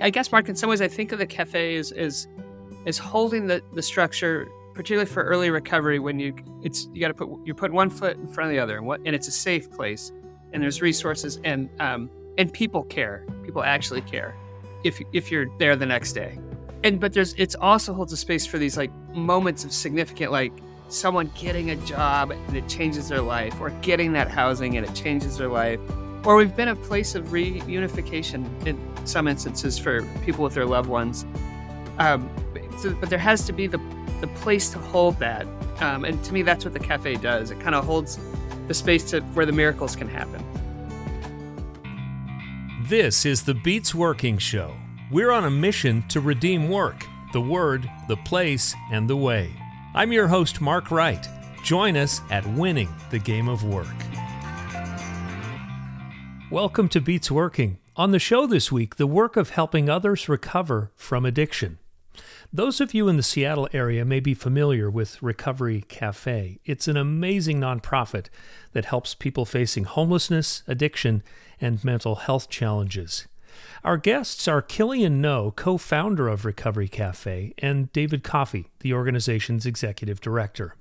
I 0.00 0.10
guess, 0.10 0.30
Mark, 0.30 0.48
in 0.48 0.56
some 0.56 0.70
ways, 0.70 0.80
I 0.80 0.88
think 0.88 1.12
of 1.12 1.18
the 1.18 1.26
cafe 1.26 1.76
as 1.76 1.92
is 1.92 2.28
is 2.86 2.98
holding 2.98 3.46
the 3.46 3.62
the 3.74 3.82
structure, 3.82 4.48
particularly 4.74 5.10
for 5.10 5.24
early 5.24 5.50
recovery. 5.50 5.98
When 5.98 6.18
you 6.18 6.34
it's 6.62 6.88
you 6.92 7.00
got 7.00 7.08
to 7.08 7.14
put 7.14 7.28
you 7.46 7.54
put 7.54 7.72
one 7.72 7.90
foot 7.90 8.16
in 8.16 8.28
front 8.28 8.48
of 8.50 8.54
the 8.54 8.60
other, 8.60 8.76
and 8.76 8.86
what 8.86 9.00
and 9.04 9.14
it's 9.14 9.28
a 9.28 9.32
safe 9.32 9.70
place, 9.70 10.12
and 10.52 10.62
there's 10.62 10.80
resources, 10.80 11.40
and 11.44 11.68
um, 11.80 12.10
and 12.38 12.52
people 12.52 12.84
care. 12.84 13.26
People 13.44 13.62
actually 13.62 14.02
care 14.02 14.34
if 14.84 15.00
if 15.12 15.30
you're 15.30 15.46
there 15.58 15.74
the 15.74 15.86
next 15.86 16.12
day. 16.12 16.38
And 16.84 17.00
but 17.00 17.12
there's 17.12 17.34
it's 17.34 17.56
also 17.56 17.92
holds 17.92 18.12
a 18.12 18.16
space 18.16 18.46
for 18.46 18.58
these 18.58 18.76
like 18.76 18.92
moments 19.14 19.64
of 19.64 19.72
significant 19.72 20.30
like 20.30 20.52
someone 20.88 21.30
getting 21.38 21.70
a 21.70 21.76
job 21.76 22.30
and 22.30 22.56
it 22.56 22.66
changes 22.68 23.08
their 23.08 23.20
life, 23.20 23.60
or 23.60 23.70
getting 23.82 24.12
that 24.12 24.30
housing 24.30 24.76
and 24.76 24.86
it 24.86 24.94
changes 24.94 25.36
their 25.38 25.48
life, 25.48 25.80
or 26.24 26.36
we've 26.36 26.54
been 26.54 26.68
a 26.68 26.76
place 26.76 27.14
of 27.16 27.26
reunification 27.26 28.46
some 29.08 29.26
instances 29.26 29.78
for 29.78 30.02
people 30.24 30.44
with 30.44 30.54
their 30.54 30.66
loved 30.66 30.88
ones. 30.88 31.24
Um, 31.98 32.30
so, 32.78 32.94
but 32.94 33.10
there 33.10 33.18
has 33.18 33.44
to 33.46 33.52
be 33.52 33.66
the 33.66 33.80
the 34.20 34.28
place 34.28 34.68
to 34.70 34.78
hold 34.78 35.16
that, 35.20 35.46
um, 35.80 36.04
and 36.04 36.22
to 36.24 36.32
me, 36.32 36.42
that's 36.42 36.64
what 36.64 36.74
the 36.74 36.80
cafe 36.80 37.14
does. 37.14 37.52
It 37.52 37.60
kind 37.60 37.74
of 37.74 37.84
holds 37.84 38.18
the 38.66 38.74
space 38.74 39.04
to 39.10 39.20
where 39.20 39.46
the 39.46 39.52
miracles 39.52 39.94
can 39.94 40.08
happen. 40.08 40.44
This 42.88 43.24
is 43.26 43.42
the 43.42 43.54
Beats 43.54 43.94
Working 43.94 44.38
Show. 44.38 44.74
We're 45.10 45.30
on 45.30 45.44
a 45.44 45.50
mission 45.50 46.04
to 46.08 46.20
redeem 46.20 46.68
work, 46.68 47.04
the 47.32 47.40
word, 47.40 47.88
the 48.08 48.16
place, 48.16 48.74
and 48.90 49.08
the 49.08 49.16
way. 49.16 49.54
I'm 49.94 50.12
your 50.12 50.26
host, 50.26 50.60
Mark 50.60 50.90
Wright. 50.90 51.28
Join 51.62 51.96
us 51.96 52.20
at 52.30 52.46
Winning 52.46 52.88
the 53.10 53.18
Game 53.18 53.48
of 53.48 53.64
Work. 53.64 53.86
Welcome 56.50 56.88
to 56.88 57.00
Beats 57.00 57.30
Working. 57.30 57.78
On 57.98 58.12
the 58.12 58.20
show 58.20 58.46
this 58.46 58.70
week, 58.70 58.94
the 58.94 59.08
work 59.08 59.36
of 59.36 59.50
helping 59.50 59.90
others 59.90 60.28
recover 60.28 60.92
from 60.94 61.26
addiction. 61.26 61.78
Those 62.52 62.80
of 62.80 62.94
you 62.94 63.08
in 63.08 63.16
the 63.16 63.24
Seattle 63.24 63.68
area 63.72 64.04
may 64.04 64.20
be 64.20 64.34
familiar 64.34 64.88
with 64.88 65.20
Recovery 65.20 65.82
Cafe. 65.88 66.60
It's 66.64 66.86
an 66.86 66.96
amazing 66.96 67.58
nonprofit 67.58 68.26
that 68.72 68.84
helps 68.84 69.16
people 69.16 69.44
facing 69.44 69.82
homelessness, 69.82 70.62
addiction, 70.68 71.24
and 71.60 71.82
mental 71.82 72.14
health 72.14 72.48
challenges. 72.48 73.26
Our 73.82 73.96
guests 73.96 74.46
are 74.46 74.62
Killian 74.62 75.20
Noe, 75.20 75.50
co 75.50 75.76
founder 75.76 76.28
of 76.28 76.44
Recovery 76.44 76.86
Cafe, 76.86 77.52
and 77.58 77.92
David 77.92 78.22
Coffey, 78.22 78.68
the 78.78 78.92
organization's 78.92 79.66
executive 79.66 80.20
director. 80.20 80.76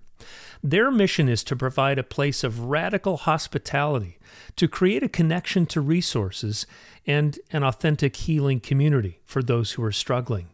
Their 0.61 0.91
mission 0.91 1.29
is 1.29 1.43
to 1.45 1.55
provide 1.55 1.97
a 1.97 2.03
place 2.03 2.43
of 2.43 2.65
radical 2.65 3.17
hospitality, 3.17 4.16
to 4.57 4.67
create 4.67 5.03
a 5.03 5.09
connection 5.09 5.65
to 5.67 5.81
resources 5.81 6.67
and 7.05 7.39
an 7.51 7.63
authentic 7.63 8.15
healing 8.15 8.59
community 8.59 9.21
for 9.23 9.41
those 9.41 9.71
who 9.71 9.83
are 9.83 9.91
struggling. 9.91 10.49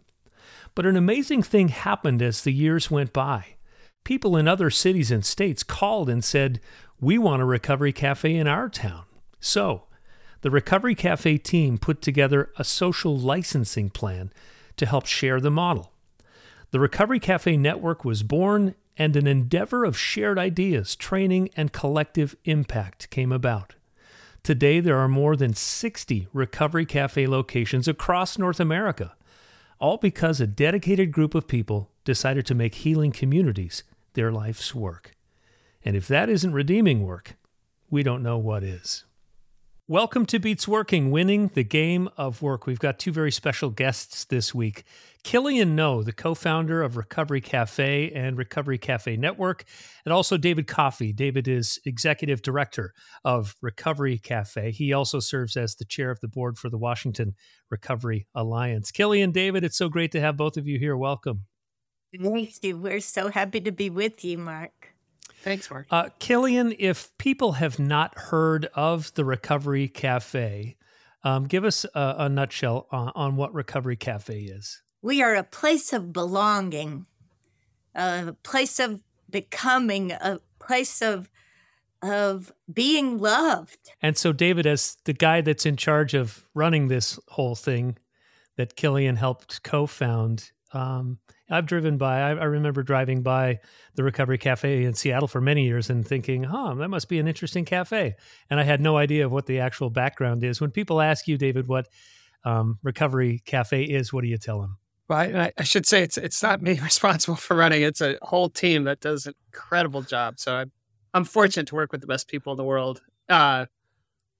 But 0.75 0.85
an 0.85 0.95
amazing 0.95 1.43
thing 1.43 1.69
happened 1.69 2.21
as 2.21 2.41
the 2.41 2.53
years 2.53 2.91
went 2.91 3.13
by. 3.13 3.55
People 4.03 4.35
in 4.37 4.47
other 4.47 4.69
cities 4.69 5.11
and 5.11 5.25
states 5.25 5.63
called 5.63 6.09
and 6.09 6.23
said, 6.23 6.59
We 6.99 7.17
want 7.17 7.41
a 7.41 7.45
recovery 7.45 7.93
cafe 7.93 8.35
in 8.35 8.47
our 8.47 8.69
town. 8.69 9.05
So, 9.39 9.83
the 10.41 10.51
Recovery 10.51 10.93
Cafe 10.93 11.37
team 11.37 11.77
put 11.77 12.01
together 12.01 12.51
a 12.57 12.65
social 12.65 13.17
licensing 13.17 13.89
plan 13.89 14.33
to 14.75 14.85
help 14.85 15.05
share 15.05 15.39
the 15.39 15.49
model. 15.49 15.93
The 16.71 16.81
Recovery 16.81 17.19
Cafe 17.19 17.55
network 17.55 18.03
was 18.03 18.23
born, 18.23 18.75
and 18.97 19.15
an 19.15 19.25
endeavor 19.25 19.85
of 19.85 19.97
shared 19.97 20.37
ideas, 20.37 20.97
training, 20.97 21.49
and 21.55 21.71
collective 21.71 22.35
impact 22.43 23.09
came 23.09 23.31
about. 23.31 23.75
Today, 24.43 24.81
there 24.81 24.97
are 24.97 25.07
more 25.07 25.37
than 25.37 25.53
60 25.53 26.27
Recovery 26.33 26.85
Cafe 26.85 27.27
locations 27.27 27.87
across 27.87 28.37
North 28.37 28.59
America 28.59 29.15
all 29.79 29.95
because 29.95 30.41
a 30.41 30.47
dedicated 30.47 31.13
group 31.13 31.33
of 31.33 31.47
people 31.47 31.89
decided 32.03 32.45
to 32.45 32.53
make 32.53 32.75
healing 32.75 33.13
communities 33.13 33.83
their 34.15 34.33
life's 34.33 34.75
work. 34.75 35.15
And 35.85 35.95
if 35.95 36.09
that 36.09 36.29
isn't 36.29 36.51
redeeming 36.51 37.03
work, 37.03 37.35
we 37.89 38.03
don't 38.03 38.21
know 38.21 38.37
what 38.37 38.63
is. 38.63 39.05
Welcome 39.87 40.25
to 40.25 40.39
Beats 40.39 40.67
Working, 40.67 41.09
winning 41.09 41.51
the 41.53 41.63
game 41.63 42.09
of 42.17 42.41
work. 42.41 42.65
We've 42.65 42.79
got 42.79 42.99
two 42.99 43.13
very 43.13 43.31
special 43.31 43.69
guests 43.69 44.25
this 44.25 44.53
week. 44.53 44.83
Killian 45.23 45.75
Noe, 45.75 46.03
the 46.03 46.11
co 46.11 46.35
founder 46.35 46.81
of 46.81 46.97
Recovery 46.97 47.41
Cafe 47.41 48.11
and 48.11 48.37
Recovery 48.37 48.77
Cafe 48.77 49.15
Network, 49.15 49.63
and 50.05 50.13
also 50.13 50.37
David 50.37 50.67
Coffey. 50.67 51.13
David 51.13 51.47
is 51.47 51.79
executive 51.85 52.41
director 52.41 52.93
of 53.23 53.55
Recovery 53.61 54.17
Cafe. 54.17 54.71
He 54.71 54.91
also 54.91 55.19
serves 55.19 55.55
as 55.55 55.75
the 55.75 55.85
chair 55.85 56.11
of 56.11 56.19
the 56.19 56.27
board 56.27 56.57
for 56.57 56.69
the 56.69 56.77
Washington 56.77 57.35
Recovery 57.69 58.27
Alliance. 58.35 58.91
Killian, 58.91 59.31
David, 59.31 59.63
it's 59.63 59.77
so 59.77 59.87
great 59.87 60.11
to 60.11 60.19
have 60.19 60.35
both 60.35 60.57
of 60.57 60.67
you 60.67 60.77
here. 60.77 60.97
Welcome. 60.97 61.45
Thank 62.11 62.63
you. 62.63 62.77
We're 62.77 62.99
so 62.99 63.29
happy 63.29 63.61
to 63.61 63.71
be 63.71 63.89
with 63.89 64.23
you, 64.23 64.37
Mark. 64.37 64.93
Thanks, 65.43 65.69
Mark. 65.71 65.87
Uh, 65.89 66.09
Killian, 66.19 66.75
if 66.77 67.17
people 67.17 67.53
have 67.53 67.79
not 67.79 68.17
heard 68.17 68.69
of 68.75 69.13
the 69.15 69.25
Recovery 69.25 69.87
Cafe, 69.87 70.75
um, 71.23 71.45
give 71.45 71.63
us 71.63 71.85
a, 71.95 72.15
a 72.19 72.29
nutshell 72.29 72.87
on, 72.91 73.11
on 73.15 73.35
what 73.35 73.53
Recovery 73.53 73.95
Cafe 73.95 74.37
is. 74.37 74.83
We 75.03 75.21
are 75.21 75.35
a 75.35 75.43
place 75.43 75.91
of 75.91 76.13
belonging, 76.13 77.07
a 77.93 78.33
place 78.41 78.79
of 78.79 79.03
becoming, 79.29 80.13
a 80.13 80.39
place 80.59 81.01
of 81.01 81.29
of 82.01 82.51
being 82.71 83.17
loved. 83.17 83.91
And 84.01 84.17
so, 84.17 84.33
David, 84.33 84.65
as 84.65 84.97
the 85.05 85.13
guy 85.13 85.41
that's 85.41 85.65
in 85.65 85.77
charge 85.77 86.13
of 86.13 86.45
running 86.53 86.87
this 86.87 87.19
whole 87.29 87.55
thing 87.55 87.97
that 88.57 88.75
Killian 88.75 89.15
helped 89.15 89.63
co-found, 89.63 90.51
um, 90.73 91.19
I've 91.49 91.65
driven 91.65 91.97
by. 91.97 92.21
I, 92.21 92.29
I, 92.29 92.45
remember 92.45 92.81
driving 92.81 93.23
by 93.23 93.59
the 93.95 94.03
Recovery 94.03 94.37
Cafe 94.37 94.85
in 94.85 94.93
Seattle 94.93 95.27
for 95.27 95.41
many 95.41 95.65
years 95.65 95.89
and 95.89 96.07
thinking, 96.07 96.43
"Huh, 96.43 96.75
that 96.75 96.87
must 96.87 97.09
be 97.09 97.19
an 97.19 97.27
interesting 97.27 97.65
cafe." 97.65 98.15
And 98.49 98.57
I 98.57 98.63
had 98.63 98.79
no 98.79 98.95
idea 98.95 99.25
of 99.25 99.33
what 99.33 99.47
the 99.47 99.59
actual 99.59 99.89
background 99.89 100.45
is. 100.45 100.61
When 100.61 100.71
people 100.71 101.01
ask 101.01 101.27
you, 101.27 101.37
David, 101.37 101.67
what 101.67 101.89
um, 102.45 102.79
Recovery 102.83 103.41
Cafe 103.45 103.83
is, 103.83 104.13
what 104.13 104.23
do 104.23 104.29
you 104.29 104.37
tell 104.37 104.61
them? 104.61 104.77
Well, 105.09 105.19
I, 105.19 105.51
I, 105.57 105.63
should 105.63 105.85
say 105.85 106.01
it's 106.01 106.17
it's 106.17 106.41
not 106.41 106.61
me 106.61 106.79
responsible 106.83 107.35
for 107.35 107.55
running. 107.57 107.81
It's 107.81 108.01
a 108.01 108.17
whole 108.21 108.49
team 108.49 108.85
that 108.85 108.99
does 108.99 109.25
an 109.25 109.33
incredible 109.51 110.01
job. 110.01 110.39
So 110.39 110.55
I'm 110.55 110.71
I'm 111.13 111.25
fortunate 111.25 111.67
to 111.67 111.75
work 111.75 111.91
with 111.91 112.01
the 112.01 112.07
best 112.07 112.27
people 112.27 112.53
in 112.53 112.57
the 112.57 112.63
world. 112.63 113.01
Uh, 113.29 113.65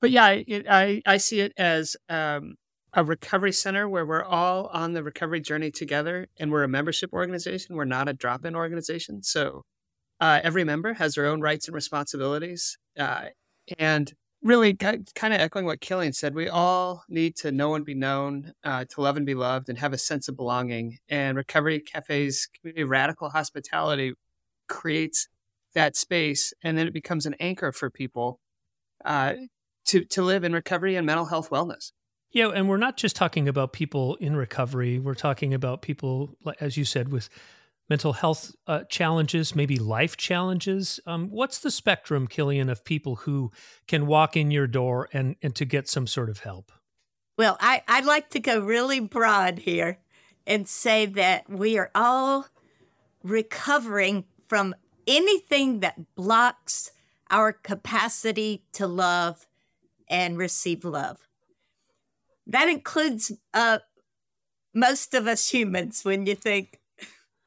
but 0.01 0.11
yeah, 0.11 0.29
it, 0.29 0.65
I 0.69 1.01
I 1.05 1.17
see 1.17 1.41
it 1.41 1.53
as 1.57 1.95
um, 2.09 2.55
a 2.93 3.03
recovery 3.03 3.51
center 3.51 3.89
where 3.89 4.05
we're 4.05 4.23
all 4.23 4.67
on 4.67 4.93
the 4.93 5.03
recovery 5.03 5.41
journey 5.41 5.71
together, 5.71 6.27
and 6.37 6.51
we're 6.51 6.63
a 6.63 6.69
membership 6.69 7.11
organization. 7.13 7.75
We're 7.75 7.85
not 7.85 8.07
a 8.07 8.13
drop 8.13 8.45
in 8.45 8.55
organization. 8.55 9.23
So 9.23 9.63
uh, 10.19 10.39
every 10.43 10.63
member 10.63 10.93
has 10.93 11.15
their 11.15 11.25
own 11.25 11.41
rights 11.41 11.67
and 11.67 11.75
responsibilities, 11.75 12.77
uh, 12.97 13.25
and 13.77 14.13
really 14.43 14.73
kind 14.73 15.07
of 15.21 15.39
echoing 15.39 15.65
what 15.65 15.81
Killian 15.81 16.13
said, 16.13 16.35
we 16.35 16.49
all 16.49 17.03
need 17.07 17.35
to 17.37 17.51
know 17.51 17.75
and 17.75 17.85
be 17.85 17.95
known, 17.95 18.53
uh, 18.63 18.85
to 18.89 19.01
love 19.01 19.17
and 19.17 19.25
be 19.25 19.35
loved, 19.35 19.69
and 19.69 19.77
have 19.79 19.93
a 19.93 19.97
sense 19.97 20.27
of 20.27 20.35
belonging. 20.35 20.99
And 21.07 21.37
Recovery 21.37 21.79
Cafe's 21.79 22.47
community 22.47 22.83
radical 22.83 23.29
hospitality 23.29 24.13
creates 24.67 25.27
that 25.73 25.95
space, 25.95 26.53
and 26.61 26.77
then 26.77 26.87
it 26.87 26.93
becomes 26.93 27.25
an 27.25 27.35
anchor 27.39 27.71
for 27.71 27.89
people 27.89 28.39
uh, 29.05 29.33
to 29.85 30.05
to 30.05 30.21
live 30.21 30.43
in 30.43 30.53
recovery 30.53 30.95
and 30.95 31.05
mental 31.05 31.25
health 31.25 31.49
wellness. 31.49 31.91
Yeah, 32.31 32.49
and 32.49 32.67
we're 32.67 32.77
not 32.77 32.97
just 32.97 33.15
talking 33.15 33.47
about 33.47 33.73
people 33.73 34.15
in 34.15 34.35
recovery. 34.35 34.97
We're 34.99 35.13
talking 35.13 35.53
about 35.53 35.81
people, 35.81 36.35
as 36.59 36.77
you 36.77 36.85
said, 36.85 37.09
with 37.09 37.29
mental 37.89 38.13
health 38.13 38.55
uh, 38.67 38.83
challenges, 38.89 39.55
maybe 39.55 39.77
life 39.77 40.17
challenges. 40.17 40.99
Um, 41.05 41.29
what's 41.29 41.59
the 41.59 41.71
spectrum, 41.71 42.27
Killian, 42.27 42.69
of 42.69 42.83
people 42.83 43.17
who 43.17 43.51
can 43.87 44.07
walk 44.07 44.37
in 44.37 44.51
your 44.51 44.67
door 44.67 45.09
and, 45.13 45.35
and 45.41 45.53
to 45.55 45.65
get 45.65 45.87
some 45.87 46.07
sort 46.07 46.29
of 46.29 46.39
help? 46.39 46.71
Well, 47.37 47.57
I, 47.59 47.81
I'd 47.87 48.05
like 48.05 48.29
to 48.31 48.39
go 48.39 48.59
really 48.59 48.99
broad 48.99 49.59
here 49.59 49.99
and 50.45 50.67
say 50.67 51.05
that 51.05 51.49
we 51.49 51.77
are 51.77 51.91
all 51.95 52.47
recovering 53.23 54.25
from 54.47 54.75
anything 55.07 55.79
that 55.79 56.15
blocks 56.15 56.91
our 57.31 57.51
capacity 57.51 58.63
to 58.73 58.85
love 58.85 59.47
and 60.09 60.37
receive 60.37 60.85
love. 60.85 61.27
That 62.45 62.69
includes 62.69 63.31
uh, 63.53 63.79
most 64.73 65.13
of 65.13 65.27
us 65.27 65.49
humans 65.49 66.03
when 66.03 66.25
you 66.25 66.35
think 66.35 66.79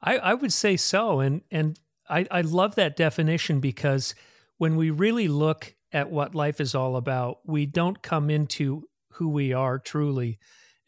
I, 0.02 0.18
I 0.18 0.34
would 0.34 0.52
say 0.52 0.76
so. 0.76 1.20
And 1.20 1.42
and 1.50 1.78
I, 2.08 2.26
I 2.30 2.40
love 2.42 2.74
that 2.76 2.96
definition 2.96 3.60
because 3.60 4.14
when 4.58 4.76
we 4.76 4.90
really 4.90 5.28
look 5.28 5.74
at 5.92 6.10
what 6.10 6.34
life 6.34 6.60
is 6.60 6.74
all 6.74 6.96
about, 6.96 7.38
we 7.44 7.66
don't 7.66 8.02
come 8.02 8.30
into 8.30 8.84
who 9.12 9.28
we 9.28 9.52
are 9.52 9.78
truly 9.78 10.38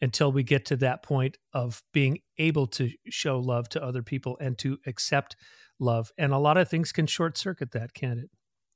until 0.01 0.31
we 0.31 0.43
get 0.43 0.65
to 0.65 0.77
that 0.77 1.03
point 1.03 1.37
of 1.53 1.83
being 1.93 2.19
able 2.37 2.67
to 2.67 2.91
show 3.09 3.39
love 3.39 3.67
to 3.69 3.83
other 3.83 4.01
people 4.01 4.37
and 4.39 4.57
to 4.59 4.77
accept 4.85 5.35
love. 5.79 6.11
And 6.17 6.31
a 6.31 6.37
lot 6.37 6.57
of 6.57 6.69
things 6.69 6.91
can 6.91 7.07
short 7.07 7.37
circuit 7.37 7.71
that, 7.71 7.93
can't 7.93 8.19
it? 8.19 8.29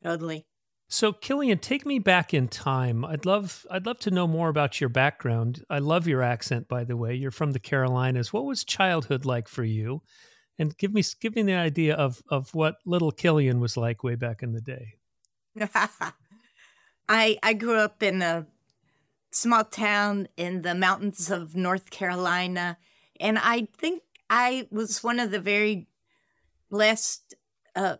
Totally. 0.03 0.45
So 0.87 1.11
Killian, 1.11 1.57
take 1.57 1.85
me 1.85 1.97
back 1.97 2.33
in 2.33 2.47
time. 2.47 3.03
I'd 3.03 3.25
love 3.25 3.65
I'd 3.71 3.85
love 3.85 3.99
to 3.99 4.11
know 4.11 4.27
more 4.27 4.49
about 4.49 4.79
your 4.79 4.89
background. 4.89 5.63
I 5.69 5.79
love 5.79 6.07
your 6.07 6.21
accent 6.21 6.67
by 6.67 6.83
the 6.83 6.97
way. 6.97 7.15
You're 7.15 7.31
from 7.31 7.51
the 7.51 7.59
Carolinas. 7.59 8.31
What 8.31 8.45
was 8.45 8.63
childhood 8.63 9.25
like 9.25 9.47
for 9.47 9.63
you? 9.63 10.01
And 10.59 10.77
give 10.77 10.93
me 10.93 11.03
give 11.19 11.35
me 11.35 11.41
the 11.41 11.55
idea 11.55 11.95
of 11.95 12.21
of 12.29 12.53
what 12.53 12.75
little 12.85 13.11
Killian 13.11 13.59
was 13.59 13.75
like 13.75 14.03
way 14.03 14.15
back 14.15 14.43
in 14.43 14.51
the 14.53 14.61
day. 14.61 14.95
I 17.09 17.39
I 17.41 17.53
grew 17.53 17.77
up 17.77 18.03
in 18.03 18.21
a 18.21 18.45
small 19.31 19.63
town 19.63 20.27
in 20.37 20.61
the 20.61 20.75
mountains 20.75 21.31
of 21.31 21.55
North 21.55 21.89
Carolina 21.89 22.77
and 23.19 23.39
I 23.39 23.67
think 23.77 24.03
I 24.29 24.67
was 24.71 25.03
one 25.03 25.19
of 25.19 25.31
the 25.31 25.39
very 25.39 25.87
blessed 26.69 27.35
uh, 27.75 27.97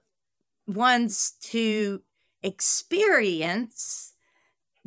ones 0.67 1.33
to 1.41 2.01
experience 2.43 4.13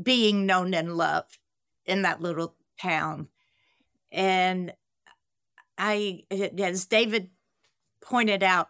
being 0.00 0.47
known 0.47 0.75
and 0.75 0.97
loved 0.97 1.38
in 1.85 2.03
that 2.03 2.20
little 2.20 2.55
town. 2.81 3.29
And 4.12 4.75
I, 5.79 6.25
as 6.31 6.87
David 6.87 7.31
pointed 8.00 8.43
out, 8.43 8.69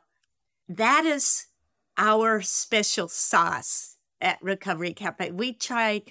that 0.68 1.04
is 1.04 1.46
our 1.96 2.40
special 2.42 3.08
sauce 3.08 3.96
at 4.20 4.42
Recovery 4.42 4.92
Cafe. 4.92 5.30
We 5.30 5.52
try 5.52 6.02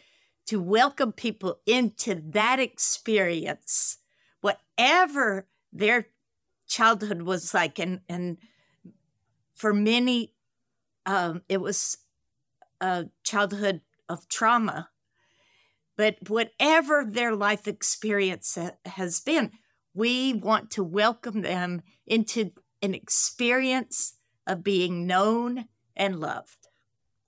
to 0.48 0.62
welcome 0.62 1.12
people 1.12 1.60
into 1.66 2.22
that 2.32 2.60
experience, 2.60 3.98
whatever 4.42 5.48
their 5.74 6.08
childhood 6.68 7.22
was 7.24 7.54
like 7.54 7.78
and 7.78 8.02
and 8.10 8.38
for 9.54 9.74
many 9.74 10.34
um, 11.06 11.44
it 11.48 11.62
was 11.62 11.98
a 12.82 13.06
childhood 13.24 13.82
of 14.10 14.28
trauma. 14.28 14.90
But 15.98 16.30
whatever 16.30 17.06
their 17.08 17.36
life 17.36 17.68
experience 17.68 18.58
has 18.86 19.20
been 19.22 19.52
we 19.96 20.34
want 20.34 20.70
to 20.72 20.84
welcome 20.84 21.42
them 21.42 21.82
into 22.06 22.52
an 22.84 22.94
experience 22.94 24.18
of 24.46 24.64
being 24.64 25.08
known 25.08 25.66
and 25.96 26.20
loved. 26.20 26.68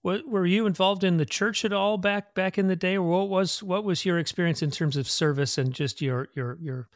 What, 0.02 0.28
were 0.28 0.46
you 0.46 0.68
involved 0.68 1.04
in 1.04 1.18
the 1.18 1.26
church 1.26 1.66
at 1.66 1.74
all 1.74 1.98
back 1.98 2.36
back 2.36 2.58
in 2.58 2.68
the 2.68 2.76
day? 2.76 2.98
Or 2.98 3.04
what 3.04 3.30
was 3.30 3.64
what 3.64 3.84
was 3.84 4.06
your 4.06 4.20
experience 4.20 4.62
in 4.62 4.70
terms 4.70 4.96
of 4.96 5.10
service 5.10 5.58
and 5.58 5.74
just 5.74 6.02
your 6.02 6.28
your 6.36 6.58
your 6.62 6.88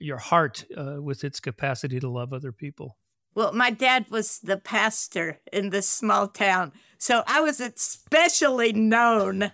your 0.00 0.16
heart 0.18 0.64
uh, 0.76 1.00
with 1.00 1.22
its 1.22 1.40
capacity 1.40 2.00
to 2.00 2.08
love 2.08 2.32
other 2.32 2.52
people? 2.52 2.96
Well, 3.34 3.52
my 3.52 3.70
dad 3.70 4.06
was 4.10 4.40
the 4.40 4.56
pastor 4.56 5.40
in 5.52 5.70
this 5.70 5.88
small 5.88 6.26
town, 6.26 6.72
so 6.98 7.22
I 7.26 7.40
was 7.40 7.60
especially 7.60 8.72
known. 8.72 9.52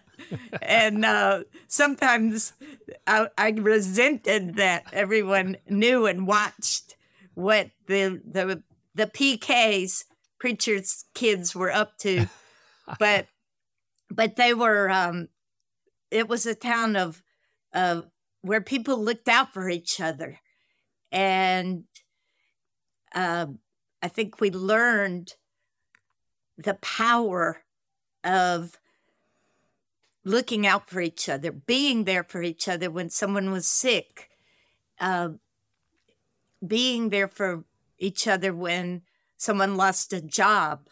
and 0.62 1.04
uh, 1.04 1.44
sometimes 1.66 2.52
I, 3.06 3.28
I, 3.36 3.50
resented 3.50 4.56
that 4.56 4.84
everyone 4.92 5.56
knew 5.68 6.06
and 6.06 6.26
watched 6.26 6.96
what 7.34 7.70
the 7.86 8.20
the 8.24 8.62
the 8.94 9.06
PKs 9.06 10.04
preachers' 10.38 11.04
kids 11.14 11.54
were 11.54 11.72
up 11.72 11.98
to, 11.98 12.28
but 12.98 13.26
but 14.10 14.36
they 14.36 14.54
were. 14.54 14.90
Um, 14.90 15.28
it 16.10 16.28
was 16.28 16.46
a 16.46 16.54
town 16.54 16.96
of 16.96 17.22
of 17.72 18.06
where 18.44 18.60
people 18.60 19.02
looked 19.02 19.28
out 19.28 19.52
for 19.52 19.68
each 19.68 20.00
other. 20.00 20.38
And 21.10 21.84
uh, 23.14 23.46
I 24.02 24.08
think 24.08 24.40
we 24.40 24.50
learned 24.50 25.32
the 26.56 26.74
power 26.74 27.62
of 28.22 28.78
looking 30.24 30.66
out 30.66 30.88
for 30.88 31.00
each 31.00 31.28
other, 31.28 31.52
being 31.52 32.04
there 32.04 32.24
for 32.24 32.42
each 32.42 32.68
other 32.68 32.90
when 32.90 33.10
someone 33.10 33.50
was 33.50 33.66
sick, 33.66 34.30
uh, 35.00 35.30
being 36.66 37.10
there 37.10 37.28
for 37.28 37.64
each 37.98 38.26
other 38.26 38.54
when 38.54 39.02
someone 39.36 39.76
lost 39.76 40.12
a 40.12 40.20
job. 40.20 40.88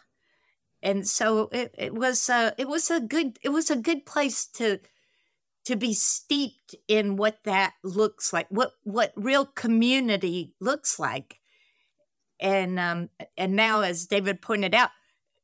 And 0.82 1.06
so 1.08 1.48
it, 1.52 1.74
it 1.78 1.94
was 1.94 2.28
a, 2.28 2.54
it 2.58 2.68
was 2.68 2.90
a 2.90 3.00
good 3.00 3.38
it 3.42 3.50
was 3.50 3.70
a 3.70 3.76
good 3.76 4.04
place 4.04 4.44
to 4.46 4.80
to 5.64 5.76
be 5.76 5.94
steeped 5.94 6.74
in 6.88 7.16
what 7.16 7.44
that 7.44 7.74
looks 7.84 8.32
like, 8.32 8.48
what 8.50 8.72
what 8.82 9.12
real 9.14 9.46
community 9.46 10.54
looks 10.60 10.98
like. 10.98 11.38
And 12.40 12.80
um, 12.80 13.10
and 13.36 13.54
now, 13.54 13.82
as 13.82 14.06
David 14.06 14.42
pointed 14.42 14.74
out, 14.74 14.90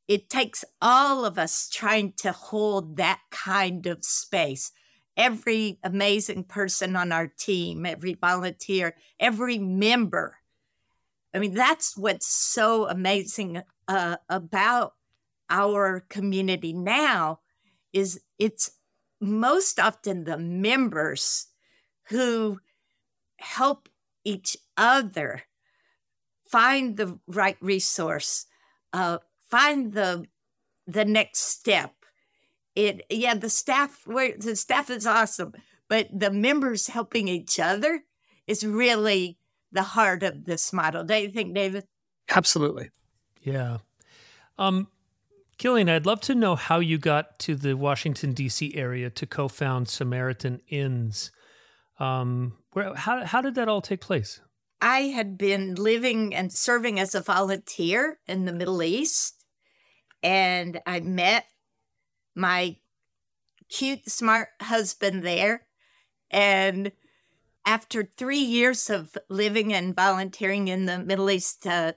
it 0.09 0.31
takes 0.31 0.65
all 0.81 1.25
of 1.25 1.39
us 1.39 1.69
trying 1.69 2.15
to 2.17 2.33
hold 2.33 2.97
that 2.97 3.21
kind 3.31 3.87
of 3.87 4.05
space. 4.05 4.73
Every 5.17 5.79
amazing 5.85 6.45
person 6.45 6.97
on 6.97 7.13
our 7.13 7.27
team, 7.27 7.85
every 7.85 8.15
volunteer, 8.15 8.97
every 9.21 9.59
member. 9.59 10.39
I 11.35 11.39
mean, 11.39 11.55
that's 11.55 11.97
what's 11.97 12.27
so 12.27 12.89
amazing 12.89 13.63
uh, 13.87 14.17
about 14.29 14.95
our 15.51 16.05
community 16.09 16.73
now 16.73 17.41
is 17.93 18.21
it's 18.39 18.73
most 19.21 19.79
often 19.81 20.25
the 20.25 20.39
members 20.39 21.49
who 22.09 22.61
help 23.39 23.89
each 24.25 24.57
other 24.77 25.43
find 26.51 26.97
the 26.97 27.19
right 27.27 27.57
resource, 27.61 28.47
uh, 28.93 29.19
find 29.50 29.93
the 29.93 30.27
the 30.87 31.05
next 31.05 31.41
step. 31.41 31.93
It 32.75 33.05
yeah, 33.11 33.35
the 33.35 33.50
staff 33.50 34.03
where 34.06 34.35
the 34.37 34.56
staff 34.56 34.91
is 34.91 35.06
awesome, 35.06 35.53
but 35.89 36.09
the 36.12 36.31
members 36.31 36.89
helping 36.89 37.29
each 37.29 37.59
other 37.59 38.03
is 38.47 38.65
really 38.65 39.39
the 39.73 39.83
heart 39.83 40.23
of 40.23 40.45
this 40.45 40.73
model. 40.73 41.05
Don't 41.05 41.23
you 41.23 41.31
think, 41.31 41.55
David? 41.55 41.85
Absolutely. 42.31 42.91
Yeah. 43.43 43.79
Um, 44.59 44.89
Killian, 45.59 45.89
I'd 45.89 46.06
love 46.06 46.21
to 46.23 46.35
know 46.35 46.56
how 46.56 46.79
you 46.79 46.99
got 46.99 47.39
to 47.41 47.55
the 47.55 47.75
Washington 47.75 48.33
D.C. 48.33 48.75
area 48.75 49.11
to 49.11 49.27
co-found 49.27 49.89
Samaritan 49.89 50.61
Inns. 50.69 51.33
Um, 51.99 52.55
where, 52.73 52.95
how 52.95 53.25
how 53.25 53.41
did 53.41 53.56
that 53.56 53.69
all 53.69 53.81
take 53.81 54.00
place? 54.00 54.41
I 54.81 55.00
had 55.09 55.37
been 55.37 55.75
living 55.75 56.35
and 56.35 56.53
serving 56.53 57.00
as 57.00 57.15
a 57.15 57.21
volunteer 57.21 58.21
in 58.29 58.45
the 58.45 58.53
Middle 58.53 58.83
East, 58.83 59.38
and 60.23 60.81
I 60.87 61.00
met 61.00 61.47
my 62.35 62.76
cute, 63.69 64.09
smart 64.09 64.49
husband 64.61 65.23
there. 65.23 65.67
And 66.31 66.93
after 67.65 68.05
three 68.05 68.38
years 68.38 68.88
of 68.91 69.17
living 69.29 69.73
and 69.73 69.94
volunteering 69.94 70.69
in 70.69 70.87
the 70.87 70.99
Middle 70.99 71.31
East, 71.31 71.66
uh, 71.66 71.93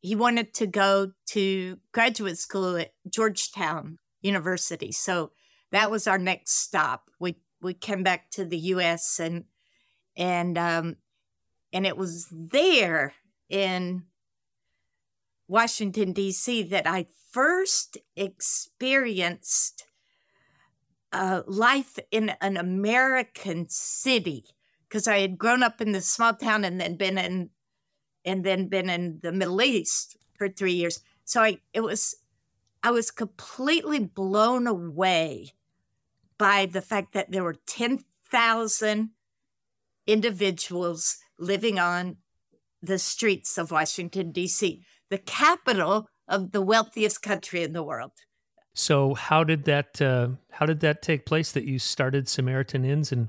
he 0.00 0.14
wanted 0.14 0.54
to 0.54 0.66
go 0.66 1.12
to 1.26 1.78
graduate 1.92 2.38
school 2.38 2.76
at 2.76 2.92
Georgetown 3.08 3.98
University. 4.22 4.92
So 4.92 5.32
that 5.72 5.90
was 5.90 6.06
our 6.06 6.18
next 6.18 6.58
stop. 6.58 7.10
We 7.18 7.36
we 7.62 7.74
came 7.74 8.02
back 8.02 8.30
to 8.30 8.44
the 8.44 8.58
U.S. 8.58 9.20
and 9.20 9.44
and 10.16 10.56
um, 10.56 10.96
and 11.72 11.86
it 11.86 11.96
was 11.96 12.26
there 12.30 13.14
in 13.48 14.04
Washington 15.50 16.12
D.C. 16.12 16.62
that 16.62 16.86
I 16.86 17.06
first 17.32 17.98
experienced 18.14 19.84
uh, 21.12 21.42
life 21.44 21.98
in 22.12 22.30
an 22.40 22.56
American 22.56 23.66
city 23.68 24.44
because 24.88 25.08
I 25.08 25.18
had 25.18 25.38
grown 25.38 25.64
up 25.64 25.80
in 25.80 25.90
this 25.90 26.06
small 26.06 26.34
town 26.34 26.64
and 26.64 26.80
then 26.80 26.94
been 26.94 27.18
in 27.18 27.50
and 28.24 28.44
then 28.44 28.68
been 28.68 28.88
in 28.88 29.18
the 29.24 29.32
Middle 29.32 29.60
East 29.60 30.16
for 30.38 30.48
three 30.48 30.74
years. 30.74 31.00
So 31.24 31.42
I 31.42 31.58
it 31.72 31.80
was 31.80 32.14
I 32.84 32.92
was 32.92 33.10
completely 33.10 33.98
blown 33.98 34.68
away 34.68 35.54
by 36.38 36.64
the 36.64 36.80
fact 36.80 37.12
that 37.12 37.32
there 37.32 37.44
were 37.44 37.56
10,000 37.66 39.10
individuals 40.06 41.18
living 41.38 41.80
on 41.80 42.18
the 42.80 42.98
streets 42.98 43.58
of 43.58 43.70
Washington, 43.70 44.30
D.C., 44.30 44.82
the 45.10 45.18
capital 45.18 46.08
of 46.28 46.52
the 46.52 46.62
wealthiest 46.62 47.22
country 47.22 47.62
in 47.62 47.72
the 47.72 47.82
world. 47.82 48.12
So 48.72 49.14
how 49.14 49.44
did 49.44 49.64
that 49.64 50.00
uh, 50.00 50.28
how 50.52 50.66
did 50.66 50.80
that 50.80 51.02
take 51.02 51.26
place 51.26 51.52
that 51.52 51.64
you 51.64 51.78
started 51.78 52.28
Samaritan 52.28 52.84
Inns 52.84 53.12
and 53.12 53.28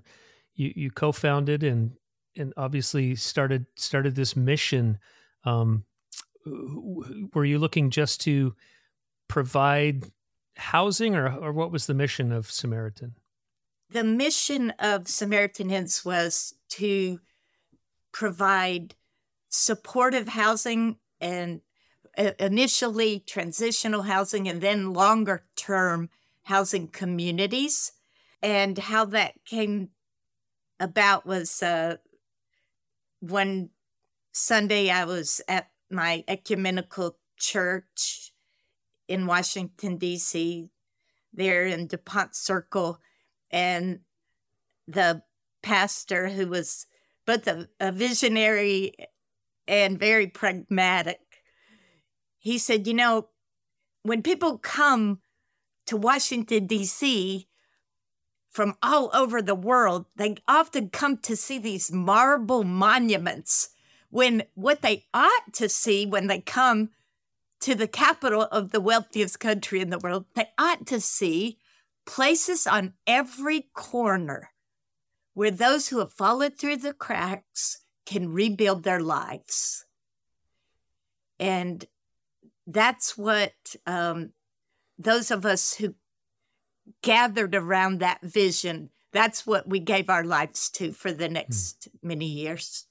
you, 0.53 0.71
you 0.75 0.91
co-founded 0.91 1.63
and 1.63 1.93
and 2.37 2.53
obviously 2.55 3.15
started 3.15 3.65
started 3.75 4.15
this 4.15 4.35
mission. 4.35 4.99
Um, 5.43 5.85
were 6.45 7.45
you 7.45 7.59
looking 7.59 7.89
just 7.89 8.21
to 8.21 8.55
provide 9.27 10.05
housing, 10.55 11.15
or 11.15 11.27
or 11.27 11.51
what 11.51 11.71
was 11.71 11.87
the 11.87 11.93
mission 11.93 12.31
of 12.31 12.49
Samaritan? 12.51 13.15
The 13.89 14.03
mission 14.03 14.71
of 14.79 15.07
Samaritan 15.07 15.71
Inns 15.71 16.05
was 16.05 16.53
to 16.69 17.19
provide 18.13 18.95
supportive 19.49 20.29
housing 20.29 20.97
and 21.19 21.61
initially 22.17 23.19
transitional 23.19 24.03
housing 24.03 24.47
and 24.47 24.61
then 24.61 24.93
longer 24.93 25.45
term 25.55 26.09
housing 26.43 26.87
communities. 26.87 27.93
And 28.41 28.77
how 28.77 29.05
that 29.05 29.45
came 29.45 29.89
about 30.79 31.25
was 31.25 31.61
uh, 31.61 31.97
one 33.19 33.69
Sunday 34.31 34.89
I 34.89 35.05
was 35.05 35.41
at 35.47 35.69
my 35.89 36.23
ecumenical 36.27 37.17
church 37.37 38.31
in 39.07 39.27
Washington, 39.27 39.97
D.C., 39.97 40.69
there 41.33 41.65
in 41.65 41.87
DuPont 41.87 42.35
Circle. 42.35 42.99
And 43.51 43.99
the 44.87 45.23
pastor, 45.61 46.29
who 46.29 46.47
was 46.47 46.87
both 47.25 47.47
a, 47.47 47.67
a 47.79 47.91
visionary 47.91 48.95
and 49.67 49.99
very 49.99 50.27
pragmatic, 50.27 51.30
he 52.41 52.57
said, 52.57 52.87
You 52.87 52.95
know, 52.95 53.27
when 54.01 54.23
people 54.23 54.57
come 54.57 55.21
to 55.85 55.95
Washington, 55.95 56.65
D.C., 56.65 57.47
from 58.49 58.75
all 58.83 59.09
over 59.13 59.41
the 59.41 59.55
world, 59.55 60.07
they 60.17 60.35
often 60.45 60.89
come 60.89 61.17
to 61.19 61.37
see 61.37 61.57
these 61.57 61.89
marble 61.89 62.65
monuments 62.65 63.69
when 64.09 64.43
what 64.55 64.81
they 64.81 65.05
ought 65.13 65.53
to 65.53 65.69
see 65.69 66.05
when 66.05 66.27
they 66.27 66.41
come 66.41 66.89
to 67.61 67.75
the 67.75 67.87
capital 67.87 68.43
of 68.51 68.71
the 68.71 68.81
wealthiest 68.81 69.39
country 69.39 69.79
in 69.79 69.89
the 69.89 69.99
world, 69.99 70.25
they 70.35 70.49
ought 70.57 70.85
to 70.87 70.99
see 70.99 71.59
places 72.05 72.67
on 72.67 72.93
every 73.07 73.69
corner 73.73 74.49
where 75.33 75.51
those 75.51 75.87
who 75.87 75.99
have 75.99 76.11
fallen 76.11 76.51
through 76.51 76.75
the 76.75 76.93
cracks 76.93 77.79
can 78.05 78.33
rebuild 78.33 78.83
their 78.83 78.99
lives. 78.99 79.85
And 81.39 81.85
that's 82.67 83.17
what 83.17 83.75
um, 83.85 84.31
those 84.97 85.31
of 85.31 85.45
us 85.45 85.75
who 85.75 85.95
gathered 87.01 87.55
around 87.55 87.99
that 87.99 88.21
vision, 88.21 88.89
that's 89.11 89.45
what 89.45 89.67
we 89.67 89.79
gave 89.79 90.09
our 90.09 90.23
lives 90.23 90.69
to 90.71 90.91
for 90.91 91.11
the 91.11 91.27
hmm. 91.27 91.33
next 91.33 91.87
hmm. 92.01 92.07
many 92.07 92.25
years. 92.25 92.85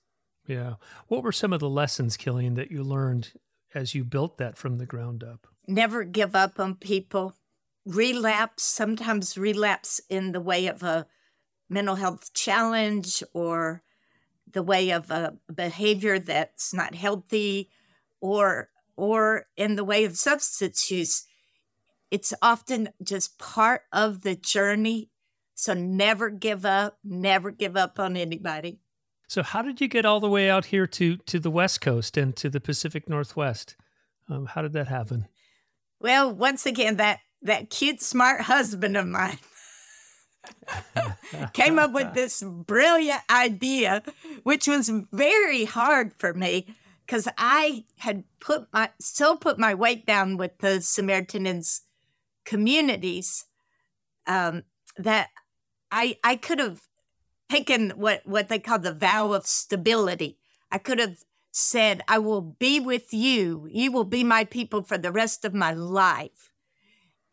Yeah. 0.47 0.75
What 1.09 1.23
were 1.23 1.33
some 1.33 1.53
of 1.53 1.61
the 1.61 1.71
lessons, 1.71 2.17
Killian, 2.17 2.55
that 2.55 2.71
you 2.71 2.83
learned 2.83 3.33
as 3.75 3.95
you 3.95 4.05
built 4.05 4.39
that 4.39 4.59
from 4.59 4.79
the 4.79 4.87
ground 4.87 5.23
up? 5.23 5.47
Never 5.69 6.03
give 6.03 6.35
up 6.35 6.59
on 6.59 6.75
people. 6.75 7.37
Relapse, 7.87 8.65
sometimes 8.65 9.39
relapse 9.39 10.01
in 10.11 10.33
the 10.33 10.41
way 10.41 10.67
of 10.67 10.83
a 10.83 11.07
mental 11.69 11.95
health 11.95 12.35
challenge 12.35 13.23
or 13.33 13.83
the 14.53 14.63
way 14.63 14.91
of 14.91 15.11
a 15.11 15.37
behavior 15.55 16.19
that's 16.19 16.75
not 16.75 16.95
healthy 16.95 17.71
or 18.21 18.71
or 19.01 19.47
in 19.57 19.77
the 19.77 19.85
way 19.85 20.05
of 20.05 20.19
substance 20.19 20.91
use 20.91 21.25
it's 22.11 22.35
often 22.43 22.91
just 23.03 23.39
part 23.39 23.83
of 23.93 24.23
the 24.23 24.35
journey. 24.35 25.11
So 25.55 25.75
never 25.75 26.29
give 26.31 26.65
up 26.65 26.99
never 27.05 27.51
give 27.51 27.77
up 27.77 27.99
on 27.99 28.17
anybody. 28.17 28.81
So 29.29 29.43
how 29.43 29.63
did 29.63 29.81
you 29.81 29.89
get 29.89 30.05
all 30.05 30.21
the 30.21 30.29
way 30.29 30.51
out 30.51 30.67
here 30.67 30.87
to 30.87 31.17
to 31.17 31.39
the 31.39 31.51
west 31.51 31.81
coast 31.81 32.17
and 32.17 32.37
to 32.37 32.51
the 32.51 32.61
pacific 32.61 33.09
northwest? 33.09 33.77
Um, 34.29 34.47
how 34.47 34.63
did 34.63 34.73
that 34.75 34.89
happen? 34.89 35.29
Well 36.01 36.33
once 36.33 36.67
again 36.67 36.97
that 36.97 37.21
that 37.43 37.71
cute 37.71 38.03
smart 38.03 38.43
husband 38.43 38.97
of 38.97 39.07
mine 39.07 39.39
came 41.53 41.79
up 41.79 41.93
with 41.93 42.13
this 42.15 42.43
brilliant 42.43 43.23
idea, 43.31 44.03
which 44.43 44.67
was 44.67 44.91
very 45.13 45.65
hard 45.65 46.13
for 46.19 46.35
me 46.35 46.67
because 47.11 47.27
I 47.37 47.87
had 47.99 48.23
put 48.39 48.69
my 48.73 48.91
so 49.01 49.35
put 49.37 49.59
my 49.59 49.75
weight 49.75 50.07
down 50.07 50.37
with 50.37 50.59
the 50.59 50.81
Samaritan's 50.81 51.83
communities 52.45 53.47
um, 54.29 54.63
that 54.97 55.31
I 55.91 56.19
I 56.23 56.37
could 56.37 56.61
have 56.61 56.83
taken 57.51 57.91
what 57.91 58.23
what 58.25 58.49
they 58.49 58.61
call 58.61 58.79
the 58.79 58.95
vow 58.95 59.33
of 59.33 59.45
stability. 59.45 60.39
I 60.71 60.79
could 60.79 61.01
have 61.01 61.25
said, 61.51 62.03
"I 62.07 62.19
will 62.19 62.43
be 62.43 62.79
with 62.79 63.13
you. 63.13 63.67
You 63.69 63.91
will 63.91 64.05
be 64.05 64.23
my 64.23 64.45
people 64.45 64.85
for 64.85 64.97
the 64.97 65.11
rest 65.11 65.45
of 65.45 65.53
my 65.53 65.73
life." 65.73 66.53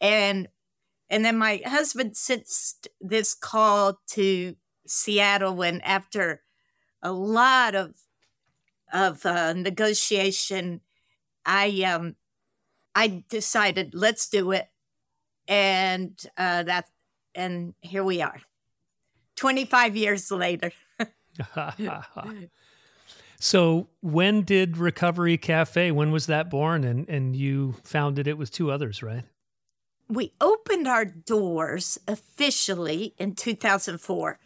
And 0.01 0.47
and 1.07 1.23
then 1.23 1.37
my 1.37 1.61
husband 1.63 2.17
sent 2.17 2.49
this 2.99 3.35
call 3.35 3.99
to 4.13 4.55
Seattle 4.87 5.61
and 5.61 5.85
after 5.85 6.41
a 7.03 7.11
lot 7.11 7.75
of 7.75 8.06
of 8.91 9.25
uh, 9.25 9.53
negotiation, 9.53 10.81
I 11.45 11.83
um 11.83 12.15
I 12.95 13.23
decided 13.29 13.93
let's 13.93 14.29
do 14.29 14.51
it, 14.51 14.67
and 15.47 16.19
uh, 16.37 16.63
that 16.63 16.89
and 17.35 17.73
here 17.81 18.03
we 18.03 18.21
are, 18.21 18.41
twenty 19.35 19.65
five 19.65 19.95
years 19.95 20.31
later. 20.31 20.71
so 23.39 23.87
when 24.01 24.41
did 24.41 24.77
Recovery 24.77 25.37
Cafe? 25.37 25.91
When 25.91 26.11
was 26.11 26.27
that 26.27 26.49
born? 26.49 26.83
And 26.83 27.07
and 27.09 27.35
you 27.35 27.75
founded 27.83 28.27
it 28.27 28.37
with 28.37 28.51
two 28.51 28.71
others, 28.71 29.03
right? 29.03 29.23
we 30.09 30.33
opened 30.39 30.87
our 30.87 31.05
doors 31.05 31.99
officially 32.07 33.13
in 33.17 33.35
2004, 33.35 34.39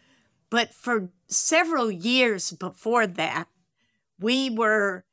but 0.50 0.74
for 0.74 1.10
several 1.28 1.90
years 1.90 2.52
before 2.52 3.06
that, 3.06 3.48
we 4.22 4.48
were 4.50 5.04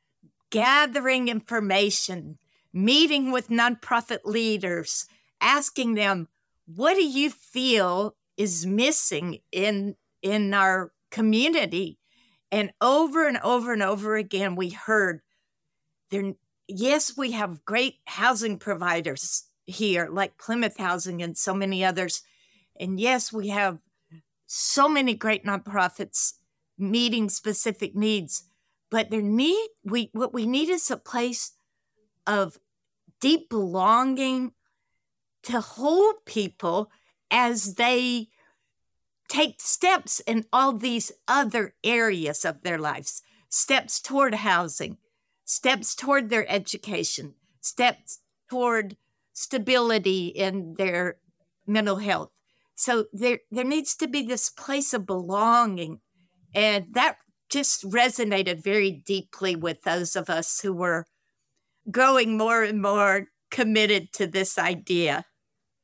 gathering 0.51 1.27
information, 1.27 2.37
meeting 2.71 3.31
with 3.31 3.49
nonprofit 3.49 4.19
leaders, 4.25 5.07
asking 5.41 5.95
them, 5.95 6.27
what 6.65 6.93
do 6.93 7.03
you 7.03 7.29
feel 7.29 8.15
is 8.37 8.65
missing 8.65 9.39
in 9.51 9.95
in 10.21 10.53
our 10.53 10.91
community? 11.11 11.97
And 12.51 12.71
over 12.81 13.27
and 13.27 13.37
over 13.39 13.73
and 13.73 13.83
over 13.83 14.15
again, 14.15 14.55
we 14.55 14.69
heard 14.69 15.21
there, 16.09 16.33
yes, 16.67 17.15
we 17.15 17.31
have 17.31 17.65
great 17.65 17.97
housing 18.05 18.57
providers 18.57 19.45
here, 19.65 20.07
like 20.11 20.37
Plymouth 20.37 20.77
Housing 20.77 21.21
and 21.21 21.37
so 21.37 21.53
many 21.53 21.85
others. 21.85 22.23
And 22.79 22.99
yes, 22.99 23.31
we 23.31 23.49
have 23.49 23.79
so 24.47 24.89
many 24.89 25.13
great 25.13 25.45
nonprofits 25.45 26.33
meeting 26.77 27.29
specific 27.29 27.95
needs, 27.95 28.45
but 28.89 29.09
there 29.09 29.21
need 29.21 29.69
we 29.83 30.09
what 30.13 30.33
we 30.33 30.45
need 30.45 30.69
is 30.69 30.89
a 30.89 30.97
place 30.97 31.53
of 32.25 32.59
deep 33.19 33.49
belonging 33.49 34.53
to 35.43 35.61
hold 35.61 36.15
people 36.25 36.91
as 37.31 37.75
they 37.75 38.27
take 39.27 39.61
steps 39.61 40.19
in 40.21 40.45
all 40.51 40.73
these 40.73 41.11
other 41.27 41.75
areas 41.83 42.43
of 42.43 42.63
their 42.63 42.77
lives 42.79 43.21
steps 43.49 43.99
toward 43.99 44.35
housing, 44.35 44.97
steps 45.43 45.95
toward 45.95 46.29
their 46.29 46.49
education, 46.49 47.33
steps 47.59 48.19
toward 48.49 48.95
stability 49.33 50.27
in 50.27 50.75
their 50.77 51.17
mental 51.65 51.97
health. 51.97 52.31
So 52.75 53.05
there 53.11 53.39
there 53.51 53.65
needs 53.65 53.95
to 53.97 54.07
be 54.07 54.21
this 54.21 54.49
place 54.49 54.93
of 54.93 55.05
belonging. 55.05 55.99
And 56.53 56.87
that 56.93 57.17
just 57.49 57.83
resonated 57.83 58.63
very 58.63 58.91
deeply 58.91 59.55
with 59.55 59.83
those 59.83 60.15
of 60.15 60.29
us 60.29 60.61
who 60.61 60.73
were 60.73 61.05
growing 61.91 62.37
more 62.37 62.63
and 62.63 62.81
more 62.81 63.27
committed 63.51 64.13
to 64.13 64.27
this 64.27 64.57
idea. 64.57 65.25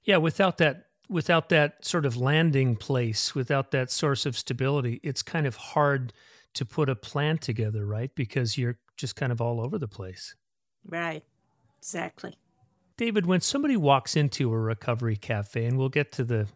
Yeah, 0.04 0.18
without 0.18 0.58
that 0.60 0.86
without 1.10 1.50
that 1.50 1.86
sort 1.86 2.06
of 2.06 2.18
landing 2.18 2.76
place, 2.76 3.36
without 3.36 3.72
that 3.72 3.92
source 3.92 4.26
of 4.26 4.38
stability, 4.38 5.00
it's 5.04 5.22
kind 5.22 5.46
of 5.46 5.56
hard 5.56 6.14
to 6.56 6.66
put 6.66 6.90
a 6.90 6.96
plan 6.96 7.38
together, 7.38 7.86
right? 7.86 8.14
Because 8.16 8.58
you're 8.58 8.80
just 8.98 9.16
kind 9.16 9.32
of 9.32 9.42
all 9.42 9.62
over 9.62 9.78
the 9.78 9.88
place. 9.88 10.36
Right. 10.88 11.24
Exactly. 11.78 12.36
David, 12.98 13.26
when 13.26 13.42
somebody 13.42 13.76
walks 13.78 14.16
into 14.16 14.52
a 14.54 14.58
recovery 14.58 15.18
cafe, 15.18 15.66
and 15.66 15.78
we'll 15.78 15.90
get 15.90 16.12
to 16.14 16.24
the 16.24 16.48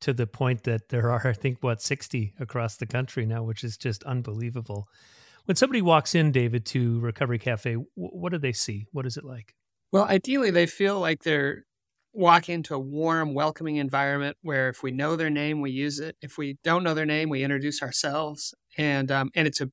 to 0.00 0.12
the 0.12 0.26
point 0.26 0.64
that 0.64 0.88
there 0.88 1.10
are, 1.10 1.26
I 1.26 1.32
think, 1.32 1.58
what 1.62 1.82
sixty 1.82 2.34
across 2.38 2.76
the 2.76 2.86
country 2.86 3.26
now, 3.26 3.42
which 3.42 3.64
is 3.64 3.76
just 3.76 4.02
unbelievable. 4.04 4.88
When 5.46 5.56
somebody 5.56 5.80
walks 5.80 6.14
in, 6.14 6.32
David, 6.32 6.66
to 6.66 6.98
recovery 7.00 7.38
cafe, 7.38 7.76
what 7.94 8.32
do 8.32 8.38
they 8.38 8.52
see? 8.52 8.86
What 8.92 9.06
is 9.06 9.16
it 9.16 9.24
like? 9.24 9.54
Well, 9.92 10.04
ideally, 10.04 10.50
they 10.50 10.66
feel 10.66 10.98
like 10.98 11.22
they're 11.22 11.64
walking 12.12 12.56
into 12.56 12.74
a 12.74 12.78
warm, 12.78 13.34
welcoming 13.34 13.76
environment 13.76 14.36
where 14.42 14.68
if 14.68 14.82
we 14.82 14.90
know 14.90 15.16
their 15.16 15.30
name, 15.30 15.60
we 15.60 15.70
use 15.70 16.00
it. 16.00 16.16
If 16.20 16.36
we 16.36 16.58
don't 16.64 16.82
know 16.82 16.94
their 16.94 17.06
name, 17.06 17.28
we 17.28 17.44
introduce 17.44 17.82
ourselves, 17.82 18.54
and 18.76 19.10
um, 19.12 19.30
and 19.34 19.46
it's 19.46 19.60
a 19.60 19.70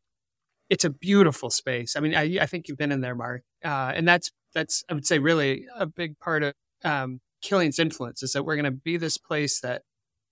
it's 0.69 0.85
a 0.85 0.89
beautiful 0.89 1.49
space. 1.49 1.95
I 1.95 1.99
mean, 1.99 2.15
I, 2.15 2.37
I 2.41 2.45
think 2.45 2.67
you've 2.67 2.77
been 2.77 2.91
in 2.91 3.01
there, 3.01 3.15
Mark, 3.15 3.43
uh, 3.65 3.91
and 3.95 4.07
that's 4.07 4.31
that's 4.53 4.83
I 4.89 4.93
would 4.93 5.07
say 5.07 5.19
really 5.19 5.65
a 5.75 5.85
big 5.85 6.19
part 6.19 6.43
of 6.43 6.53
um, 6.83 7.21
Killian's 7.41 7.79
influence 7.79 8.21
is 8.21 8.33
that 8.33 8.43
we're 8.45 8.55
going 8.55 8.65
to 8.65 8.71
be 8.71 8.97
this 8.97 9.17
place 9.17 9.59
that 9.61 9.81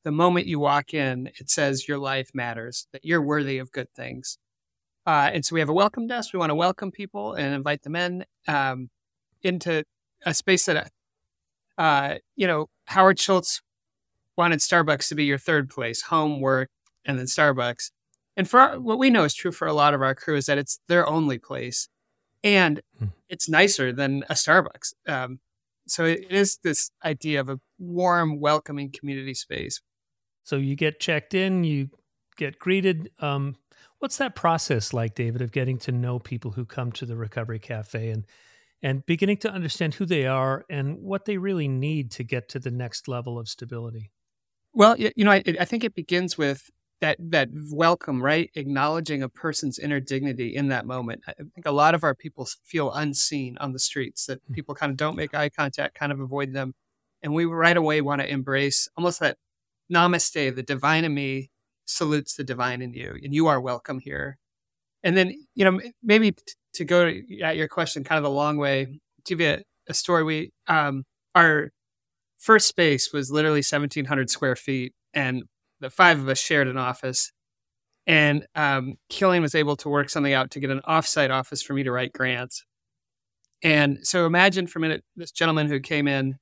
the 0.04 0.12
moment 0.12 0.48
you 0.48 0.60
walk 0.60 0.94
in, 0.94 1.30
it 1.40 1.50
says 1.50 1.88
your 1.88 1.98
life 1.98 2.32
matters, 2.34 2.88
that 2.92 3.06
you're 3.06 3.22
worthy 3.22 3.58
of 3.58 3.72
good 3.72 3.88
things. 3.96 4.38
Uh, 5.06 5.32
and 5.34 5.46
so 5.46 5.54
we 5.54 5.60
have 5.60 5.70
a 5.70 5.74
welcome 5.74 6.08
desk. 6.08 6.34
We 6.34 6.40
want 6.40 6.52
to 6.52 6.56
welcome 6.56 6.92
people 6.92 7.34
and 7.34 7.54
invite 7.54 7.84
them 7.84 7.96
in 7.96 8.26
um, 8.48 8.90
into 9.44 9.84
a 10.26 10.34
space 10.34 10.66
that 10.66 10.92
uh, 11.78 12.16
you 12.36 12.46
know, 12.46 12.70
Howard 12.86 13.20
Schultz 13.20 13.62
wanted 14.38 14.60
Starbucks 14.60 15.08
to 15.10 15.16
be 15.16 15.26
your 15.26 15.38
third 15.38 15.70
place, 15.70 16.04
home, 16.04 16.40
work, 16.40 16.70
and 17.06 17.18
then 17.18 17.26
Starbucks. 17.26 17.92
And 18.38 18.50
for 18.50 18.60
our, 18.60 18.80
what 18.80 19.00
we 19.00 19.10
know 19.10 19.24
is 19.24 19.34
true 19.34 19.52
for 19.52 19.68
a 19.68 19.74
lot 19.74 19.94
of 19.94 20.02
our 20.02 20.16
crew 20.16 20.36
is 20.36 20.46
that 20.46 20.58
it's 20.58 20.80
their 20.88 21.08
only 21.08 21.40
place, 21.40 21.90
and 22.44 22.82
hmm. 23.00 23.08
it's 23.30 23.50
nicer 23.50 23.92
than 23.92 24.24
a 24.30 24.34
Starbucks. 24.34 24.94
Um, 25.08 25.40
so 25.88 26.06
it 26.06 26.26
is 26.30 26.60
this 26.64 26.92
idea 27.04 27.40
of 27.40 27.50
a 27.50 27.60
warm, 27.80 28.40
welcoming 28.40 28.92
community 28.92 29.34
space. 29.34 29.82
So 30.44 30.58
you 30.58 30.76
get 30.76 31.00
checked 31.00 31.34
in, 31.34 31.64
you 31.64 31.90
get 32.38 32.60
greeted. 32.60 33.12
Um, 33.20 33.56
what's 34.00 34.18
that 34.18 34.36
process 34.36 34.94
like, 34.94 35.16
David, 35.16 35.42
of 35.42 35.52
getting 35.52 35.78
to 35.80 35.92
know 35.92 36.20
people 36.20 36.52
who 36.52 36.66
come 36.66 36.92
to 36.94 37.06
the 37.06 37.16
Recovery 37.16 37.60
Cafe 37.60 38.10
and 38.10 38.26
and 38.84 39.06
beginning 39.06 39.38
to 39.38 39.52
understand 39.52 39.94
who 39.94 40.06
they 40.06 40.26
are 40.26 40.66
and 40.70 40.98
what 41.02 41.26
they 41.26 41.38
really 41.38 41.68
need 41.68 42.10
to 42.12 42.24
get 42.24 42.50
to 42.50 42.60
the 42.60 42.72
next 42.72 43.08
level 43.08 43.38
of 43.38 43.48
stability? 43.48 44.12
Well, 44.74 44.98
you 44.98 45.12
know, 45.18 45.32
I, 45.32 45.44
I 45.60 45.66
think 45.66 45.84
it 45.84 45.94
begins 45.94 46.38
with 46.38 46.70
that 47.02 47.18
that 47.20 47.50
welcome, 47.72 48.24
right? 48.24 48.50
Acknowledging 48.56 49.22
a 49.22 49.30
person's 49.30 49.78
inner 49.78 50.00
dignity 50.00 50.56
in 50.56 50.70
that 50.70 50.86
moment. 50.86 51.22
I 51.28 51.34
think 51.34 51.66
a 51.66 51.72
lot 51.72 51.94
of 51.94 52.04
our 52.04 52.16
people 52.16 52.48
feel 52.64 52.92
unseen 52.94 53.58
on 53.60 53.74
the 53.74 53.80
streets. 53.80 54.28
That 54.28 54.40
hmm. 54.48 54.54
people 54.54 54.76
kind 54.76 54.92
of 54.92 54.98
don't 54.98 55.16
make 55.16 55.36
eye 55.36 55.50
contact, 55.50 55.96
kind 55.96 56.12
of 56.12 56.20
avoid 56.20 56.54
them, 56.54 56.74
and 57.22 57.34
we 57.34 57.46
right 57.46 57.78
away 57.78 58.02
want 58.02 58.22
to 58.22 58.32
embrace 58.32 58.88
almost 58.96 59.20
that 59.20 59.38
namaste. 59.92 60.56
The 60.56 60.64
divine 60.64 61.06
in 61.06 61.14
me 61.14 61.50
salutes 61.86 62.36
the 62.36 62.44
divine 62.44 62.82
in 62.82 62.94
you, 62.94 63.18
and 63.24 63.34
you 63.34 63.48
are 63.48 63.60
welcome 63.60 64.00
here. 64.00 64.38
And 65.04 65.18
then, 65.18 65.34
you 65.56 65.66
know, 65.66 65.82
maybe 66.04 66.36
to 66.74 66.86
go 66.86 67.12
at 67.44 67.58
your 67.58 67.68
question 67.68 68.04
kind 68.04 68.20
of 68.20 68.26
a 68.26 68.34
long 68.34 68.58
way, 68.58 68.86
to 68.86 69.36
give 69.36 69.42
you 69.42 69.50
a, 69.50 69.64
a 69.90 69.94
story. 69.94 70.24
We 70.24 70.52
um, 70.68 71.04
our 71.36 71.72
first 72.38 72.68
space 72.68 73.12
was 73.14 73.32
literally 73.32 73.60
1,700 73.60 74.30
square 74.30 74.56
feet, 74.56 74.94
and 75.14 75.44
the 75.80 75.90
five 75.90 76.20
of 76.20 76.30
us 76.30 76.40
shared 76.40 76.68
an 76.68 76.78
office. 76.78 77.32
And 78.08 78.48
um, 78.56 78.96
Killian 79.10 79.44
was 79.44 79.56
able 79.56 79.76
to 79.78 79.90
work 79.90 80.10
something 80.10 80.34
out 80.34 80.52
to 80.52 80.60
get 80.60 80.72
an 80.72 80.82
offsite 80.88 81.30
office 81.30 81.62
for 81.62 81.74
me 81.74 81.84
to 81.84 81.92
write 81.92 82.14
grants. 82.14 82.64
And 83.64 84.00
so 84.02 84.26
imagine 84.26 84.66
for 84.66 84.80
a 84.80 84.82
minute 84.82 85.04
this 85.16 85.32
gentleman 85.32 85.68
who 85.68 85.80
came 85.80 86.08
in, 86.08 86.38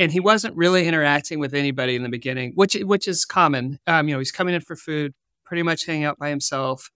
and 0.00 0.10
he 0.10 0.18
wasn't 0.18 0.56
really 0.56 0.88
interacting 0.88 1.38
with 1.38 1.52
anybody 1.52 1.94
in 1.94 2.02
the 2.02 2.08
beginning, 2.08 2.52
which 2.54 2.74
which 2.74 3.06
is 3.06 3.26
common. 3.26 3.78
Um, 3.86 4.08
you 4.08 4.14
know, 4.14 4.18
he's 4.18 4.32
coming 4.32 4.54
in 4.54 4.62
for 4.62 4.74
food, 4.74 5.12
pretty 5.44 5.62
much 5.62 5.84
hanging 5.84 6.04
out 6.04 6.18
by 6.18 6.30
himself, 6.30 6.90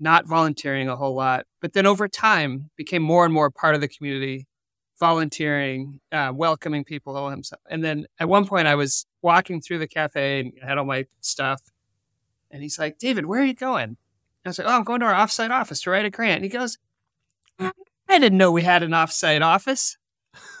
not 0.00 0.26
volunteering 0.26 0.88
a 0.88 0.96
whole 0.96 1.14
lot. 1.14 1.46
But 1.60 1.74
then 1.74 1.86
over 1.86 2.08
time, 2.08 2.70
became 2.76 3.02
more 3.02 3.24
and 3.24 3.32
more 3.32 3.50
part 3.50 3.76
of 3.76 3.80
the 3.80 3.86
community, 3.86 4.48
volunteering, 4.98 6.00
uh, 6.10 6.32
welcoming 6.34 6.82
people 6.82 7.30
himself. 7.30 7.62
And 7.70 7.84
then 7.84 8.06
at 8.18 8.28
one 8.28 8.46
point, 8.46 8.66
I 8.66 8.74
was 8.74 9.06
walking 9.22 9.60
through 9.60 9.78
the 9.78 9.88
cafe 9.88 10.40
and 10.40 10.52
had 10.60 10.76
all 10.76 10.84
my 10.84 11.04
stuff. 11.20 11.62
And 12.50 12.64
he's 12.64 12.80
like, 12.80 12.98
David, 12.98 13.26
where 13.26 13.40
are 13.40 13.46
you 13.46 13.54
going? 13.54 13.84
And 13.84 13.96
I 14.44 14.48
was 14.48 14.58
like, 14.58 14.66
Oh, 14.66 14.72
I'm 14.72 14.84
going 14.84 15.00
to 15.00 15.06
our 15.06 15.14
offsite 15.14 15.50
office 15.50 15.82
to 15.82 15.90
write 15.90 16.04
a 16.04 16.10
grant. 16.10 16.42
And 16.42 16.44
he 16.44 16.50
goes, 16.50 16.78
I 17.60 18.18
didn't 18.18 18.38
know 18.38 18.50
we 18.50 18.62
had 18.62 18.82
an 18.82 18.90
offsite 18.90 19.40
office. 19.40 19.96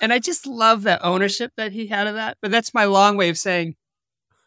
And 0.00 0.12
I 0.12 0.18
just 0.18 0.46
love 0.46 0.82
that 0.82 1.04
ownership 1.04 1.52
that 1.56 1.72
he 1.72 1.86
had 1.86 2.06
of 2.06 2.14
that. 2.14 2.38
But 2.42 2.50
that's 2.50 2.74
my 2.74 2.84
long 2.84 3.16
way 3.16 3.28
of 3.28 3.38
saying, 3.38 3.76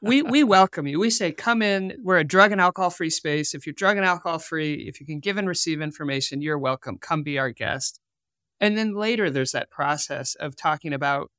we 0.01 0.21
we 0.21 0.43
welcome 0.43 0.85
you. 0.85 0.99
We 0.99 1.09
say, 1.09 1.31
come 1.31 1.61
in. 1.61 1.95
We're 2.03 2.17
a 2.17 2.25
drug 2.25 2.51
and 2.51 2.59
alcohol 2.59 2.89
free 2.89 3.09
space. 3.09 3.55
If 3.55 3.65
you're 3.65 3.73
drug 3.73 3.95
and 3.95 4.05
alcohol 4.05 4.37
free, 4.37 4.85
if 4.87 4.99
you 4.99 5.05
can 5.05 5.19
give 5.19 5.37
and 5.37 5.47
receive 5.47 5.81
information, 5.81 6.41
you're 6.41 6.59
welcome. 6.59 6.97
Come 6.97 7.23
be 7.23 7.39
our 7.39 7.51
guest. 7.51 8.01
And 8.59 8.77
then 8.77 8.93
later 8.93 9.29
there's 9.29 9.53
that 9.53 9.71
process 9.71 10.35
of 10.35 10.57
talking 10.57 10.93
about, 10.93 11.31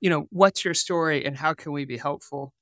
you 0.00 0.10
know, 0.10 0.26
what's 0.30 0.62
your 0.62 0.74
story 0.74 1.24
and 1.24 1.38
how 1.38 1.54
can 1.54 1.72
we 1.72 1.86
be 1.86 1.96
helpful? 1.96 2.52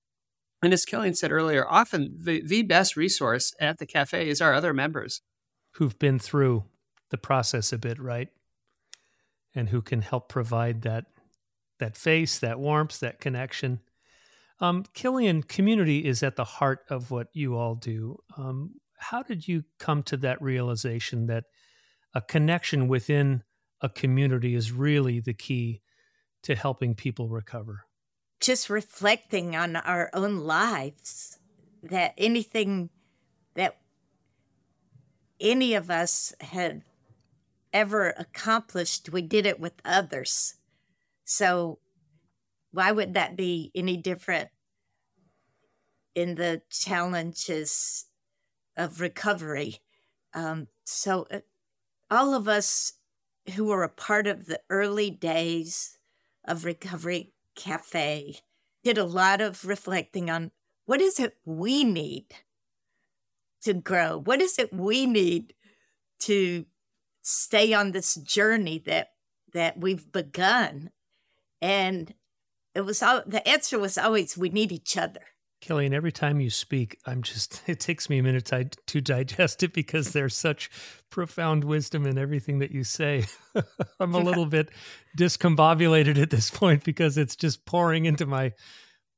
And 0.62 0.72
as 0.72 0.84
Killian 0.84 1.14
said 1.14 1.32
earlier, 1.32 1.66
often 1.68 2.16
the, 2.16 2.40
the 2.40 2.62
best 2.62 2.96
resource 2.96 3.52
at 3.60 3.78
the 3.78 3.86
cafe 3.86 4.28
is 4.28 4.40
our 4.40 4.54
other 4.54 4.72
members. 4.72 5.20
Who've 5.72 5.98
been 5.98 6.18
through 6.20 6.64
the 7.10 7.18
process 7.18 7.72
a 7.72 7.78
bit, 7.78 7.98
right? 7.98 8.28
And 9.54 9.68
who 9.68 9.82
can 9.82 10.00
help 10.00 10.28
provide 10.28 10.82
that 10.82 11.04
that 11.80 11.96
face, 11.96 12.38
that 12.38 12.58
warmth, 12.58 13.00
that 13.00 13.20
connection. 13.20 13.80
Um, 14.60 14.84
Killian, 14.94 15.42
community 15.42 16.04
is 16.04 16.22
at 16.22 16.36
the 16.36 16.44
heart 16.44 16.80
of 16.88 17.10
what 17.10 17.28
you 17.32 17.56
all 17.56 17.74
do. 17.74 18.18
Um, 18.36 18.74
how 18.96 19.22
did 19.22 19.48
you 19.48 19.64
come 19.80 20.04
to 20.04 20.16
that 20.18 20.40
realization 20.40 21.26
that 21.26 21.44
a 22.14 22.20
connection 22.20 22.86
within 22.86 23.42
a 23.80 23.88
community 23.88 24.54
is 24.54 24.72
really 24.72 25.20
the 25.20 25.34
key 25.34 25.82
to 26.42 26.54
helping 26.54 26.94
people 26.94 27.28
recover. 27.28 27.84
Just 28.40 28.70
reflecting 28.70 29.56
on 29.56 29.76
our 29.76 30.10
own 30.14 30.38
lives, 30.38 31.38
that 31.82 32.14
anything 32.16 32.90
that 33.54 33.76
any 35.40 35.74
of 35.74 35.90
us 35.90 36.32
had 36.40 36.82
ever 37.74 38.14
accomplished, 38.16 39.10
we 39.10 39.20
did 39.20 39.44
it 39.44 39.60
with 39.60 39.74
others. 39.84 40.54
So, 41.24 41.80
why 42.70 42.92
would 42.92 43.14
that 43.14 43.36
be 43.36 43.70
any 43.74 43.96
different 43.96 44.48
in 46.14 46.36
the 46.36 46.62
challenges 46.70 48.06
of 48.76 49.00
recovery? 49.00 49.78
Um, 50.32 50.68
so, 50.84 51.26
uh, 51.30 51.40
all 52.10 52.34
of 52.34 52.48
us 52.48 52.94
who 53.54 53.66
were 53.66 53.82
a 53.82 53.88
part 53.88 54.26
of 54.26 54.46
the 54.46 54.60
early 54.70 55.10
days 55.10 55.98
of 56.44 56.64
Recovery 56.64 57.32
Cafe 57.54 58.36
did 58.82 58.98
a 58.98 59.04
lot 59.04 59.40
of 59.40 59.64
reflecting 59.64 60.30
on 60.30 60.50
what 60.86 61.00
is 61.00 61.18
it 61.18 61.36
we 61.44 61.84
need 61.84 62.26
to 63.62 63.72
grow? 63.72 64.18
What 64.18 64.42
is 64.42 64.58
it 64.58 64.72
we 64.72 65.06
need 65.06 65.54
to 66.20 66.66
stay 67.24 67.72
on 67.72 67.90
this 67.90 68.14
journey 68.14 68.78
that 68.86 69.08
that 69.52 69.78
we've 69.78 70.10
begun? 70.12 70.90
And 71.60 72.14
it 72.74 72.82
was 72.82 73.02
all 73.02 73.22
the 73.26 73.46
answer 73.48 73.78
was 73.78 73.98
always 73.98 74.36
we 74.36 74.50
need 74.50 74.70
each 74.70 74.96
other. 74.96 75.20
Killian, 75.64 75.94
every 75.94 76.12
time 76.12 76.40
you 76.40 76.50
speak, 76.50 76.98
I'm 77.06 77.22
just, 77.22 77.62
it 77.66 77.80
takes 77.80 78.10
me 78.10 78.18
a 78.18 78.22
minute 78.22 78.44
to, 78.46 78.68
to 78.86 79.00
digest 79.00 79.62
it 79.62 79.72
because 79.72 80.12
there's 80.12 80.34
such 80.34 80.70
profound 81.08 81.64
wisdom 81.64 82.06
in 82.06 82.18
everything 82.18 82.58
that 82.58 82.70
you 82.70 82.84
say. 82.84 83.24
I'm 84.00 84.14
a 84.14 84.18
little 84.18 84.44
bit 84.44 84.68
discombobulated 85.16 86.20
at 86.20 86.28
this 86.28 86.50
point 86.50 86.84
because 86.84 87.16
it's 87.16 87.34
just 87.34 87.64
pouring 87.64 88.04
into 88.04 88.26
my, 88.26 88.52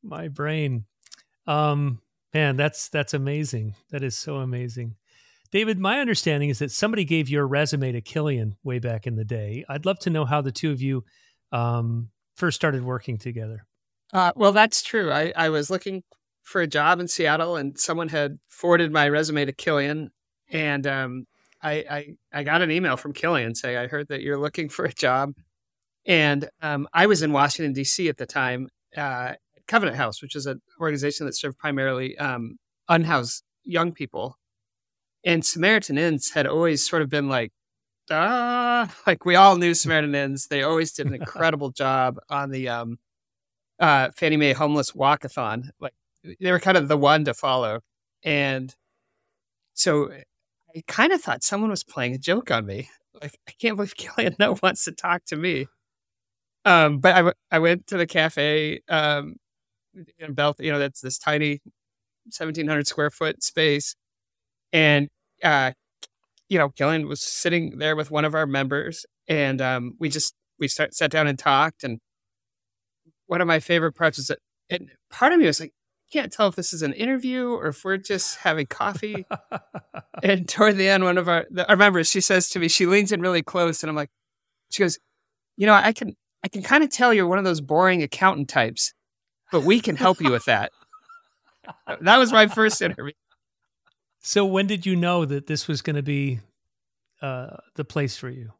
my 0.04 0.28
brain. 0.28 0.84
Um, 1.48 2.00
man, 2.32 2.56
that's, 2.56 2.90
that's 2.90 3.14
amazing. 3.14 3.74
That 3.90 4.04
is 4.04 4.16
so 4.16 4.36
amazing. 4.36 4.94
David, 5.50 5.78
my 5.78 6.00
understanding 6.00 6.50
is 6.50 6.58
that 6.58 6.70
somebody 6.70 7.04
gave 7.04 7.28
your 7.28 7.46
resume 7.46 7.92
to 7.92 8.00
Killian 8.00 8.56
way 8.62 8.78
back 8.78 9.06
in 9.06 9.16
the 9.16 9.24
day. 9.24 9.64
I'd 9.68 9.86
love 9.86 9.98
to 10.00 10.10
know 10.10 10.24
how 10.24 10.40
the 10.40 10.52
two 10.52 10.70
of 10.70 10.82
you 10.82 11.04
um, 11.52 12.10
first 12.34 12.56
started 12.56 12.84
working 12.84 13.18
together. 13.18 13.66
Uh, 14.12 14.32
well, 14.36 14.52
that's 14.52 14.82
true. 14.82 15.10
I, 15.10 15.32
I 15.36 15.48
was 15.48 15.70
looking 15.70 16.02
for 16.42 16.60
a 16.60 16.66
job 16.66 17.00
in 17.00 17.08
Seattle, 17.08 17.56
and 17.56 17.78
someone 17.78 18.08
had 18.08 18.38
forwarded 18.48 18.92
my 18.92 19.08
resume 19.08 19.44
to 19.44 19.52
Killian, 19.52 20.10
and 20.50 20.86
um, 20.86 21.26
I, 21.60 21.72
I, 21.90 22.06
I 22.32 22.42
got 22.44 22.62
an 22.62 22.70
email 22.70 22.96
from 22.96 23.12
Killian 23.12 23.54
saying 23.54 23.76
I 23.76 23.88
heard 23.88 24.08
that 24.08 24.22
you're 24.22 24.38
looking 24.38 24.68
for 24.68 24.84
a 24.84 24.92
job, 24.92 25.32
and 26.06 26.48
um, 26.62 26.86
I 26.92 27.06
was 27.06 27.22
in 27.22 27.32
Washington 27.32 27.72
D.C. 27.72 28.08
at 28.08 28.16
the 28.16 28.26
time, 28.26 28.68
uh, 28.96 29.34
Covenant 29.66 29.96
House, 29.96 30.22
which 30.22 30.36
is 30.36 30.46
an 30.46 30.62
organization 30.80 31.26
that 31.26 31.34
served 31.34 31.58
primarily 31.58 32.16
um, 32.18 32.58
unhoused 32.88 33.42
young 33.64 33.92
people, 33.92 34.38
and 35.26 35.44
Samaritan 35.44 35.98
Inns 35.98 36.30
had 36.30 36.46
always 36.46 36.88
sort 36.88 37.02
of 37.02 37.10
been 37.10 37.28
like 37.28 37.52
ah, 38.10 38.94
like 39.06 39.24
we 39.24 39.36
all 39.36 39.56
knew 39.56 39.74
Samaritan 39.74 40.14
Inns. 40.14 40.46
They 40.46 40.62
always 40.62 40.92
did 40.92 41.06
an 41.06 41.14
incredible 41.20 41.70
job 41.70 42.18
on 42.30 42.50
the 42.50 42.68
um, 42.68 42.98
uh, 43.78 44.10
Fannie 44.16 44.36
Mae 44.36 44.52
homeless 44.52 44.92
walkathon. 44.92 45.70
Like 45.80 45.94
they 46.40 46.50
were 46.50 46.60
kind 46.60 46.76
of 46.76 46.88
the 46.88 46.96
one 46.96 47.24
to 47.24 47.34
follow. 47.34 47.80
And 48.22 48.74
so 49.74 50.10
I 50.74 50.82
kind 50.86 51.12
of 51.12 51.20
thought 51.20 51.44
someone 51.44 51.70
was 51.70 51.84
playing 51.84 52.14
a 52.14 52.18
joke 52.18 52.50
on 52.50 52.66
me. 52.66 52.88
Like, 53.20 53.38
I 53.48 53.52
can't 53.52 53.76
believe 53.76 53.94
Killian 53.96 54.36
Noe 54.38 54.56
wants 54.62 54.84
to 54.84 54.92
talk 54.92 55.24
to 55.26 55.36
me. 55.36 55.66
Um, 56.64 56.98
but 56.98 57.14
I, 57.14 57.18
w- 57.18 57.34
I 57.50 57.58
went 57.60 57.86
to 57.88 57.96
the 57.96 58.06
cafe 58.06 58.80
um, 58.88 59.36
in 60.18 60.34
Belt, 60.34 60.56
you 60.58 60.72
know, 60.72 60.80
that's 60.80 61.00
this 61.00 61.16
tiny 61.16 61.60
1700 62.24 62.86
square 62.88 63.10
foot 63.10 63.42
space. 63.42 63.94
And, 64.72 65.08
uh, 65.42 65.72
you 66.48 66.58
know, 66.58 66.68
Killian 66.70 67.08
was 67.08 67.22
sitting 67.22 67.78
there 67.78 67.96
with 67.96 68.10
one 68.10 68.24
of 68.24 68.34
our 68.34 68.46
members 68.46 69.04
and 69.28 69.60
um, 69.60 69.94
we 69.98 70.08
just, 70.08 70.34
we 70.58 70.68
start, 70.68 70.94
sat 70.94 71.10
down 71.10 71.26
and 71.26 71.38
talked. 71.38 71.84
And 71.84 71.98
one 73.26 73.40
of 73.40 73.46
my 73.46 73.58
favorite 73.58 73.92
parts 73.92 74.18
is 74.18 74.28
that, 74.28 74.38
and 74.70 74.90
part 75.10 75.32
of 75.32 75.38
me 75.38 75.46
was 75.46 75.60
like, 75.60 75.72
can't 76.12 76.32
tell 76.32 76.48
if 76.48 76.54
this 76.54 76.72
is 76.72 76.82
an 76.82 76.92
interview 76.92 77.50
or 77.50 77.68
if 77.68 77.84
we're 77.84 77.96
just 77.96 78.38
having 78.38 78.66
coffee. 78.66 79.26
and 80.22 80.48
toward 80.48 80.76
the 80.76 80.88
end, 80.88 81.04
one 81.04 81.18
of 81.18 81.28
our, 81.28 81.46
the, 81.50 81.68
our 81.68 81.76
members, 81.76 82.10
she 82.10 82.20
says 82.20 82.48
to 82.50 82.58
me, 82.58 82.68
she 82.68 82.86
leans 82.86 83.12
in 83.12 83.20
really 83.20 83.42
close, 83.42 83.82
and 83.82 83.90
I'm 83.90 83.96
like, 83.96 84.10
she 84.70 84.82
goes, 84.82 84.98
you 85.56 85.66
know, 85.66 85.74
I 85.74 85.92
can, 85.92 86.16
I 86.44 86.48
can 86.48 86.62
kind 86.62 86.84
of 86.84 86.90
tell 86.90 87.12
you're 87.12 87.26
one 87.26 87.38
of 87.38 87.44
those 87.44 87.60
boring 87.60 88.02
accountant 88.02 88.48
types, 88.48 88.94
but 89.50 89.64
we 89.64 89.80
can 89.80 89.96
help 89.96 90.20
you 90.20 90.30
with 90.30 90.44
that. 90.44 90.70
that 92.00 92.18
was 92.18 92.32
my 92.32 92.46
first 92.46 92.80
interview. 92.80 93.12
So 94.26 94.44
when 94.44 94.66
did 94.66 94.84
you 94.84 94.96
know 94.96 95.24
that 95.24 95.46
this 95.46 95.68
was 95.68 95.82
going 95.82 95.94
to 95.94 96.02
be 96.02 96.40
uh, 97.22 97.58
the 97.76 97.84
place 97.84 98.16
for 98.16 98.28
you? 98.28 98.50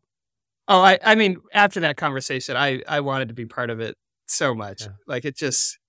Oh, 0.69 0.81
I, 0.81 1.01
I 1.05 1.17
mean, 1.17 1.39
after 1.53 1.81
that 1.81 1.97
conversation, 1.97 2.57
I, 2.57 2.85
I 2.87 3.01
wanted 3.01 3.27
to 3.29 3.35
be 3.35 3.47
part 3.47 3.71
of 3.71 3.81
it 3.81 3.97
so 4.29 4.55
much. 4.55 4.83
Yeah. 4.83 4.93
Like 5.09 5.25
it 5.25 5.37
just, 5.37 5.81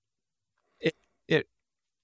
it, 0.80 0.96
it, 1.28 1.46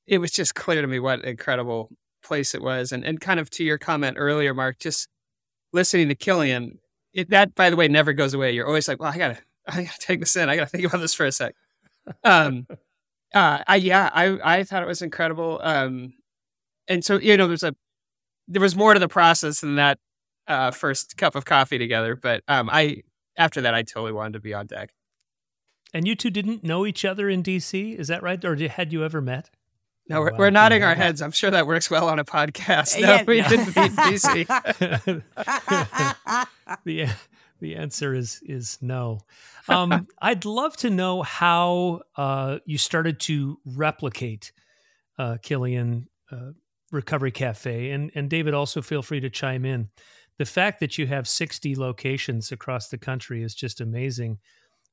it 0.05 0.19
was 0.19 0.29
just 0.29 0.53
clear 0.53 0.83
to 0.83 0.87
me 0.87 0.99
what 0.99 1.25
incredible 1.25 1.89
place 2.23 2.53
it 2.53 2.61
was. 2.61 2.91
And, 2.91 3.03
and 3.03 3.19
kind 3.19 3.39
of 3.39 3.49
to 3.49 3.63
your 3.63 3.79
comment 3.79 4.17
earlier, 4.19 4.53
Mark, 4.53 4.77
just 4.77 5.07
listening 5.71 6.09
to 6.09 6.15
Killian, 6.15 6.77
it, 7.11 7.31
that, 7.31 7.55
by 7.55 7.71
the 7.71 7.75
way, 7.75 7.87
never 7.87 8.13
goes 8.13 8.35
away. 8.35 8.51
You're 8.51 8.67
always 8.67 8.87
like, 8.87 8.99
well, 8.99 9.11
I 9.11 9.17
gotta, 9.17 9.39
I 9.67 9.81
gotta 9.85 9.97
take 9.97 10.19
this 10.19 10.35
in. 10.35 10.47
I 10.47 10.57
gotta 10.57 10.69
think 10.69 10.85
about 10.85 11.01
this 11.01 11.15
for 11.15 11.25
a 11.25 11.31
sec. 11.31 11.55
Um, 12.23 12.67
uh, 13.33 13.63
I, 13.65 13.77
yeah, 13.77 14.11
I, 14.13 14.59
I 14.59 14.63
thought 14.63 14.83
it 14.83 14.87
was 14.87 15.01
incredible. 15.01 15.59
Um, 15.63 16.13
and 16.87 17.03
so, 17.03 17.17
you 17.19 17.37
know, 17.37 17.47
there's 17.47 17.63
a, 17.63 17.75
there 18.47 18.61
was 18.61 18.75
more 18.75 18.93
to 18.93 18.99
the 18.99 19.07
process 19.07 19.61
than 19.61 19.75
that 19.75 19.99
uh, 20.47 20.71
first 20.71 21.17
cup 21.17 21.35
of 21.35 21.45
coffee 21.45 21.77
together. 21.77 22.15
But 22.15 22.43
um, 22.47 22.69
I 22.71 23.03
after 23.37 23.61
that, 23.61 23.73
I 23.73 23.83
totally 23.83 24.11
wanted 24.11 24.33
to 24.33 24.39
be 24.39 24.53
on 24.53 24.67
deck. 24.67 24.91
And 25.93 26.07
you 26.07 26.15
two 26.15 26.29
didn't 26.29 26.63
know 26.63 26.85
each 26.85 27.05
other 27.05 27.29
in 27.29 27.43
DC, 27.43 27.97
is 27.97 28.07
that 28.07 28.23
right? 28.23 28.43
Or 28.43 28.55
had 28.67 28.91
you 28.91 29.03
ever 29.03 29.21
met? 29.21 29.49
No, 30.09 30.19
we're, 30.19 30.35
we're 30.35 30.49
nodding 30.49 30.83
our 30.83 30.95
heads. 30.95 31.21
I'm 31.21 31.31
sure 31.31 31.49
that 31.51 31.65
works 31.65 31.89
well 31.89 32.09
on 32.09 32.19
a 32.19 32.25
podcast. 32.25 32.99
No, 33.01 33.07
yeah. 33.07 33.23
we 33.25 33.41
didn't 33.41 33.67
meet 33.67 33.91
DC. 33.91 34.47
the 36.83 37.07
the 37.61 37.75
answer 37.75 38.13
is 38.13 38.41
is 38.43 38.77
no. 38.81 39.21
Um, 39.69 40.07
I'd 40.21 40.43
love 40.43 40.75
to 40.77 40.89
know 40.89 41.21
how 41.21 42.01
uh, 42.17 42.59
you 42.65 42.77
started 42.77 43.21
to 43.21 43.59
replicate 43.65 44.51
uh, 45.17 45.37
Killian 45.41 46.09
uh, 46.29 46.51
Recovery 46.93 47.31
Cafe, 47.31 47.89
and 47.91 48.11
and 48.15 48.29
David 48.29 48.53
also 48.53 48.81
feel 48.81 49.01
free 49.01 49.19
to 49.19 49.29
chime 49.29 49.65
in 49.65 49.89
the 50.37 50.45
fact 50.45 50.79
that 50.79 50.97
you 50.97 51.07
have 51.07 51.27
60 51.27 51.75
locations 51.75 52.51
across 52.51 52.89
the 52.89 52.97
country 52.97 53.43
is 53.43 53.53
just 53.53 53.79
amazing. 53.79 54.39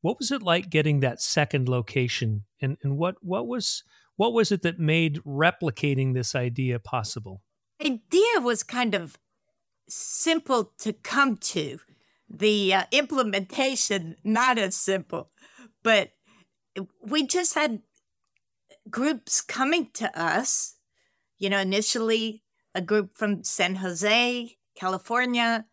What 0.03 0.19
was 0.19 0.31
it 0.31 0.43
like 0.43 0.71
getting 0.71 1.01
that 1.01 1.21
second 1.21 1.69
location 1.69 2.45
and, 2.61 2.77
and 2.83 2.99
what, 2.99 3.17
what 3.21 3.47
was 3.47 3.83
what 4.17 4.35
was 4.35 4.53
it 4.53 4.61
that 4.63 4.79
made 4.79 5.17
replicating 5.25 6.13
this 6.13 6.35
idea 6.35 6.79
possible? 6.79 7.43
Idea 7.83 8.41
was 8.41 8.63
kind 8.63 8.95
of 8.95 9.19
simple 9.89 10.73
to 10.79 10.93
come 10.93 11.39
to. 11.39 11.79
The 12.29 12.75
uh, 12.75 12.85
implementation 12.93 14.17
not 14.23 14.59
as 14.59 14.77
simple, 14.77 15.31
but 15.83 16.11
we 17.03 17.27
just 17.27 17.55
had 17.55 17.81
groups 18.91 19.41
coming 19.41 19.89
to 19.95 20.21
us. 20.21 20.77
You 21.41 21.51
know, 21.51 21.59
initially 21.59 22.45
a 22.75 22.83
group 22.83 23.17
from 23.17 23.43
San 23.43 23.77
Jose, 23.77 24.57
California, 24.77 25.65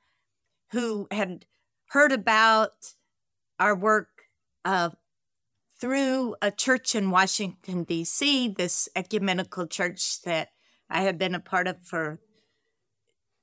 who 0.71 1.08
had 1.12 1.45
heard 1.89 2.12
about 2.12 2.93
our 3.60 3.75
work 3.75 4.23
uh, 4.65 4.91
through 5.80 6.36
a 6.41 6.51
church 6.51 6.95
in 6.95 7.12
Washington, 7.12 7.84
D.C., 7.84 8.47
this 8.58 8.89
ecumenical 8.95 9.67
church 9.67 10.21
that 10.23 10.49
I 10.89 11.01
had 11.01 11.17
been 11.17 11.36
a 11.36 11.39
part 11.39 11.67
of 11.67 11.84
for 11.84 12.19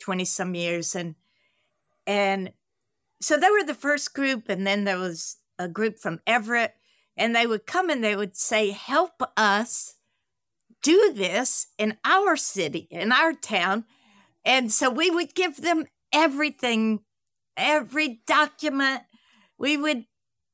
20 0.01 0.25
some 0.25 0.55
years. 0.55 0.95
And, 0.95 1.15
and 2.07 2.53
so 3.21 3.37
they 3.37 3.51
were 3.51 3.65
the 3.65 3.75
first 3.75 4.15
group. 4.15 4.49
And 4.49 4.67
then 4.67 4.85
there 4.85 4.99
was 4.99 5.37
a 5.59 5.69
group 5.69 5.99
from 5.99 6.21
Everett. 6.27 6.75
And 7.17 7.37
they 7.37 7.47
would 7.47 7.67
come 7.67 7.91
and 7.91 8.03
they 8.03 8.17
would 8.17 8.35
say, 8.35 8.71
Help 8.71 9.23
us 9.37 9.95
do 10.85 11.13
this 11.15 11.69
in 11.79 11.97
our 12.05 12.37
city, 12.37 12.87
in 12.91 13.11
our 13.11 13.33
town. 13.33 13.87
And 14.45 14.71
so 14.71 14.91
we 14.91 15.11
would 15.11 15.35
give 15.35 15.57
them 15.57 15.87
everything, 16.13 17.01
every 17.57 18.21
document. 18.27 19.03
We 19.59 19.77
would 19.79 20.05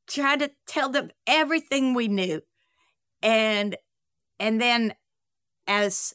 try 0.07 0.37
to 0.37 0.53
tell 0.66 0.88
them 0.88 1.11
everything 1.27 1.93
we 1.93 2.09
knew. 2.09 2.43
And 3.23 3.77
and 4.38 4.61
then 4.61 4.95
as 5.66 6.14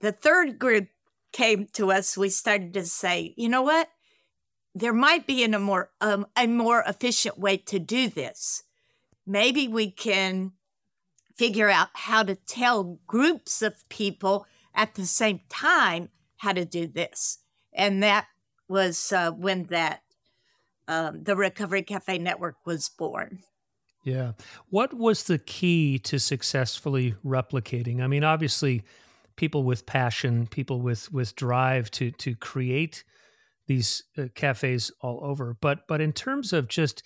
the 0.00 0.12
third 0.12 0.58
group 0.58 0.88
came 1.32 1.66
to 1.74 1.92
us, 1.92 2.18
we 2.18 2.28
started 2.28 2.74
to 2.74 2.84
say, 2.84 3.34
you 3.38 3.48
know 3.48 3.62
what? 3.62 3.88
There 4.74 4.92
might 4.92 5.26
be 5.26 5.44
a 5.44 5.58
more 5.58 5.90
um, 6.00 6.26
a 6.36 6.48
more 6.48 6.82
efficient 6.86 7.38
way 7.38 7.56
to 7.58 7.78
do 7.78 8.08
this. 8.08 8.64
Maybe 9.24 9.68
we 9.68 9.92
can 9.92 10.52
figure 11.42 11.68
out 11.68 11.88
how 11.94 12.22
to 12.22 12.36
tell 12.36 13.00
groups 13.08 13.62
of 13.62 13.74
people 13.88 14.46
at 14.76 14.94
the 14.94 15.04
same 15.04 15.40
time 15.48 16.08
how 16.36 16.52
to 16.52 16.64
do 16.64 16.86
this. 16.86 17.38
And 17.72 18.00
that 18.00 18.26
was 18.68 19.12
uh, 19.12 19.32
when 19.32 19.64
that 19.64 20.02
um, 20.86 21.24
the 21.24 21.34
Recovery 21.34 21.82
Cafe 21.82 22.18
Network 22.18 22.54
was 22.64 22.88
born. 22.88 23.40
Yeah. 24.04 24.32
What 24.68 24.94
was 24.94 25.24
the 25.24 25.38
key 25.38 25.98
to 26.04 26.20
successfully 26.20 27.16
replicating? 27.26 28.00
I 28.00 28.06
mean, 28.06 28.22
obviously, 28.22 28.84
people 29.34 29.64
with 29.64 29.84
passion, 29.84 30.46
people 30.46 30.80
with 30.80 31.12
with 31.12 31.34
drive 31.34 31.90
to 31.92 32.12
to 32.12 32.36
create 32.36 33.02
these 33.66 34.04
uh, 34.16 34.26
cafes 34.36 34.92
all 35.00 35.18
over. 35.24 35.56
But 35.60 35.88
but 35.88 36.00
in 36.00 36.12
terms 36.12 36.52
of 36.52 36.68
just 36.68 37.02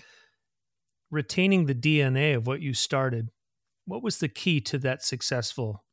retaining 1.10 1.64
the 1.64 1.74
DNA 1.74 2.36
of 2.36 2.46
what 2.46 2.60
you 2.60 2.74
started, 2.74 3.30
what 3.86 4.02
was 4.02 4.18
the 4.18 4.28
key 4.28 4.60
to 4.60 4.78
that 4.78 5.02
successful 5.02 5.84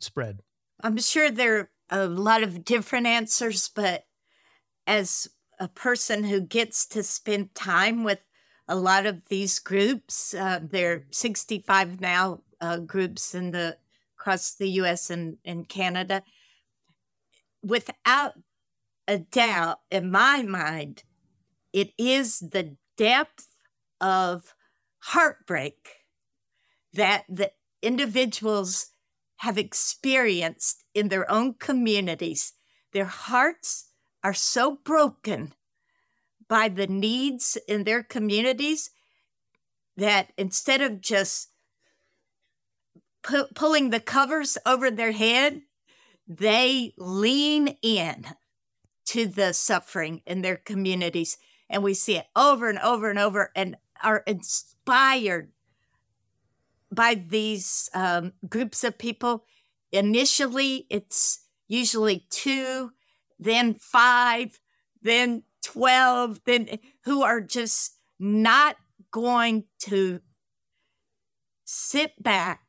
spread? 0.00 0.40
I'm 0.82 0.98
sure 0.98 1.30
there 1.30 1.58
are 1.58 1.70
a 1.90 2.06
lot 2.06 2.42
of 2.42 2.64
different 2.64 3.06
answers, 3.06 3.70
but 3.74 4.06
as 4.86 5.28
a 5.60 5.68
person 5.68 6.24
who 6.24 6.40
gets 6.40 6.86
to 6.86 7.02
spend 7.02 7.54
time 7.54 8.02
with 8.02 8.20
a 8.66 8.74
lot 8.74 9.06
of 9.06 9.28
these 9.28 9.58
groups, 9.58 10.34
uh, 10.34 10.60
there 10.62 10.92
are 10.92 11.04
65 11.10 12.00
now 12.00 12.40
uh, 12.60 12.78
groups 12.78 13.34
in 13.34 13.50
the 13.50 13.76
across 14.18 14.54
the 14.54 14.70
U.S. 14.70 15.10
and, 15.10 15.38
and 15.44 15.68
Canada. 15.68 16.22
Without 17.62 18.34
a 19.08 19.18
doubt, 19.18 19.80
in 19.90 20.10
my 20.10 20.42
mind, 20.42 21.02
it 21.72 21.92
is 21.98 22.38
the 22.38 22.76
depth 22.96 23.48
of 24.00 24.54
heartbreak 25.00 26.01
that 26.94 27.24
the 27.28 27.52
individuals 27.82 28.88
have 29.38 29.58
experienced 29.58 30.84
in 30.94 31.08
their 31.08 31.28
own 31.30 31.54
communities. 31.54 32.52
Their 32.92 33.06
hearts 33.06 33.88
are 34.22 34.34
so 34.34 34.78
broken 34.84 35.54
by 36.48 36.68
the 36.68 36.86
needs 36.86 37.58
in 37.66 37.84
their 37.84 38.02
communities 38.02 38.90
that 39.96 40.32
instead 40.36 40.80
of 40.80 41.00
just 41.00 41.48
pu- 43.22 43.48
pulling 43.54 43.90
the 43.90 44.00
covers 44.00 44.58
over 44.64 44.90
their 44.90 45.12
head, 45.12 45.62
they 46.26 46.92
lean 46.96 47.76
in 47.82 48.26
to 49.06 49.26
the 49.26 49.52
suffering 49.52 50.22
in 50.26 50.42
their 50.42 50.56
communities. 50.56 51.36
And 51.68 51.82
we 51.82 51.94
see 51.94 52.16
it 52.16 52.26
over 52.36 52.68
and 52.68 52.78
over 52.78 53.10
and 53.10 53.18
over 53.18 53.50
and 53.56 53.76
are 54.02 54.22
inspired 54.26 55.50
by 56.92 57.14
these 57.14 57.88
um, 57.94 58.32
groups 58.48 58.84
of 58.84 58.98
people. 58.98 59.44
Initially, 59.90 60.86
it's 60.90 61.46
usually 61.68 62.26
two, 62.30 62.92
then 63.38 63.74
five, 63.74 64.60
then 65.00 65.42
12, 65.64 66.40
then 66.44 66.78
who 67.04 67.22
are 67.22 67.40
just 67.40 67.96
not 68.18 68.76
going 69.10 69.64
to 69.80 70.20
sit 71.64 72.22
back 72.22 72.60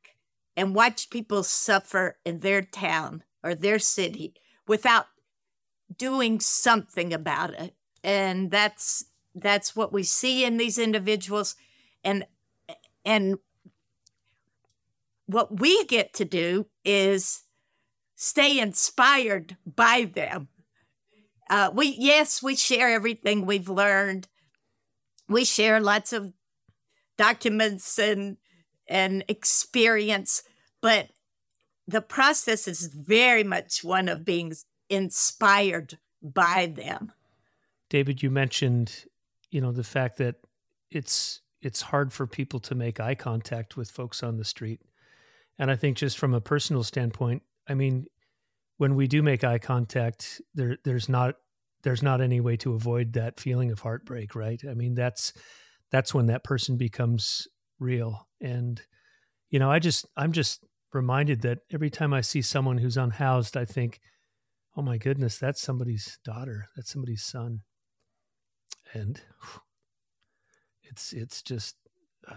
and 0.56 0.76
watch 0.76 1.10
people 1.10 1.44
suffer 1.44 2.18
in 2.26 2.40
their 2.40 2.62
town 2.62 3.24
or 3.44 3.56
their 3.56 3.80
city 3.80 4.34
without 4.68 5.08
doing 5.98 6.40
something 6.40 7.14
about 7.14 7.54
it. 7.54 7.76
And 8.04 8.52
that's 8.52 9.06
that's 9.36 9.76
what 9.76 9.92
we 9.92 10.04
see 10.04 10.46
in 10.46 10.58
these 10.58 10.78
individuals 10.78 11.56
and 12.04 12.26
and 13.04 13.38
what 15.34 15.60
we 15.60 15.86
get 15.86 16.14
to 16.14 16.26
do 16.26 16.68
is 16.86 17.44
stay 18.16 18.60
inspired 18.60 19.58
by 19.66 20.10
them. 20.14 20.48
Uh, 21.50 21.72
we 21.74 21.96
yes, 22.00 22.42
we 22.42 22.56
share 22.56 22.90
everything 22.90 23.46
we've 23.46 23.70
learned. 23.70 24.28
We 25.28 25.46
share 25.46 25.80
lots 25.80 26.14
of 26.14 26.34
documents 27.18 28.00
and 28.00 28.38
and 28.88 29.24
experience, 29.28 30.44
but 30.82 31.10
the 31.88 32.02
process 32.02 32.68
is 32.68 32.88
very 32.88 33.44
much 33.44 33.84
one 33.84 34.08
of 34.08 34.24
being 34.24 34.54
inspired 34.90 35.98
by 36.22 36.72
them. 36.76 37.12
David, 37.90 38.24
you 38.24 38.30
mentioned, 38.30 39.06
you 39.52 39.62
know, 39.62 39.72
the 39.72 39.84
fact 39.84 40.18
that 40.18 40.36
it's 40.90 41.42
it's 41.62 41.82
hard 41.82 42.14
for 42.14 42.28
people 42.28 42.60
to 42.60 42.76
make 42.76 43.00
eye 43.00 43.16
contact 43.16 43.78
with 43.78 43.90
folks 43.90 44.22
on 44.22 44.38
the 44.38 44.46
street. 44.46 44.82
And 45.60 45.70
I 45.70 45.76
think 45.76 45.98
just 45.98 46.18
from 46.18 46.34
a 46.34 46.42
personal 46.42 46.84
standpoint, 46.84 47.44
I 47.68 47.74
mean, 47.74 48.06
when 48.78 48.96
we 48.96 49.08
do 49.08 49.22
make 49.22 49.44
eye 49.44 49.60
contact, 49.60 50.42
there 50.54 50.78
there's 50.84 51.08
not 51.08 51.36
there's 51.84 52.04
not 52.04 52.22
any 52.22 52.40
way 52.40 52.58
to 52.58 52.74
avoid 52.74 53.14
that 53.14 53.40
feeling 53.40 53.72
of 53.72 53.80
heartbreak, 53.80 54.36
right? 54.36 54.62
I 54.70 54.74
mean, 54.74 54.96
that's 54.96 55.34
that's 55.92 56.14
when 56.14 56.28
that 56.28 56.44
person 56.44 56.78
becomes 56.78 57.48
real. 57.80 58.28
And 58.42 58.82
you 59.50 59.60
know, 59.60 59.72
I 59.72 59.80
just 59.80 60.06
I'm 60.18 60.32
just 60.32 60.66
reminded 60.94 61.42
that 61.42 61.60
every 61.72 61.90
time 61.90 62.14
I 62.14 62.22
see 62.22 62.42
someone 62.42 62.80
who's 62.80 62.98
unhoused, 62.98 63.56
I 63.56 63.66
think, 63.66 64.00
"Oh 64.76 64.82
my 64.82 64.98
goodness, 64.98 65.38
that's 65.38 65.62
somebody's 65.62 66.20
daughter. 66.24 66.70
That's 66.76 66.92
somebody's 66.92 67.24
son." 67.24 67.62
And 68.94 69.22
it's 70.84 71.14
it's 71.14 71.42
just 71.42 71.76
uh, 72.28 72.36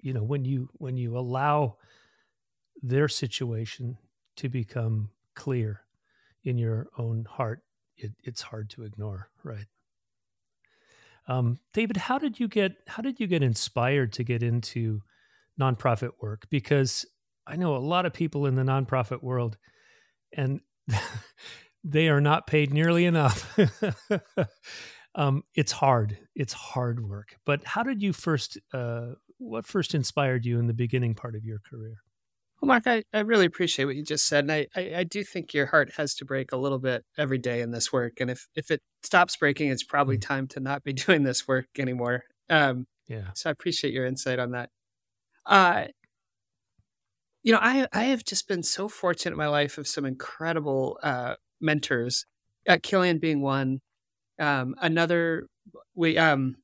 you 0.00 0.12
know 0.12 0.22
when 0.22 0.44
you 0.44 0.68
when 0.74 0.96
you 0.96 1.16
allow 1.16 1.76
their 2.82 3.08
situation 3.08 3.98
to 4.36 4.48
become 4.48 5.10
clear 5.34 5.82
in 6.44 6.58
your 6.58 6.88
own 6.98 7.24
heart 7.24 7.60
it, 7.96 8.12
it's 8.24 8.42
hard 8.42 8.68
to 8.70 8.82
ignore 8.82 9.28
right 9.44 9.66
um, 11.28 11.58
david 11.72 11.96
how 11.96 12.18
did 12.18 12.40
you 12.40 12.48
get 12.48 12.72
how 12.88 13.02
did 13.02 13.20
you 13.20 13.26
get 13.26 13.42
inspired 13.42 14.12
to 14.12 14.24
get 14.24 14.42
into 14.42 15.00
nonprofit 15.60 16.10
work 16.20 16.46
because 16.50 17.06
i 17.46 17.56
know 17.56 17.76
a 17.76 17.78
lot 17.78 18.06
of 18.06 18.12
people 18.12 18.46
in 18.46 18.54
the 18.54 18.62
nonprofit 18.62 19.22
world 19.22 19.56
and 20.32 20.60
they 21.84 22.08
are 22.08 22.20
not 22.20 22.46
paid 22.46 22.72
nearly 22.72 23.04
enough 23.04 23.58
um, 25.14 25.44
it's 25.54 25.72
hard. 25.72 26.18
It's 26.34 26.52
hard 26.52 27.06
work. 27.06 27.36
But 27.44 27.64
how 27.64 27.82
did 27.82 28.02
you 28.02 28.12
first? 28.12 28.58
Uh, 28.72 29.12
what 29.38 29.66
first 29.66 29.94
inspired 29.94 30.46
you 30.46 30.58
in 30.58 30.66
the 30.66 30.74
beginning 30.74 31.14
part 31.14 31.34
of 31.34 31.44
your 31.44 31.58
career? 31.58 31.96
Well, 32.62 32.68
Mark, 32.68 32.84
I, 32.86 33.02
I 33.12 33.20
really 33.20 33.46
appreciate 33.46 33.86
what 33.86 33.96
you 33.96 34.04
just 34.04 34.28
said, 34.28 34.44
and 34.44 34.52
I, 34.52 34.68
I, 34.76 34.92
I 34.98 35.04
do 35.04 35.24
think 35.24 35.52
your 35.52 35.66
heart 35.66 35.94
has 35.96 36.14
to 36.14 36.24
break 36.24 36.52
a 36.52 36.56
little 36.56 36.78
bit 36.78 37.04
every 37.18 37.38
day 37.38 37.60
in 37.60 37.72
this 37.72 37.92
work. 37.92 38.20
And 38.20 38.30
if 38.30 38.46
if 38.54 38.70
it 38.70 38.80
stops 39.02 39.36
breaking, 39.36 39.70
it's 39.70 39.82
probably 39.82 40.16
mm. 40.16 40.22
time 40.22 40.46
to 40.48 40.60
not 40.60 40.84
be 40.84 40.92
doing 40.92 41.24
this 41.24 41.48
work 41.48 41.66
anymore. 41.76 42.22
Um, 42.48 42.86
yeah. 43.08 43.30
So 43.34 43.50
I 43.50 43.52
appreciate 43.52 43.92
your 43.92 44.06
insight 44.06 44.38
on 44.38 44.52
that. 44.52 44.70
Uh, 45.44 45.86
you 47.42 47.52
know, 47.52 47.58
I 47.60 47.88
I 47.92 48.04
have 48.04 48.24
just 48.24 48.46
been 48.46 48.62
so 48.62 48.88
fortunate 48.88 49.32
in 49.32 49.38
my 49.38 49.48
life 49.48 49.76
of 49.76 49.88
some 49.88 50.04
incredible 50.04 51.00
uh, 51.02 51.34
mentors. 51.60 52.26
Uh, 52.68 52.78
Killian 52.80 53.18
being 53.18 53.42
one, 53.42 53.80
um, 54.38 54.76
another 54.80 55.48
we 55.96 56.16
um 56.16 56.54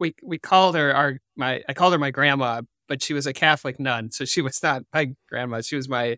we 0.00 0.14
we 0.22 0.38
called 0.38 0.76
her 0.76 0.94
our 0.94 1.18
my 1.36 1.62
I 1.68 1.74
called 1.74 1.92
her 1.92 1.98
my 1.98 2.10
grandma, 2.10 2.62
but 2.88 3.02
she 3.02 3.14
was 3.14 3.26
a 3.26 3.32
Catholic 3.32 3.78
nun, 3.78 4.10
so 4.10 4.24
she 4.24 4.42
was 4.42 4.62
not 4.62 4.82
my 4.92 5.14
grandma. 5.28 5.60
She 5.60 5.76
was 5.76 5.88
my 5.88 6.16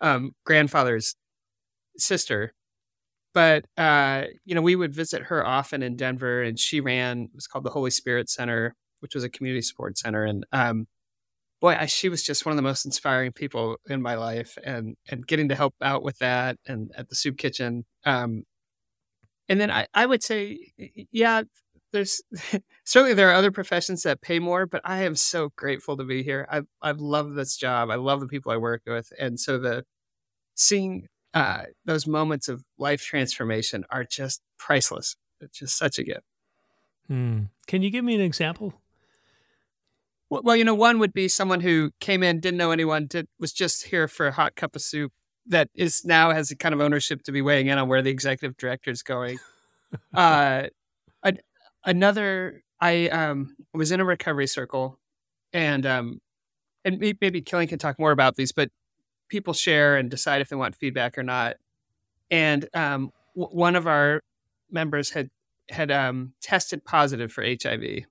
um, 0.00 0.32
grandfather's 0.44 1.14
sister. 1.96 2.52
But 3.34 3.66
uh, 3.76 4.24
you 4.44 4.54
know, 4.54 4.62
we 4.62 4.76
would 4.76 4.94
visit 4.94 5.24
her 5.24 5.46
often 5.46 5.82
in 5.82 5.96
Denver, 5.96 6.42
and 6.42 6.58
she 6.58 6.80
ran 6.80 7.24
it 7.24 7.30
was 7.34 7.46
called 7.46 7.64
the 7.64 7.70
Holy 7.70 7.90
Spirit 7.90 8.28
Center, 8.28 8.74
which 9.00 9.14
was 9.14 9.24
a 9.24 9.28
community 9.28 9.62
support 9.62 9.96
center. 9.98 10.24
And 10.24 10.44
um, 10.52 10.86
boy, 11.60 11.76
I, 11.78 11.86
she 11.86 12.08
was 12.08 12.22
just 12.22 12.44
one 12.44 12.52
of 12.52 12.56
the 12.56 12.62
most 12.62 12.84
inspiring 12.84 13.32
people 13.32 13.76
in 13.88 14.02
my 14.02 14.16
life, 14.16 14.58
and 14.64 14.96
and 15.08 15.26
getting 15.26 15.48
to 15.50 15.54
help 15.54 15.74
out 15.82 16.02
with 16.02 16.18
that, 16.18 16.56
and 16.66 16.90
at 16.96 17.08
the 17.10 17.14
soup 17.14 17.36
kitchen, 17.36 17.84
um, 18.04 18.44
and 19.48 19.60
then 19.60 19.70
I, 19.70 19.86
I 19.94 20.06
would 20.06 20.22
say, 20.22 20.72
yeah, 21.10 21.42
there's 21.98 22.22
certainly 22.84 23.14
there 23.14 23.30
are 23.30 23.34
other 23.34 23.50
professions 23.50 24.02
that 24.04 24.20
pay 24.20 24.38
more, 24.38 24.66
but 24.66 24.80
I 24.84 25.02
am 25.02 25.16
so 25.16 25.50
grateful 25.56 25.96
to 25.96 26.04
be 26.04 26.22
here. 26.22 26.46
I 26.50 26.62
I 26.80 26.92
love 26.92 27.34
this 27.34 27.56
job. 27.56 27.90
I 27.90 27.96
love 27.96 28.20
the 28.20 28.28
people 28.28 28.52
I 28.52 28.56
work 28.56 28.82
with, 28.86 29.12
and 29.18 29.38
so 29.38 29.58
the 29.58 29.84
seeing 30.54 31.08
uh, 31.34 31.64
those 31.84 32.06
moments 32.06 32.48
of 32.48 32.64
life 32.78 33.02
transformation 33.02 33.84
are 33.90 34.04
just 34.04 34.40
priceless. 34.58 35.16
It's 35.40 35.58
just 35.58 35.76
such 35.76 35.98
a 35.98 36.04
gift. 36.04 36.24
Hmm. 37.06 37.44
Can 37.66 37.82
you 37.82 37.90
give 37.90 38.04
me 38.04 38.14
an 38.14 38.20
example? 38.20 38.74
Well, 40.30 40.42
well, 40.44 40.56
you 40.56 40.64
know, 40.64 40.74
one 40.74 40.98
would 40.98 41.12
be 41.12 41.28
someone 41.28 41.60
who 41.60 41.90
came 42.00 42.22
in, 42.22 42.40
didn't 42.40 42.58
know 42.58 42.70
anyone, 42.70 43.06
did, 43.06 43.28
was 43.38 43.52
just 43.52 43.86
here 43.86 44.08
for 44.08 44.26
a 44.26 44.32
hot 44.32 44.56
cup 44.56 44.76
of 44.76 44.82
soup, 44.82 45.12
that 45.46 45.70
is 45.74 46.04
now 46.04 46.32
has 46.32 46.50
a 46.50 46.56
kind 46.56 46.74
of 46.74 46.80
ownership 46.80 47.22
to 47.22 47.32
be 47.32 47.40
weighing 47.40 47.68
in 47.68 47.78
on 47.78 47.88
where 47.88 48.02
the 48.02 48.10
executive 48.10 48.56
director 48.58 48.90
is 48.90 49.02
going. 49.02 49.38
uh, 50.14 50.64
another, 51.84 52.62
I 52.80 53.08
um, 53.08 53.56
was 53.74 53.92
in 53.92 54.00
a 54.00 54.04
recovery 54.04 54.46
circle, 54.46 54.98
and 55.52 55.84
um, 55.86 56.20
and 56.84 56.98
maybe 56.98 57.40
Killian 57.42 57.68
can 57.68 57.78
talk 57.78 57.98
more 57.98 58.12
about 58.12 58.36
these, 58.36 58.52
but 58.52 58.70
people 59.28 59.52
share 59.52 59.96
and 59.96 60.10
decide 60.10 60.40
if 60.40 60.48
they 60.48 60.56
want 60.56 60.76
feedback 60.76 61.18
or 61.18 61.22
not. 61.22 61.56
And 62.30 62.68
um, 62.74 63.10
w- 63.36 63.56
one 63.56 63.76
of 63.76 63.86
our 63.86 64.22
members 64.70 65.10
had 65.10 65.30
had 65.70 65.90
um, 65.90 66.32
tested 66.40 66.84
positive 66.84 67.32
for 67.32 67.44
HIV, 67.44 68.04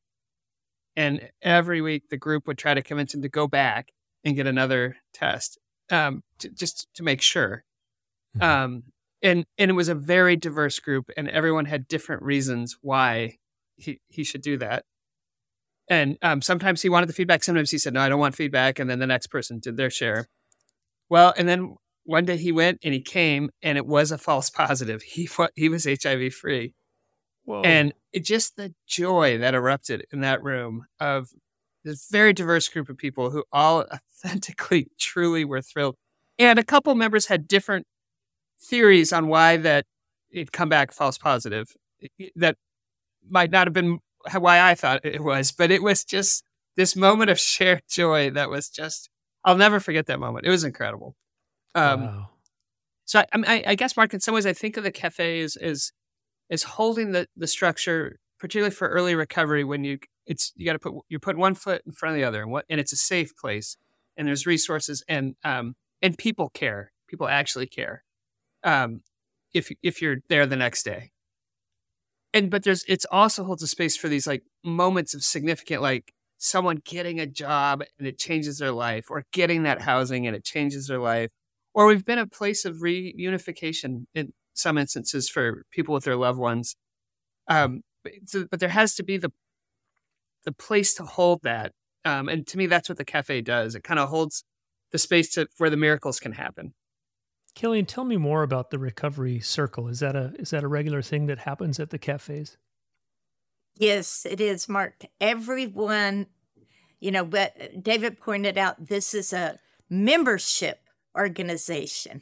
and 0.95 1.29
every 1.41 1.81
week 1.81 2.09
the 2.09 2.17
group 2.17 2.47
would 2.47 2.57
try 2.57 2.73
to 2.73 2.81
convince 2.81 3.13
him 3.13 3.21
to 3.21 3.29
go 3.29 3.47
back 3.47 3.91
and 4.23 4.35
get 4.35 4.47
another 4.47 4.97
test 5.13 5.57
um, 5.89 6.23
to, 6.39 6.49
just 6.49 6.87
to 6.95 7.03
make 7.03 7.21
sure. 7.21 7.63
Mm-hmm. 8.37 8.43
Um, 8.43 8.83
and 9.21 9.45
and 9.57 9.71
it 9.71 9.73
was 9.73 9.89
a 9.89 9.95
very 9.95 10.35
diverse 10.35 10.79
group, 10.79 11.09
and 11.17 11.29
everyone 11.29 11.65
had 11.65 11.87
different 11.87 12.21
reasons 12.21 12.77
why 12.81 13.37
he 13.77 13.99
he 14.09 14.23
should 14.23 14.41
do 14.41 14.57
that. 14.57 14.83
And 15.89 16.17
um, 16.21 16.41
sometimes 16.41 16.81
he 16.81 16.89
wanted 16.89 17.07
the 17.07 17.13
feedback. 17.13 17.43
Sometimes 17.43 17.71
he 17.71 17.77
said, 17.77 17.93
"No, 17.93 18.01
I 18.01 18.09
don't 18.09 18.19
want 18.19 18.35
feedback." 18.35 18.79
And 18.79 18.89
then 18.89 18.99
the 18.99 19.07
next 19.07 19.27
person 19.27 19.59
did 19.59 19.77
their 19.77 19.89
share. 19.89 20.27
Well, 21.09 21.33
and 21.37 21.47
then 21.47 21.75
one 22.03 22.25
day 22.25 22.37
he 22.37 22.51
went 22.51 22.79
and 22.83 22.93
he 22.93 23.01
came, 23.01 23.49
and 23.61 23.77
it 23.77 23.85
was 23.85 24.11
a 24.11 24.17
false 24.17 24.49
positive. 24.61 25.01
He 25.03 25.29
he 25.55 25.69
was 25.69 25.85
HIV 25.85 26.33
free. 26.33 26.73
And 27.63 27.93
it 28.11 28.25
just 28.25 28.57
the 28.57 28.73
joy 28.87 29.37
that 29.37 29.53
erupted 29.55 30.05
in 30.11 30.19
that 30.19 30.43
room 30.43 30.85
of 30.99 31.29
this 31.85 32.09
very 32.11 32.33
diverse 32.33 32.67
group 32.67 32.89
of 32.89 32.97
people 32.97 33.29
who 33.29 33.45
all 33.53 33.85
authentically, 34.25 34.89
truly 34.99 35.45
were 35.45 35.61
thrilled. 35.61 35.95
And 36.37 36.59
a 36.59 36.63
couple 36.63 36.93
members 36.93 37.27
had 37.27 37.47
different 37.47 37.87
theories 38.61 39.13
on 39.13 39.27
why 39.27 39.57
that 39.57 39.85
it'd 40.29 40.51
come 40.51 40.69
back 40.69 40.91
false 40.91 41.17
positive. 41.17 41.73
That 42.35 42.57
might 43.29 43.51
not 43.51 43.67
have 43.67 43.73
been 43.73 43.99
why 44.37 44.61
I 44.61 44.75
thought 44.75 45.05
it 45.05 45.23
was, 45.23 45.51
but 45.51 45.71
it 45.71 45.81
was 45.81 46.03
just 46.03 46.43
this 46.75 46.95
moment 46.95 47.29
of 47.29 47.39
shared 47.55 47.83
joy 47.89 48.29
that 48.31 48.49
was 48.49 48.69
just, 48.69 49.09
I'll 49.43 49.57
never 49.57 49.79
forget 49.79 50.07
that 50.07 50.19
moment. 50.19 50.45
It 50.45 50.49
was 50.49 50.63
incredible. 50.63 51.15
Um, 51.75 52.01
wow. 52.01 52.29
So 53.05 53.19
I, 53.19 53.25
I, 53.33 53.63
I, 53.67 53.75
guess, 53.75 53.95
Mark, 53.95 54.13
in 54.13 54.19
some 54.19 54.33
ways, 54.33 54.45
I 54.45 54.53
think 54.53 54.75
of 54.75 54.83
the 54.83 54.91
cafe 54.91 55.39
as, 55.41 55.55
as, 55.55 55.93
as 56.49 56.63
holding 56.63 57.11
the, 57.11 57.27
the 57.37 57.47
structure, 57.47 58.19
particularly 58.39 58.73
for 58.73 58.89
early 58.89 59.15
recovery 59.15 59.63
when 59.63 59.83
you 59.83 59.99
it's 60.25 60.51
you 60.55 60.65
got 60.65 60.73
to 60.73 60.79
put 60.79 60.93
you 61.09 61.19
put 61.19 61.37
one 61.37 61.55
foot 61.55 61.81
in 61.85 61.93
front 61.93 62.15
of 62.15 62.19
the 62.19 62.27
other, 62.27 62.41
and 62.41 62.51
what 62.51 62.65
and 62.69 62.79
it's 62.79 62.93
a 62.93 62.97
safe 62.97 63.35
place, 63.35 63.77
and 64.15 64.27
there's 64.27 64.45
resources, 64.45 65.03
and 65.07 65.35
um 65.43 65.75
and 66.01 66.17
people 66.17 66.49
care, 66.49 66.91
people 67.07 67.27
actually 67.27 67.67
care, 67.67 68.03
um, 68.63 69.01
if 69.53 69.71
if 69.81 70.01
you're 70.01 70.17
there 70.29 70.45
the 70.45 70.55
next 70.55 70.83
day, 70.83 71.11
and 72.33 72.49
but 72.51 72.63
there's 72.63 72.83
it's 72.87 73.05
also 73.11 73.43
holds 73.43 73.63
a 73.63 73.67
space 73.67 73.97
for 73.97 74.09
these 74.09 74.27
like 74.27 74.43
moments 74.63 75.13
of 75.13 75.23
significant 75.23 75.81
like 75.81 76.13
someone 76.37 76.81
getting 76.85 77.19
a 77.19 77.25
job 77.25 77.83
and 77.97 78.07
it 78.07 78.19
changes 78.19 78.59
their 78.59 78.71
life, 78.71 79.07
or 79.09 79.25
getting 79.33 79.63
that 79.63 79.81
housing 79.81 80.27
and 80.27 80.35
it 80.35 80.43
changes 80.43 80.87
their 80.87 80.99
life, 80.99 81.31
or 81.73 81.87
we've 81.87 82.05
been 82.05 82.19
a 82.19 82.27
place 82.27 82.65
of 82.65 82.77
reunification 82.77 84.05
in 84.13 84.33
some 84.53 84.77
instances 84.77 85.29
for 85.29 85.63
people 85.71 85.93
with 85.93 86.03
their 86.03 86.15
loved 86.15 86.39
ones. 86.39 86.75
Um, 87.47 87.81
but, 88.03 88.13
but 88.51 88.59
there 88.59 88.69
has 88.69 88.95
to 88.95 89.03
be 89.03 89.17
the 89.17 89.31
the 90.45 90.51
place 90.51 90.93
to 90.95 91.03
hold 91.03 91.41
that. 91.43 91.73
Um, 92.05 92.29
and 92.29 92.47
to 92.47 92.57
me, 92.57 92.67
that's 92.67 92.87
what 92.89 92.97
the 92.97 93.05
cafe 93.05 93.41
does. 93.41 93.75
It 93.75 93.83
kind 93.83 93.99
of 93.99 94.09
holds 94.09 94.43
the 94.91 94.97
space 94.97 95.33
to 95.33 95.47
where 95.57 95.69
the 95.69 95.77
miracles 95.77 96.19
can 96.19 96.31
happen. 96.31 96.73
Killian, 97.57 97.87
tell 97.87 98.03
me 98.03 98.17
more 98.17 98.43
about 98.43 98.69
the 98.69 98.77
recovery 98.77 99.39
circle. 99.39 99.87
Is 99.87 99.99
that 100.01 100.15
a 100.15 100.31
is 100.37 100.51
that 100.51 100.63
a 100.63 100.67
regular 100.67 101.01
thing 101.01 101.25
that 101.25 101.39
happens 101.39 101.79
at 101.79 101.89
the 101.89 101.97
cafes? 101.97 102.55
Yes, 103.79 104.27
it 104.29 104.39
is, 104.39 104.69
Mark. 104.69 105.05
Everyone, 105.19 106.27
you 106.99 107.09
know, 107.09 107.25
but 107.25 107.81
David 107.81 108.19
pointed 108.19 108.59
out 108.59 108.89
this 108.89 109.15
is 109.15 109.33
a 109.33 109.57
membership 109.89 110.81
organization. 111.17 112.21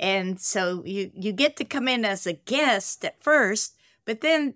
And 0.00 0.40
so 0.40 0.82
you 0.84 1.12
you 1.14 1.30
get 1.30 1.56
to 1.58 1.64
come 1.64 1.86
in 1.86 2.04
as 2.04 2.26
a 2.26 2.32
guest 2.32 3.04
at 3.04 3.22
first, 3.22 3.76
but 4.04 4.22
then 4.22 4.54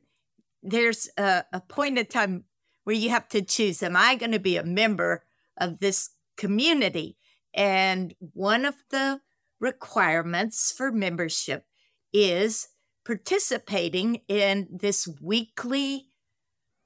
there's 0.64 1.08
a, 1.16 1.44
a 1.52 1.60
point 1.60 1.96
in 1.96 2.06
time 2.06 2.42
where 2.82 2.96
you 2.96 3.10
have 3.10 3.28
to 3.28 3.40
choose 3.40 3.84
Am 3.84 3.94
I 3.96 4.16
going 4.16 4.32
to 4.32 4.40
be 4.40 4.56
a 4.56 4.64
member 4.64 5.22
of 5.56 5.78
this 5.78 6.10
community? 6.36 7.16
And 7.54 8.16
one 8.18 8.64
of 8.64 8.74
the 8.90 9.20
requirements 9.60 10.72
for 10.72 10.90
membership 10.92 11.64
is 12.12 12.68
participating 13.04 14.22
in 14.28 14.68
this 14.70 15.08
weekly 15.20 16.06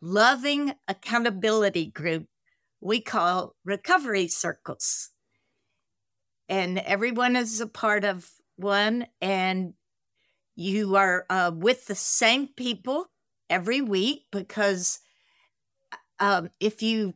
loving 0.00 0.74
accountability 0.88 1.86
group 1.86 2.26
we 2.82 3.00
call 3.00 3.54
recovery 3.64 4.26
circles. 4.26 5.10
And 6.48 6.78
everyone 6.80 7.36
is 7.36 7.60
a 7.60 7.66
part 7.66 8.04
of 8.04 8.28
one, 8.56 9.06
and 9.22 9.74
you 10.56 10.96
are 10.96 11.24
uh, 11.30 11.52
with 11.54 11.86
the 11.86 11.94
same 11.94 12.48
people 12.48 13.06
every 13.48 13.80
week 13.80 14.24
because 14.32 14.98
um, 16.18 16.50
if 16.60 16.82
you 16.82 17.14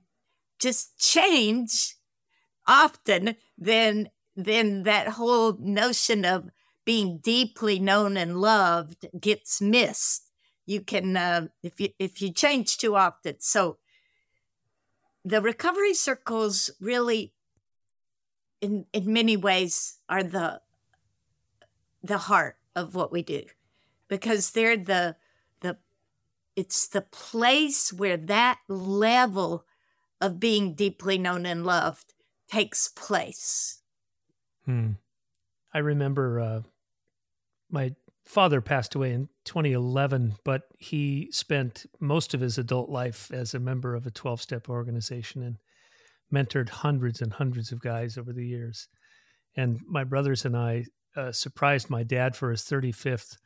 just 0.59 0.99
change 0.99 1.97
often, 2.66 3.37
then 3.59 4.09
then 4.37 4.83
that 4.83 5.09
whole 5.09 5.57
notion 5.59 6.25
of 6.25 6.51
being 6.85 7.18
deeply 7.18 7.79
known 7.79 8.16
and 8.16 8.40
loved 8.40 9.07
gets 9.18 9.61
missed. 9.61 10.31
You 10.66 10.83
can 10.83 11.16
uh, 11.16 11.49
if 11.62 11.81
you 11.81 11.88
if 11.99 12.20
you 12.20 12.33
change 12.33 12.77
too 12.77 12.94
often. 12.94 13.37
So 13.38 13.79
the 15.25 15.40
recovery 15.40 15.94
circles 15.94 16.70
really, 16.81 17.33
in 18.61 18.87
in 18.92 19.12
many 19.12 19.37
ways, 19.37 19.99
are 20.09 20.22
the 20.22 20.61
the 22.03 22.18
heart 22.18 22.57
of 22.75 22.94
what 22.94 23.11
we 23.11 23.22
do, 23.22 23.42
because 24.09 24.51
they're 24.51 24.77
the 24.77 25.16
the 25.61 25.79
it's 26.55 26.87
the 26.87 27.03
place 27.03 27.92
where 27.92 28.16
that 28.16 28.59
level 28.68 29.64
of 30.20 30.40
being 30.40 30.75
deeply 30.75 31.18
known 31.18 31.46
and 31.46 31.64
loved 31.64 32.14
takes 32.49 32.88
place. 32.88 33.83
Hmm. 34.67 34.93
I 35.73 35.79
remember 35.79 36.41
uh, 36.41 36.61
my 37.71 37.95
father 38.25 38.61
passed 38.61 38.95
away 38.95 39.13
in 39.13 39.29
2011, 39.45 40.35
but 40.45 40.63
he 40.79 41.29
spent 41.31 41.87
most 42.01 42.35
of 42.35 42.41
his 42.41 42.59
adult 42.59 42.91
life 42.91 43.31
as 43.33 43.55
a 43.55 43.61
member 43.61 43.95
of 43.95 44.07
a 44.07 44.11
12 44.11 44.41
step 44.41 44.69
organization 44.69 45.43
and 45.43 45.57
mentored 46.33 46.69
hundreds 46.69 47.23
and 47.23 47.33
hundreds 47.33 47.73
of 47.73 47.81
guys 47.81 48.19
over 48.19 48.33
the 48.33 48.47
years. 48.47 48.89
And 49.57 49.81
my 49.87 50.05
brothers 50.05 50.45
and 50.45 50.57
I 50.57 50.87
uh, 51.17 51.33
surprised 51.33 51.89
my 51.89 52.03
dad 52.03 52.37
for 52.37 52.51
his 52.51 52.63
35th 52.63 53.37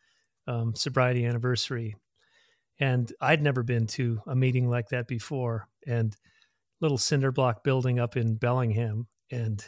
um, 0.46 0.74
sobriety 0.74 1.24
anniversary. 1.24 1.94
And 2.80 3.12
I'd 3.20 3.42
never 3.42 3.62
been 3.62 3.86
to 3.88 4.20
a 4.26 4.34
meeting 4.34 4.68
like 4.68 4.88
that 4.88 5.06
before. 5.06 5.68
And 5.86 6.16
little 6.80 6.98
cinder 6.98 7.30
block 7.30 7.62
building 7.62 7.98
up 7.98 8.16
in 8.16 8.36
Bellingham. 8.36 9.06
And 9.30 9.64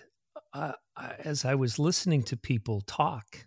I, 0.55 0.59
I, 0.61 0.75
as 0.97 1.45
I 1.45 1.55
was 1.55 1.79
listening 1.79 2.23
to 2.25 2.37
people 2.37 2.83
talk, 2.83 3.47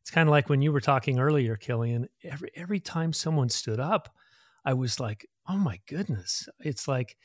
it's 0.00 0.10
kind 0.10 0.28
of 0.28 0.30
like 0.30 0.48
when 0.48 0.62
you 0.62 0.72
were 0.72 0.80
talking 0.80 1.18
earlier, 1.18 1.56
Killian. 1.56 2.08
Every 2.24 2.50
every 2.54 2.80
time 2.80 3.12
someone 3.12 3.48
stood 3.48 3.80
up, 3.80 4.14
I 4.64 4.74
was 4.74 4.98
like, 4.98 5.26
"Oh 5.48 5.58
my 5.58 5.80
goodness!" 5.86 6.48
It's 6.60 6.88
like 6.88 7.16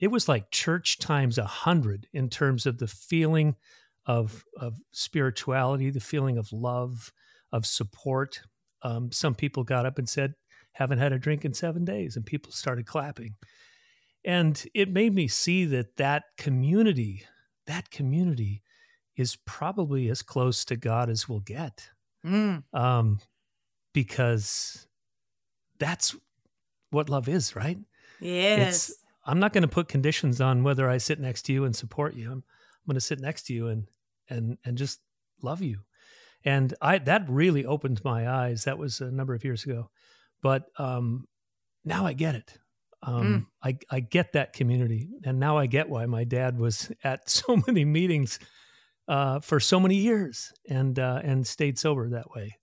it 0.00 0.08
was 0.08 0.28
like 0.28 0.50
church 0.50 0.98
times 0.98 1.38
a 1.38 1.44
hundred 1.44 2.06
in 2.12 2.28
terms 2.28 2.66
of 2.66 2.78
the 2.78 2.86
feeling 2.86 3.56
of 4.06 4.44
of 4.56 4.76
spirituality, 4.92 5.90
the 5.90 6.00
feeling 6.00 6.38
of 6.38 6.52
love, 6.52 7.12
of 7.52 7.66
support. 7.66 8.40
Um, 8.82 9.12
some 9.12 9.34
people 9.34 9.64
got 9.64 9.86
up 9.86 9.98
and 9.98 10.08
said, 10.08 10.34
"Haven't 10.72 10.98
had 10.98 11.12
a 11.12 11.18
drink 11.18 11.44
in 11.44 11.54
seven 11.54 11.84
days," 11.84 12.16
and 12.16 12.24
people 12.26 12.52
started 12.52 12.86
clapping. 12.86 13.34
And 14.24 14.64
it 14.74 14.88
made 14.90 15.14
me 15.14 15.26
see 15.28 15.64
that 15.66 15.96
that 15.96 16.24
community, 16.36 17.24
that 17.66 17.90
community, 17.90 18.62
is 19.22 19.36
probably 19.46 20.10
as 20.10 20.20
close 20.20 20.66
to 20.66 20.76
God 20.76 21.08
as 21.08 21.28
we'll 21.28 21.40
get 21.40 21.88
Mm. 22.24 22.62
um, 22.72 23.18
because 23.92 24.86
that's 25.78 26.14
what 26.90 27.10
love 27.10 27.28
is, 27.28 27.56
right? 27.56 27.78
Yes. 28.20 28.90
It's, 28.90 28.98
I'm 29.24 29.40
not 29.40 29.52
going 29.52 29.62
to 29.62 29.68
put 29.68 29.88
conditions 29.88 30.40
on 30.40 30.62
whether 30.62 30.88
I 30.88 30.98
sit 30.98 31.18
next 31.18 31.42
to 31.46 31.52
you 31.52 31.64
and 31.64 31.74
support 31.74 32.14
you. 32.14 32.26
I'm, 32.30 32.38
I'm 32.38 32.86
going 32.86 32.94
to 32.94 33.00
sit 33.00 33.20
next 33.20 33.46
to 33.46 33.54
you 33.54 33.68
and 33.68 33.88
and 34.28 34.58
and 34.64 34.78
just 34.78 35.00
love 35.42 35.62
you. 35.62 35.80
And 36.44 36.74
I 36.80 36.98
that 36.98 37.28
really 37.28 37.64
opened 37.64 38.04
my 38.04 38.28
eyes. 38.28 38.64
That 38.64 38.78
was 38.78 39.00
a 39.00 39.10
number 39.10 39.34
of 39.34 39.44
years 39.44 39.64
ago, 39.64 39.90
but 40.42 40.66
um, 40.78 41.26
now 41.84 42.06
I 42.06 42.12
get 42.12 42.34
it. 42.34 42.58
Um, 43.02 43.24
mm. 43.24 43.46
I 43.64 43.78
I 43.90 44.00
get 44.00 44.32
that 44.32 44.52
community, 44.52 45.10
and 45.24 45.40
now 45.40 45.58
I 45.58 45.66
get 45.66 45.88
why 45.88 46.06
my 46.06 46.24
dad 46.24 46.58
was 46.58 46.92
at 47.04 47.28
so 47.28 47.60
many 47.66 47.84
meetings 47.84 48.38
uh, 49.08 49.40
for 49.40 49.60
so 49.60 49.80
many 49.80 49.96
years 49.96 50.52
and 50.68 50.98
uh, 50.98 51.20
and 51.22 51.46
stayed 51.46 51.78
sober 51.78 52.08
that 52.10 52.30
way, 52.30 52.56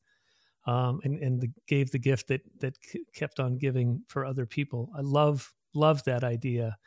um, 0.65 0.99
and 1.03 1.19
and 1.19 1.41
the, 1.41 1.49
gave 1.67 1.91
the 1.91 1.99
gift 1.99 2.27
that 2.27 2.41
that 2.59 2.75
kept 3.13 3.39
on 3.39 3.57
giving 3.57 4.03
for 4.07 4.25
other 4.25 4.45
people. 4.45 4.89
I 4.97 5.01
love 5.01 5.53
love 5.73 6.03
that 6.05 6.23
idea 6.23 6.77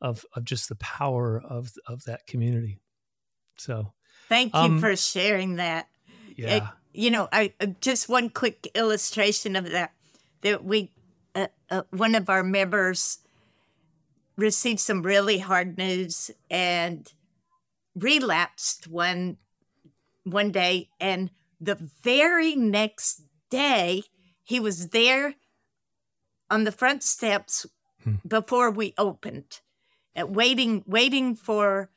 of 0.00 0.24
of 0.34 0.44
just 0.44 0.68
the 0.68 0.76
power 0.76 1.40
of 1.40 1.70
of 1.86 2.04
that 2.04 2.26
community. 2.26 2.78
So 3.56 3.92
thank 4.28 4.54
you 4.54 4.60
um, 4.60 4.80
for 4.80 4.94
sharing 4.96 5.56
that. 5.56 5.88
Yeah, 6.36 6.56
it, 6.56 6.62
you 6.92 7.10
know, 7.10 7.28
I 7.32 7.54
uh, 7.60 7.66
just 7.80 8.08
one 8.08 8.28
quick 8.30 8.70
illustration 8.74 9.56
of 9.56 9.70
that 9.70 9.92
that 10.42 10.64
we 10.64 10.90
uh, 11.34 11.46
uh, 11.70 11.82
one 11.90 12.14
of 12.14 12.28
our 12.28 12.42
members 12.42 13.18
received 14.36 14.80
some 14.80 15.02
really 15.02 15.38
hard 15.38 15.78
news 15.78 16.30
and 16.50 17.12
relapsed 17.94 18.86
one 18.86 19.36
one 20.24 20.50
day 20.50 20.88
and 21.00 21.30
the 21.60 21.74
very 22.02 22.54
next 22.54 23.22
day 23.50 24.02
he 24.42 24.58
was 24.58 24.88
there 24.88 25.34
on 26.50 26.64
the 26.64 26.72
front 26.72 27.02
steps 27.02 27.66
hmm. 28.02 28.14
before 28.26 28.70
we 28.70 28.94
opened 28.96 29.60
waiting 30.16 30.82
waiting 30.86 31.34
for 31.34 31.90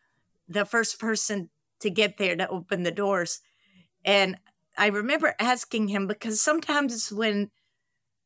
the 0.48 0.66
first 0.66 1.00
person 1.00 1.50
to 1.80 1.90
get 1.90 2.18
there 2.18 2.36
to 2.36 2.48
open 2.50 2.84
the 2.84 2.92
doors 2.92 3.42
and 4.04 4.38
i 4.78 4.88
remember 4.88 5.36
asking 5.40 5.88
him 5.88 6.08
because 6.08 6.42
sometimes 6.42 7.12
when 7.12 7.52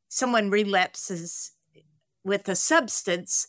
someone 0.07 0.49
relapses 0.49 1.51
with 2.23 2.47
a 2.49 2.55
substance 2.55 3.47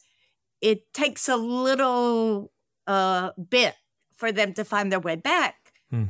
it 0.60 0.92
takes 0.92 1.28
a 1.28 1.36
little 1.36 2.52
uh, 2.86 3.30
bit 3.48 3.76
for 4.20 4.30
them 4.30 4.52
to 4.52 4.64
find 4.64 4.92
their 4.92 5.00
way 5.00 5.16
back. 5.16 5.72
Hmm. 5.90 6.04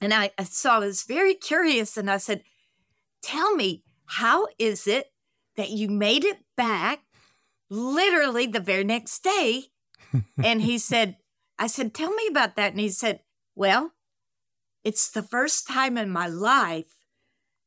And 0.00 0.14
I, 0.14 0.30
I 0.38 0.44
saw 0.44 0.76
I 0.76 0.78
was 0.78 1.02
very 1.02 1.34
curious 1.34 1.96
and 1.96 2.10
I 2.10 2.16
said, 2.16 2.42
Tell 3.22 3.54
me, 3.54 3.84
how 4.06 4.46
is 4.58 4.86
it 4.86 5.12
that 5.56 5.70
you 5.70 5.88
made 5.88 6.24
it 6.24 6.38
back 6.56 7.00
literally 7.68 8.46
the 8.46 8.60
very 8.60 8.84
next 8.84 9.22
day? 9.22 9.64
and 10.44 10.62
he 10.62 10.78
said, 10.78 11.16
I 11.58 11.66
said, 11.66 11.92
Tell 11.92 12.12
me 12.14 12.26
about 12.28 12.56
that. 12.56 12.72
And 12.72 12.80
he 12.80 12.88
said, 12.88 13.20
Well, 13.54 13.92
it's 14.84 15.10
the 15.10 15.22
first 15.22 15.66
time 15.66 15.98
in 15.98 16.10
my 16.10 16.26
life 16.26 16.94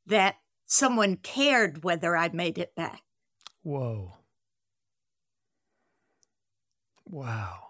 that 0.05 0.35
someone 0.65 1.17
cared 1.17 1.83
whether 1.83 2.15
I 2.15 2.29
made 2.29 2.57
it 2.57 2.75
back. 2.75 3.01
Whoa. 3.63 4.13
Wow. 7.05 7.64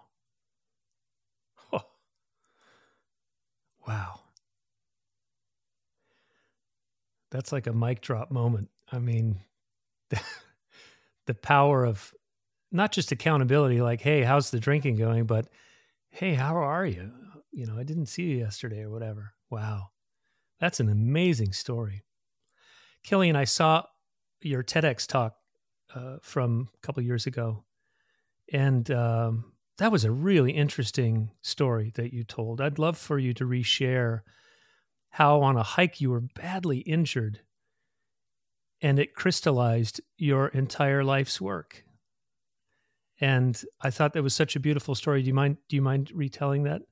Wow. 3.86 4.20
That's 7.30 7.52
like 7.52 7.66
a 7.66 7.72
mic 7.72 8.00
drop 8.00 8.30
moment. 8.30 8.68
I 8.90 8.98
mean, 8.98 9.40
the, 11.26 11.34
power 11.34 11.84
of 11.84 12.14
not 12.70 12.92
just 12.92 13.12
accountability, 13.12 13.80
like, 13.80 14.00
hey, 14.00 14.22
how's 14.22 14.50
the 14.50 14.60
drinking 14.60 14.96
going? 14.96 15.24
But 15.24 15.48
hey, 16.10 16.34
how 16.34 16.56
are 16.56 16.86
you? 16.86 17.12
You 17.52 17.66
know, 17.66 17.76
I 17.78 17.82
didn't 17.82 18.06
see 18.06 18.24
you 18.24 18.36
yesterday 18.38 18.82
or 18.82 18.90
whatever. 18.90 19.32
Wow. 19.50 19.90
That's 20.60 20.80
an 20.80 20.88
amazing 20.88 21.52
story. 21.52 22.02
Killian, 23.02 23.36
I 23.36 23.44
saw 23.44 23.84
your 24.40 24.62
TEDx 24.62 25.06
talk 25.06 25.36
uh, 25.94 26.16
from 26.22 26.68
a 26.74 26.86
couple 26.86 27.02
years 27.02 27.26
ago. 27.26 27.64
And 28.52 28.90
um, 28.90 29.52
that 29.78 29.92
was 29.92 30.04
a 30.04 30.10
really 30.10 30.52
interesting 30.52 31.30
story 31.42 31.92
that 31.96 32.12
you 32.12 32.24
told. 32.24 32.60
I'd 32.60 32.78
love 32.78 32.96
for 32.96 33.18
you 33.18 33.34
to 33.34 33.44
reshare 33.44 34.20
how 35.10 35.42
on 35.42 35.56
a 35.56 35.62
hike 35.62 36.00
you 36.00 36.10
were 36.10 36.20
badly 36.20 36.78
injured 36.78 37.40
and 38.80 38.98
it 38.98 39.14
crystallized 39.14 40.00
your 40.16 40.48
entire 40.48 41.02
life's 41.02 41.40
work. 41.40 41.84
And 43.20 43.60
I 43.80 43.90
thought 43.90 44.12
that 44.12 44.22
was 44.22 44.34
such 44.34 44.56
a 44.56 44.60
beautiful 44.60 44.94
story. 44.94 45.22
Do 45.22 45.28
you 45.28 45.34
mind 45.34 45.56
do 45.68 45.76
you 45.76 45.82
mind 45.82 46.10
retelling 46.14 46.64
that? 46.64 46.82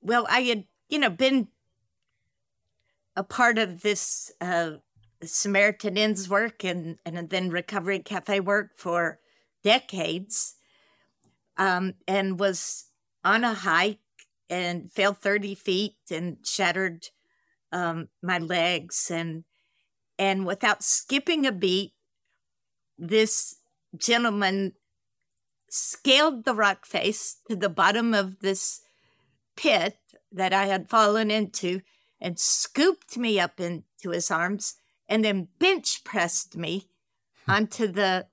Well, 0.00 0.26
I 0.28 0.40
had, 0.40 0.64
you 0.88 0.98
know, 0.98 1.10
been 1.10 1.48
a 3.14 3.22
part 3.22 3.58
of 3.58 3.82
this 3.82 4.32
uh, 4.40 4.72
Samaritan 5.22 5.96
Inns 5.96 6.28
work 6.28 6.64
and, 6.64 6.98
and 7.04 7.30
then 7.30 7.50
Recovery 7.50 8.00
Cafe 8.00 8.40
work 8.40 8.72
for 8.76 9.20
decades 9.62 10.56
um, 11.58 11.94
and 12.06 12.38
was 12.38 12.86
on 13.24 13.44
a 13.44 13.54
hike 13.54 13.98
and 14.48 14.90
fell 14.92 15.12
30 15.12 15.54
feet 15.54 15.96
and 16.10 16.38
shattered 16.44 17.08
um, 17.72 18.08
my 18.22 18.38
legs 18.38 19.10
and 19.10 19.44
and 20.18 20.46
without 20.46 20.82
skipping 20.82 21.44
a 21.44 21.52
beat 21.52 21.92
this 22.98 23.56
gentleman 23.96 24.72
scaled 25.68 26.44
the 26.44 26.54
rock 26.54 26.86
face 26.86 27.38
to 27.48 27.56
the 27.56 27.68
bottom 27.68 28.14
of 28.14 28.40
this 28.40 28.80
pit 29.56 29.98
that 30.32 30.52
I 30.52 30.66
had 30.66 30.88
fallen 30.88 31.30
into 31.30 31.80
and 32.20 32.38
scooped 32.38 33.16
me 33.16 33.38
up 33.40 33.60
into 33.60 34.10
his 34.10 34.30
arms 34.30 34.76
and 35.08 35.24
then 35.24 35.48
bench 35.58 36.04
pressed 36.04 36.56
me 36.56 36.88
hmm. 37.44 37.50
onto 37.50 37.86
the 37.86 38.26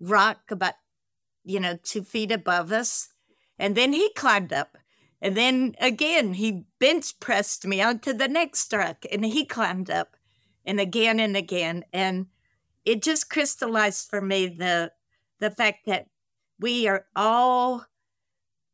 rock 0.00 0.50
about, 0.50 0.74
you 1.46 1.60
know, 1.60 1.78
two 1.82 2.02
feet 2.02 2.32
above 2.32 2.72
us. 2.72 3.08
And 3.58 3.76
then 3.76 3.92
he 3.92 4.12
climbed 4.14 4.52
up. 4.52 4.76
And 5.22 5.36
then 5.36 5.74
again, 5.80 6.34
he 6.34 6.64
bench 6.78 7.18
pressed 7.20 7.66
me 7.66 7.80
onto 7.80 8.12
the 8.12 8.28
next 8.28 8.68
truck 8.68 9.04
and 9.10 9.24
he 9.24 9.46
climbed 9.46 9.88
up 9.88 10.16
and 10.64 10.78
again 10.78 11.18
and 11.18 11.36
again. 11.36 11.84
And 11.92 12.26
it 12.84 13.02
just 13.02 13.30
crystallized 13.30 14.10
for 14.10 14.20
me 14.20 14.48
the 14.48 14.92
the 15.38 15.50
fact 15.50 15.86
that 15.86 16.06
we 16.58 16.88
are 16.88 17.06
all 17.14 17.86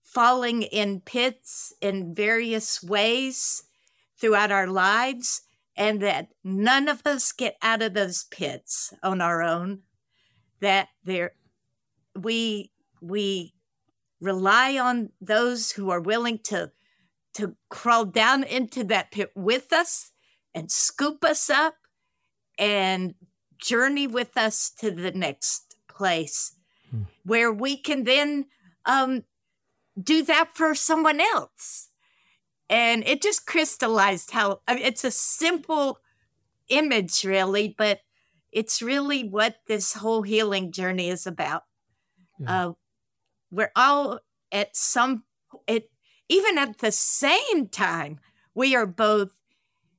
falling 0.03 0.63
in 0.63 1.01
pits 1.01 1.73
in 1.81 2.15
various 2.15 2.83
ways 2.83 3.65
throughout 4.19 4.53
our 4.53 4.67
lives 4.67 5.43
and 5.77 6.01
that 6.03 6.29
none 6.45 6.89
of 6.89 7.07
us 7.07 7.33
get 7.33 7.57
out 7.63 7.83
of 7.83 7.95
those 7.95 8.25
pits 8.25 8.93
on 9.03 9.21
our 9.21 9.43
own 9.43 9.81
that 10.61 10.89
there 11.03 11.33
we 12.15 12.71
we 13.01 13.55
rely 14.21 14.79
on 14.79 15.11
those 15.21 15.73
who 15.73 15.91
are 15.91 16.01
willing 16.01 16.39
to 16.39 16.71
to 17.35 17.57
crawl 17.71 18.05
down 18.05 18.45
into 18.45 18.85
that 18.85 19.11
pit 19.11 19.33
with 19.35 19.73
us 19.73 20.13
and 20.55 20.71
scoop 20.71 21.25
us 21.25 21.49
up 21.49 21.75
and 22.59 23.15
journey 23.59 24.07
with 24.07 24.37
us 24.37 24.71
to 24.71 24.91
the 24.91 25.13
next 25.13 25.77
place 25.89 26.57
hmm. 26.91 27.03
where 27.25 27.51
we 27.51 27.77
can 27.77 28.05
then 28.05 28.47
um, 28.85 29.25
do 30.01 30.23
that 30.23 30.51
for 30.55 30.75
someone 30.75 31.21
else 31.21 31.89
and 32.69 33.07
it 33.07 33.23
just 33.23 33.47
crystallized 33.47 34.33
how 34.33 34.61
I 34.67 34.75
mean, 34.75 34.85
it's 34.85 35.05
a 35.05 35.11
simple 35.11 35.99
image 36.69 37.25
really 37.25 37.75
but 37.77 38.01
it's 38.51 38.83
really 38.83 39.25
what 39.25 39.57
this 39.67 39.95
whole 39.95 40.23
healing 40.23 40.73
journey 40.73 41.09
is 41.09 41.27
about 41.27 41.65
yeah. 42.43 42.67
uh, 42.67 42.73
we're 43.51 43.73
all 43.77 44.21
at 44.51 44.77
some 44.77 45.25
it 45.67 45.91
even 46.29 46.59
at 46.59 46.79
the 46.79 46.93
same 46.93 47.69
time 47.69 48.19
we 48.55 48.75
are 48.75 48.87
both 48.87 49.41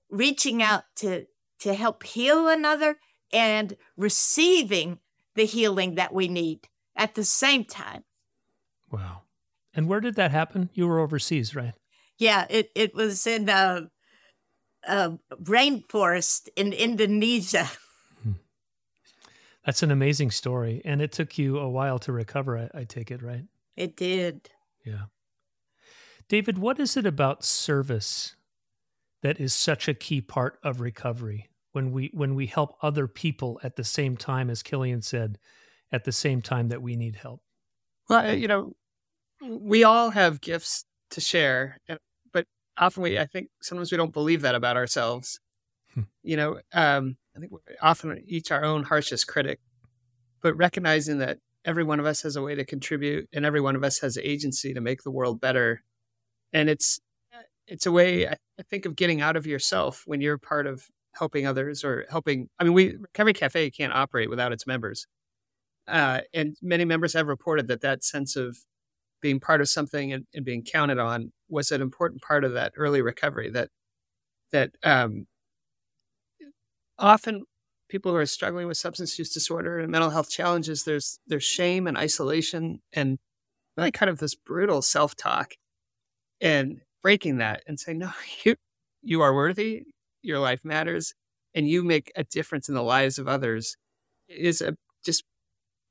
reaching 0.10 0.62
out 0.62 0.84
to 0.96 1.26
to 1.60 1.74
help 1.74 2.04
heal 2.04 2.48
another 2.48 2.98
and 3.32 3.76
receiving 3.98 5.00
the 5.36 5.46
healing 5.46 5.96
that 5.96 6.14
we 6.14 6.28
need 6.28 6.68
at 6.96 7.16
the 7.16 7.24
same 7.24 7.64
time 7.64 8.04
wow 8.92 9.22
and 9.74 9.88
where 9.88 10.00
did 10.00 10.16
that 10.16 10.32
happen 10.32 10.70
you 10.74 10.88
were 10.88 11.00
overseas 11.00 11.56
right 11.56 11.74
yeah, 12.18 12.46
it, 12.50 12.70
it 12.76 12.96
was 12.96 13.26
in 13.28 13.50
a, 13.50 13.90
a 14.88 15.14
rainforest 15.42 16.50
in 16.56 16.74
Indonesia. 16.74 17.70
That's 19.66 19.84
an 19.84 19.92
amazing 19.92 20.32
story. 20.32 20.82
And 20.84 21.02
it 21.02 21.12
took 21.12 21.38
you 21.38 21.58
a 21.58 21.70
while 21.70 22.00
to 22.00 22.12
recover, 22.12 22.58
I, 22.58 22.80
I 22.80 22.84
take 22.84 23.12
it, 23.12 23.22
right? 23.22 23.46
It 23.76 23.96
did. 23.96 24.50
Yeah. 24.86 25.04
David, 26.28 26.58
what 26.58 26.80
is 26.80 26.98
it 26.98 27.06
about 27.06 27.44
service 27.44 28.36
that 29.22 29.40
is 29.40 29.54
such 29.54 29.88
a 29.88 29.94
key 29.94 30.22
part 30.22 30.60
of 30.64 30.82
recovery 30.82 31.50
when 31.72 31.92
we 31.92 32.12
when 32.14 32.36
we 32.36 32.46
help 32.46 32.78
other 32.82 33.08
people 33.08 33.60
at 33.64 33.78
the 33.78 33.84
same 33.84 34.18
time 34.18 34.50
as 34.50 34.62
Killian 34.62 35.02
said 35.02 35.40
at 35.92 36.04
the 36.04 36.12
same 36.12 36.42
time 36.42 36.68
that 36.70 36.82
we 36.82 36.96
need 36.96 37.16
help 37.16 37.42
well 38.10 38.34
you 38.34 38.48
know 38.48 38.74
we 39.44 39.84
all 39.84 40.10
have 40.12 40.42
gifts 40.42 40.86
to 41.12 41.22
share. 41.22 41.80
But 42.32 42.46
often 42.78 43.04
we, 43.04 43.20
I 43.20 43.26
think 43.26 43.50
sometimes 43.62 43.92
we 43.92 43.98
don't 43.98 44.14
believe 44.14 44.42
that 44.42 44.56
about 44.56 44.78
ourselves. 44.78 45.40
Hmm. 45.94 46.02
You 46.24 46.38
know, 46.38 46.60
um, 46.74 47.18
I 47.36 47.40
think 47.40 47.52
we're 47.52 47.60
often 47.82 48.24
each 48.28 48.52
our 48.52 48.64
own 48.64 48.84
harshest 48.84 49.28
critic, 49.28 49.60
but 50.42 50.56
recognizing 50.56 51.18
that 51.20 51.40
every 51.66 51.84
one 51.84 52.00
of 52.00 52.06
us 52.06 52.22
has 52.22 52.36
a 52.36 52.42
way 52.42 52.56
to 52.56 52.66
contribute 52.66 53.28
and 53.34 53.46
every 53.46 53.62
one 53.62 53.76
of 53.76 53.84
us 53.84 54.00
has 54.00 54.18
agency 54.18 54.74
to 54.74 54.82
make 54.82 55.04
the 55.04 55.12
world 55.12 55.42
better. 55.42 55.82
And 56.52 56.70
it's, 56.70 57.00
it's 57.68 57.86
a 57.86 57.92
way 57.92 58.28
I 58.28 58.64
think 58.70 58.86
of 58.86 58.96
getting 58.96 59.22
out 59.22 59.36
of 59.36 59.48
yourself 59.48 60.04
when 60.06 60.22
you're 60.22 60.38
part 60.38 60.68
of 60.68 60.88
helping 61.14 61.48
others 61.48 61.84
or 61.84 62.06
helping. 62.10 62.50
I 62.60 62.64
mean, 62.64 62.74
we 62.74 62.96
Recovery 62.98 63.34
Cafe 63.34 63.72
can't 63.72 63.94
operate 63.94 64.30
without 64.30 64.52
its 64.52 64.68
members. 64.68 65.08
Uh, 65.88 66.22
and 66.34 66.56
many 66.62 66.86
members 66.86 67.14
have 67.14 67.28
reported 67.28 67.68
that 67.68 67.82
that 67.82 68.04
sense 68.04 68.36
of 68.36 68.58
being 69.22 69.40
part 69.40 69.62
of 69.62 69.70
something 69.70 70.14
and, 70.14 70.26
and, 70.34 70.46
being 70.46 70.64
counted 70.64 70.98
on 70.98 71.32
was 71.50 71.72
an 71.72 71.82
important 71.82 72.22
part 72.22 72.44
of 72.44 72.54
that 72.54 72.74
early 72.78 73.02
recovery 73.02 73.50
that 73.50 73.70
that 74.52 74.72
um, 74.84 75.26
often 77.00 77.44
people 77.90 78.12
who 78.12 78.18
are 78.18 78.26
struggling 78.26 78.68
with 78.68 78.78
substance 78.78 79.18
use 79.20 79.34
disorder 79.34 79.80
and 79.80 79.92
mental 79.92 80.10
health 80.10 80.30
challenges 80.30 80.84
there's 80.84 81.20
there's 81.28 81.44
shame 81.44 81.88
and 81.88 81.98
isolation 81.98 82.82
and 82.94 83.20
really 83.78 83.92
kind 83.92 84.10
of 84.10 84.20
this 84.20 84.36
brutal 84.36 84.82
self-talk 84.82 85.54
and 86.42 86.82
breaking 87.02 87.38
that 87.38 87.64
and 87.68 87.80
saying 87.80 88.00
no 88.00 88.12
you 88.44 88.56
you 89.02 89.22
are 89.22 89.34
worthy 89.34 89.84
your 90.22 90.40
life 90.40 90.64
matters 90.64 91.14
and 91.56 91.68
you 91.68 91.84
make 91.84 92.12
a 92.16 92.24
difference 92.24 92.70
in 92.70 92.76
the 92.76 92.84
lives 92.84 93.18
of 93.20 93.28
others 93.28 93.78
is 94.28 94.62
a 94.62 94.76
just 95.06 95.24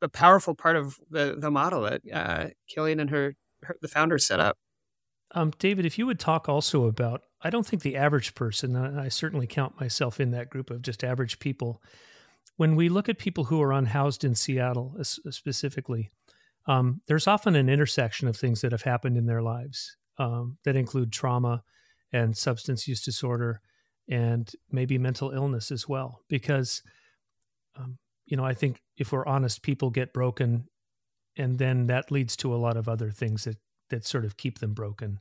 a 0.02 0.08
powerful 0.08 0.54
part 0.54 0.76
of 0.76 0.98
the 1.10 1.36
the 1.38 1.50
model 1.50 1.82
that 1.82 2.02
uh, 2.12 2.46
Killian 2.68 3.00
and 3.00 3.10
her, 3.10 3.34
her 3.62 3.76
the 3.80 3.88
founder 3.88 4.18
set 4.18 4.40
up. 4.40 4.56
Um, 5.32 5.52
David, 5.58 5.86
if 5.86 5.98
you 5.98 6.06
would 6.06 6.20
talk 6.20 6.48
also 6.48 6.84
about, 6.84 7.22
I 7.42 7.50
don't 7.50 7.66
think 7.66 7.82
the 7.82 7.96
average 7.96 8.34
person, 8.34 8.76
and 8.76 9.00
I 9.00 9.08
certainly 9.08 9.46
count 9.46 9.80
myself 9.80 10.20
in 10.20 10.30
that 10.32 10.50
group 10.50 10.70
of 10.70 10.82
just 10.82 11.02
average 11.02 11.38
people. 11.38 11.82
When 12.56 12.76
we 12.76 12.88
look 12.88 13.08
at 13.08 13.18
people 13.18 13.44
who 13.44 13.60
are 13.62 13.72
unhoused 13.72 14.24
in 14.24 14.34
Seattle 14.34 14.96
specifically, 15.02 16.10
um, 16.66 17.00
there's 17.08 17.26
often 17.26 17.56
an 17.56 17.68
intersection 17.68 18.28
of 18.28 18.36
things 18.36 18.60
that 18.60 18.72
have 18.72 18.82
happened 18.82 19.16
in 19.16 19.26
their 19.26 19.42
lives 19.42 19.96
um, 20.18 20.58
that 20.64 20.76
include 20.76 21.12
trauma 21.12 21.62
and 22.12 22.36
substance 22.36 22.86
use 22.86 23.02
disorder 23.02 23.60
and 24.08 24.52
maybe 24.70 24.98
mental 24.98 25.30
illness 25.30 25.70
as 25.70 25.88
well. 25.88 26.20
Because 26.28 26.82
um, 27.76 27.98
you 28.26 28.36
know, 28.36 28.44
I 28.44 28.54
think 28.54 28.80
if 28.96 29.12
we're 29.12 29.26
honest, 29.26 29.62
people 29.62 29.90
get 29.90 30.12
broken, 30.12 30.66
and 31.36 31.58
then 31.58 31.86
that 31.86 32.10
leads 32.10 32.36
to 32.38 32.54
a 32.54 32.56
lot 32.56 32.76
of 32.76 32.88
other 32.88 33.10
things 33.10 33.44
that 33.44 33.56
that 33.92 34.04
sort 34.04 34.24
of 34.24 34.36
keep 34.36 34.58
them 34.58 34.74
broken. 34.74 35.20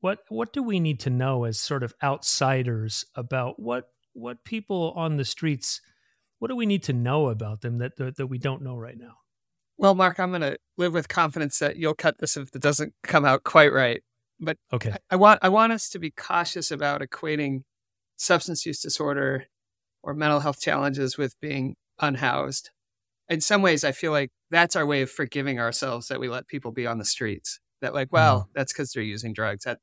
What 0.00 0.20
what 0.28 0.52
do 0.52 0.62
we 0.62 0.80
need 0.80 1.00
to 1.00 1.10
know 1.10 1.44
as 1.44 1.58
sort 1.58 1.82
of 1.82 1.92
outsiders 2.02 3.04
about 3.14 3.60
what 3.60 3.90
what 4.14 4.44
people 4.44 4.92
on 4.96 5.16
the 5.16 5.24
streets? 5.24 5.80
What 6.38 6.48
do 6.48 6.56
we 6.56 6.66
need 6.66 6.84
to 6.84 6.92
know 6.92 7.28
about 7.28 7.60
them 7.60 7.78
that 7.78 7.96
that, 7.96 8.16
that 8.16 8.28
we 8.28 8.38
don't 8.38 8.62
know 8.62 8.76
right 8.76 8.98
now? 8.98 9.16
Well, 9.76 9.94
Mark, 9.94 10.18
I'm 10.18 10.30
going 10.30 10.40
to 10.40 10.58
live 10.76 10.92
with 10.92 11.08
confidence 11.08 11.60
that 11.60 11.76
you'll 11.76 11.94
cut 11.94 12.18
this 12.18 12.36
if 12.36 12.48
it 12.54 12.62
doesn't 12.62 12.94
come 13.04 13.24
out 13.24 13.44
quite 13.44 13.72
right. 13.72 14.02
But 14.40 14.56
okay, 14.72 14.90
I, 14.90 14.98
I 15.10 15.16
want 15.16 15.40
I 15.42 15.48
want 15.48 15.72
us 15.72 15.88
to 15.90 15.98
be 15.98 16.10
cautious 16.10 16.70
about 16.70 17.00
equating 17.00 17.62
substance 18.16 18.66
use 18.66 18.80
disorder 18.80 19.46
or 20.02 20.14
mental 20.14 20.40
health 20.40 20.60
challenges 20.60 21.18
with 21.18 21.34
being 21.40 21.74
unhoused. 22.00 22.70
In 23.28 23.40
some 23.40 23.62
ways, 23.62 23.84
I 23.84 23.92
feel 23.92 24.12
like 24.12 24.30
that's 24.50 24.76
our 24.76 24.86
way 24.86 25.02
of 25.02 25.10
forgiving 25.10 25.58
ourselves 25.58 26.08
that 26.08 26.20
we 26.20 26.28
let 26.28 26.46
people 26.46 26.72
be 26.72 26.86
on 26.86 26.98
the 26.98 27.04
streets. 27.04 27.60
That 27.80 27.94
like, 27.94 28.12
well, 28.12 28.40
mm-hmm. 28.40 28.50
that's 28.54 28.72
because 28.72 28.92
they're 28.92 29.02
using 29.02 29.32
drugs. 29.32 29.64
That 29.64 29.78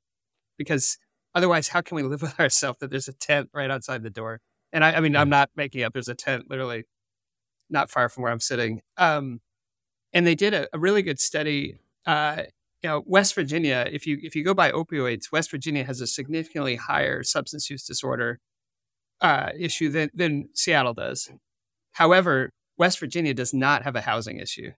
because 0.57 0.97
otherwise, 1.33 1.69
how 1.69 1.81
can 1.81 1.95
we 1.95 2.03
live 2.03 2.21
with 2.23 2.39
ourselves 2.39 2.79
that 2.79 2.89
there's 2.91 3.07
a 3.07 3.13
tent 3.13 3.49
right 3.53 3.71
outside 3.71 4.03
the 4.03 4.09
door? 4.09 4.41
And 4.73 4.83
I, 4.83 4.93
I 4.93 4.99
mean. 4.99 5.15
I'm 5.15 5.29
not 5.29 5.49
making 5.55 5.83
up. 5.83 5.93
There's 5.93 6.09
a 6.09 6.15
tent 6.15 6.49
literally 6.49 6.83
not 7.69 7.89
far 7.89 8.09
from 8.09 8.23
where 8.23 8.31
I'm 8.31 8.39
sitting. 8.39 8.81
Um, 8.97 9.41
and 10.13 10.25
they 10.25 10.35
did 10.35 10.53
a, 10.53 10.67
a 10.73 10.79
really 10.79 11.01
good 11.01 11.19
study. 11.19 11.79
Uh, 12.05 12.43
you 12.81 12.89
know, 12.89 13.03
West 13.05 13.33
Virginia, 13.35 13.87
if 13.91 14.05
you 14.05 14.19
if 14.21 14.35
you 14.35 14.43
go 14.43 14.53
by 14.53 14.71
opioids, 14.71 15.31
West 15.31 15.49
Virginia 15.51 15.83
has 15.83 16.01
a 16.01 16.07
significantly 16.07 16.75
higher 16.75 17.23
substance 17.23 17.69
use 17.69 17.85
disorder 17.85 18.39
uh, 19.21 19.49
issue 19.57 19.89
than 19.89 20.09
than 20.13 20.49
Seattle 20.53 20.93
does. 20.93 21.31
However, 21.93 22.51
West 22.77 22.99
Virginia 22.99 23.33
does 23.33 23.53
not 23.53 23.83
have 23.83 23.95
a 23.95 24.01
housing 24.01 24.39
issue. 24.39 24.71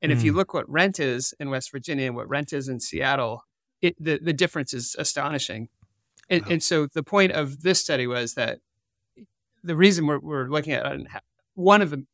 And 0.00 0.12
mm. 0.12 0.16
if 0.16 0.22
you 0.22 0.32
hmm. 0.32 0.38
look 0.38 0.54
what 0.54 0.68
rent 0.70 1.00
is 1.00 1.34
in 1.40 1.50
West 1.50 1.72
Virginia 1.72 2.06
and 2.06 2.16
what 2.16 2.28
rent 2.28 2.52
is 2.52 2.68
in 2.68 2.80
Seattle, 2.80 3.42
it, 3.80 3.96
the, 4.02 4.18
the 4.22 4.32
difference 4.32 4.72
is 4.72 4.94
astonishing. 4.98 5.68
And, 6.30 6.42
wow. 6.42 6.48
and, 6.52 6.62
so 6.62 6.86
the 6.86 7.02
point 7.02 7.32
of 7.32 7.62
this 7.62 7.80
study 7.80 8.06
was 8.06 8.34
that 8.34 8.58
the 9.62 9.76
reason 9.76 10.06
we're, 10.06 10.18
we're 10.18 10.48
looking 10.48 10.72
at 10.72 10.84
unha- 10.84 11.20
one 11.54 11.82
of 11.82 11.90
the 11.90 12.04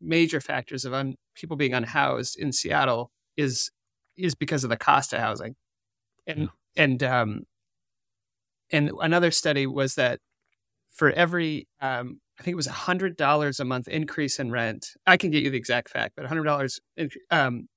major 0.00 0.40
factors 0.40 0.84
of 0.84 0.94
un, 0.94 1.16
people 1.34 1.56
being 1.56 1.74
unhoused 1.74 2.38
in 2.38 2.52
Seattle 2.52 3.10
is 3.36 3.70
is 4.16 4.34
because 4.34 4.62
of 4.62 4.70
the 4.70 4.76
cost 4.76 5.12
of 5.12 5.18
housing. 5.18 5.56
And 6.26 6.40
yeah. 6.40 6.46
and 6.76 7.02
um, 7.02 7.42
and 8.70 8.90
another 9.00 9.30
study 9.30 9.66
was 9.66 9.96
that 9.96 10.20
for 10.90 11.10
every 11.10 11.66
um, 11.80 12.20
I 12.38 12.42
think 12.42 12.52
it 12.52 12.56
was 12.56 12.66
a 12.66 12.72
hundred 12.72 13.16
dollars 13.16 13.60
a 13.60 13.64
month 13.64 13.88
increase 13.88 14.38
in 14.38 14.50
rent. 14.50 14.88
I 15.06 15.16
can 15.16 15.30
get 15.30 15.42
you 15.42 15.50
the 15.50 15.56
exact 15.56 15.90
fact, 15.90 16.14
but 16.16 16.24
a 16.24 16.28
hundred 16.28 16.44
dollars, 16.44 16.80
um, 17.30 17.68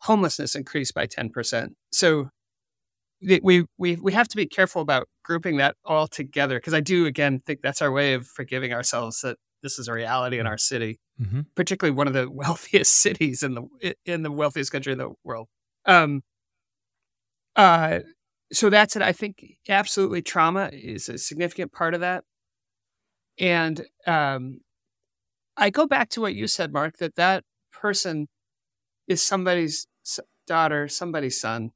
homelessness 0.00 0.54
increased 0.54 0.94
by 0.94 1.06
ten 1.06 1.30
percent. 1.30 1.74
So 1.92 2.30
we 3.22 3.64
we 3.78 3.96
we 3.96 4.12
have 4.12 4.28
to 4.28 4.36
be 4.36 4.46
careful 4.46 4.82
about 4.82 5.08
grouping 5.24 5.56
that 5.58 5.76
all 5.84 6.06
together 6.06 6.58
because 6.58 6.74
I 6.74 6.80
do 6.80 7.06
again 7.06 7.40
think 7.46 7.60
that's 7.62 7.80
our 7.80 7.92
way 7.92 8.14
of 8.14 8.26
forgiving 8.26 8.72
ourselves 8.72 9.20
that 9.20 9.36
this 9.62 9.78
is 9.78 9.88
a 9.88 9.92
reality 9.92 10.38
in 10.38 10.46
our 10.46 10.58
city, 10.58 11.00
mm-hmm. 11.20 11.40
particularly 11.54 11.96
one 11.96 12.06
of 12.06 12.12
the 12.12 12.30
wealthiest 12.30 12.92
cities 12.92 13.42
in 13.42 13.54
the 13.54 13.94
in 14.04 14.22
the 14.22 14.32
wealthiest 14.32 14.72
country 14.72 14.92
in 14.92 14.98
the 14.98 15.12
world. 15.24 15.48
Um, 15.86 16.22
uh, 17.54 18.00
so 18.52 18.70
that's 18.70 18.96
it. 18.96 19.02
I 19.02 19.12
think 19.12 19.44
absolutely 19.68 20.22
trauma 20.22 20.70
is 20.72 21.08
a 21.08 21.18
significant 21.18 21.72
part 21.72 21.94
of 21.94 22.00
that, 22.00 22.24
and 23.38 23.84
um, 24.06 24.60
I 25.56 25.70
go 25.70 25.86
back 25.86 26.08
to 26.10 26.20
what 26.20 26.34
you 26.34 26.46
said, 26.46 26.72
Mark, 26.72 26.98
that 26.98 27.16
that 27.16 27.44
person 27.72 28.28
is 29.08 29.22
somebody's 29.22 29.86
daughter, 30.46 30.88
somebody's 30.88 31.40
son. 31.40 31.70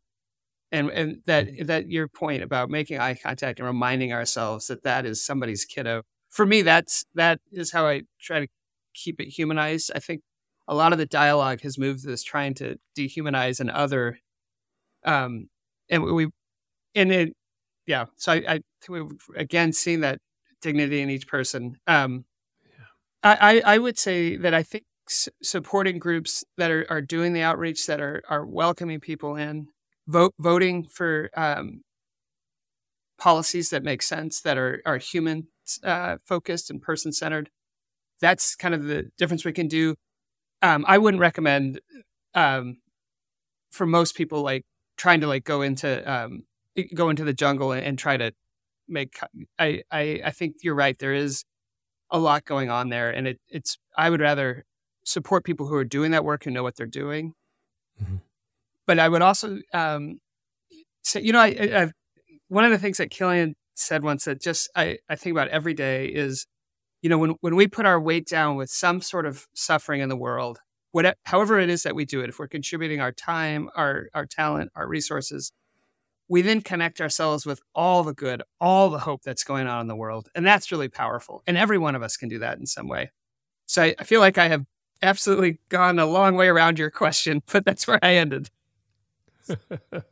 And 0.73 0.89
and 0.91 1.19
that 1.27 1.47
mm-hmm. 1.47 1.67
that 1.67 1.89
your 1.89 2.07
point 2.07 2.45
about 2.45 2.71
making 2.71 3.01
eye 3.01 3.17
contact 3.21 3.59
and 3.59 3.67
reminding 3.67 4.13
ourselves 4.13 4.69
that 4.69 4.85
that 4.85 5.05
is 5.05 5.25
somebody's 5.25 5.65
kiddo 5.65 6.03
for 6.29 6.47
me 6.47 6.63
that's 6.63 7.05
that 7.17 7.41
is 7.51 7.73
how 7.73 7.89
i 7.89 8.03
try 8.21 8.39
to 8.39 8.47
keep 8.95 9.21
it 9.21 9.29
humanized. 9.29 9.91
I 9.95 9.99
think 9.99 10.23
a 10.69 10.75
lot 10.75 10.93
of 10.93 10.99
the 10.99 11.07
dialogue 11.07 11.63
has 11.63 11.79
moved 11.79 12.05
this 12.05 12.23
trying 12.23 12.55
to 12.55 12.77
dehumanize 12.97 13.61
an 13.61 13.71
other 13.71 14.19
um 15.05 15.49
and 15.89 16.05
we 16.05 16.29
and 16.95 17.13
it 17.13 17.33
yeah. 17.87 18.07
So 18.17 18.33
i, 18.33 18.43
I 18.49 18.61
we've 18.89 19.11
again 19.37 19.73
seen 19.73 20.01
that 20.01 20.19
dignity 20.61 21.01
in 21.01 21.11
each 21.11 21.27
person 21.27 21.77
um 21.87 22.25
yeah. 22.63 22.85
I, 23.23 23.63
I 23.65 23.75
i 23.75 23.79
would 23.79 23.99
say 23.99 24.37
that 24.37 24.55
i 24.55 24.63
think 24.63 24.85
supporting 25.43 25.99
groups 25.99 26.45
that 26.57 26.71
are, 26.71 26.87
are 26.89 27.01
doing 27.01 27.33
the 27.33 27.43
outreach 27.43 27.87
that 27.87 28.01
are 28.01 28.23
are 28.29 28.47
welcoming 28.47 29.01
people 29.01 29.37
in 29.37 29.67
vote 30.07 30.35
voting 30.39 30.87
for 30.87 31.31
um, 31.37 31.83
policies 33.19 33.71
that 33.71 33.83
make 33.83 34.03
sense 34.03 34.41
that 34.41 34.59
are 34.59 34.83
are 34.87 34.99
human 34.99 35.49
uh, 35.85 36.17
focused 36.25 36.71
and 36.71 36.83
person 36.83 37.13
centered. 37.13 37.51
That's 38.21 38.55
kind 38.55 38.75
of 38.75 38.85
the 38.85 39.11
difference 39.17 39.45
we 39.45 39.53
can 39.53 39.69
do. 39.69 39.95
Um, 40.63 40.85
I 40.87 40.99
wouldn't 40.99 41.21
recommend 41.21 41.81
um, 42.35 42.79
for 43.71 43.87
most 43.87 44.15
people 44.15 44.43
like 44.43 44.65
trying 44.97 45.21
to 45.21 45.27
like 45.27 45.45
go 45.45 45.63
into 45.63 46.11
um, 46.11 46.45
go 46.95 47.09
into 47.11 47.25
the 47.25 47.33
jungle 47.33 47.73
and, 47.73 47.85
and 47.85 47.99
try 47.99 48.17
to 48.17 48.33
make. 48.91 49.19
I, 49.59 49.83
I 49.91 50.21
I 50.27 50.31
think 50.31 50.57
you're 50.63 50.75
right. 50.75 50.99
There 50.99 51.15
is 51.15 51.45
a 52.11 52.19
lot 52.19 52.45
going 52.45 52.71
on 52.71 52.89
there, 52.89 53.11
and 53.11 53.27
it, 53.29 53.41
it's. 53.49 53.79
I 53.97 54.11
would 54.11 54.21
rather 54.21 54.65
support 55.05 55.45
people 55.45 55.67
who 55.67 55.75
are 55.77 55.85
doing 55.85 56.11
that 56.13 56.25
work 56.25 56.47
and 56.47 56.55
know 56.55 56.63
what 56.63 56.77
they're 56.77 56.87
doing. 56.87 57.35
Mm-hmm 58.03 58.17
but 58.91 58.99
I 58.99 59.09
would 59.09 59.23
also 59.23 59.61
um, 59.73 60.19
say, 61.05 61.21
you 61.21 61.33
know, 61.33 61.39
I, 61.39 61.47
I, 61.47 61.93
one 62.49 62.65
of 62.65 62.73
the 62.73 62.79
things 62.79 62.97
that 62.97 63.09
Killian 63.09 63.55
said 63.77 64.03
once 64.03 64.25
that 64.25 64.43
just 64.43 64.69
I, 64.75 64.99
I 65.09 65.15
think 65.15 65.33
about 65.33 65.47
every 65.47 65.75
day 65.75 66.07
is, 66.07 66.49
you 67.01 67.09
know, 67.09 67.17
when 67.17 67.37
when 67.41 67.55
we 67.55 67.69
put 67.69 67.87
our 67.87 68.01
weight 68.01 68.27
down 68.27 68.57
with 68.57 68.69
some 68.69 69.01
sort 69.01 69.27
of 69.27 69.47
suffering 69.55 70.01
in 70.01 70.09
the 70.09 70.17
world, 70.17 70.59
whatever, 70.91 71.15
however 71.27 71.61
it 71.61 71.71
is 71.71 71.85
that 71.85 71.95
we 71.95 72.05
do 72.05 72.21
it, 72.21 72.31
if 72.31 72.41
we're 72.41 72.49
contributing 72.49 73.01
our 73.01 73.13
time, 73.13 73.69
our 73.77 74.09
our 74.13 74.27
talent, 74.27 74.73
our 74.75 74.89
resources, 74.89 75.53
we 76.31 76.43
then 76.43 76.61
connect 76.63 77.01
ourselves 77.01 77.45
with 77.45 77.61
all 77.75 78.05
the 78.05 78.15
good, 78.15 78.41
all 78.61 78.89
the 78.89 79.01
hope 79.01 79.21
that's 79.23 79.43
going 79.43 79.67
on 79.67 79.81
in 79.81 79.89
the 79.89 79.97
world, 79.97 80.29
and 80.37 80.47
that's 80.47 80.71
really 80.71 80.89
powerful. 80.89 81.43
And 81.45 81.59
every 81.59 81.77
one 81.77 81.97
of 81.97 82.05
us 82.05 82.17
can 82.17 82.29
do 82.29 82.39
that 82.39 82.57
in 82.57 82.67
some 82.67 82.87
way. 82.87 83.11
So 83.67 83.83
I, 83.83 83.97
I 83.99 84.05
feel 84.05 84.21
like 84.21 84.39
I 84.39 84.47
have 84.47 84.65
absolutely 85.03 85.59
gone 85.71 85.99
a 85.99 86.07
long 86.07 86.37
way 86.37 86.47
around 86.47 86.79
your 86.79 86.89
question, 86.91 87.43
but 87.53 87.65
that's 87.65 87.87
where 87.89 87.99
I 88.01 88.15
ended. 88.15 88.49
I, 89.51 90.07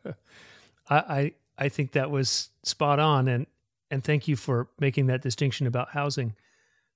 I 0.90 1.32
I 1.56 1.68
think 1.68 1.92
that 1.92 2.10
was 2.10 2.50
spot 2.64 2.98
on, 2.98 3.28
and 3.28 3.46
and 3.88 4.02
thank 4.02 4.26
you 4.26 4.34
for 4.34 4.68
making 4.80 5.06
that 5.06 5.22
distinction 5.22 5.68
about 5.68 5.90
housing. 5.90 6.34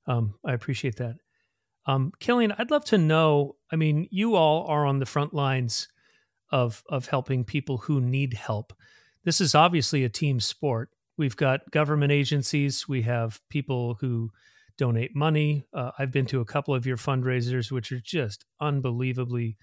Um, 0.09 0.35
I 0.45 0.53
appreciate 0.53 0.97
that. 0.97 1.15
Um, 1.87 2.13
Killian, 2.19 2.55
I'd 2.59 2.73
love 2.73 2.85
to 2.87 2.99
know. 2.99 3.55
I 3.71 3.77
mean, 3.77 4.09
you 4.11 4.35
all 4.35 4.67
are 4.67 4.85
on 4.85 4.99
the 4.99 5.07
front 5.07 5.33
lines 5.33 5.87
of 6.51 6.83
of 6.89 7.07
helping 7.07 7.45
people 7.45 7.79
who 7.79 8.01
need 8.01 8.35
help. 8.35 8.73
This 9.25 9.41
is 9.41 9.55
obviously 9.55 10.05
a 10.05 10.09
team 10.09 10.41
sport. 10.41 10.91
We've 11.17 11.37
got 11.37 11.71
government 11.71 12.11
agencies. 12.11 12.89
We 12.89 13.03
have 13.03 13.41
people 13.49 13.97
who 14.01 14.31
donate 14.79 15.15
money. 15.15 15.65
Uh, 15.73 15.93
I've 15.99 16.11
been 16.11 16.27
to 16.27 16.41
a 16.41 16.45
couple 16.47 16.75
of 16.75 16.87
your 16.87 16.97
fundraisers, 16.97 17.71
which 17.71 17.93
are 17.93 18.01
just 18.01 18.45
unbelievably 18.61 19.57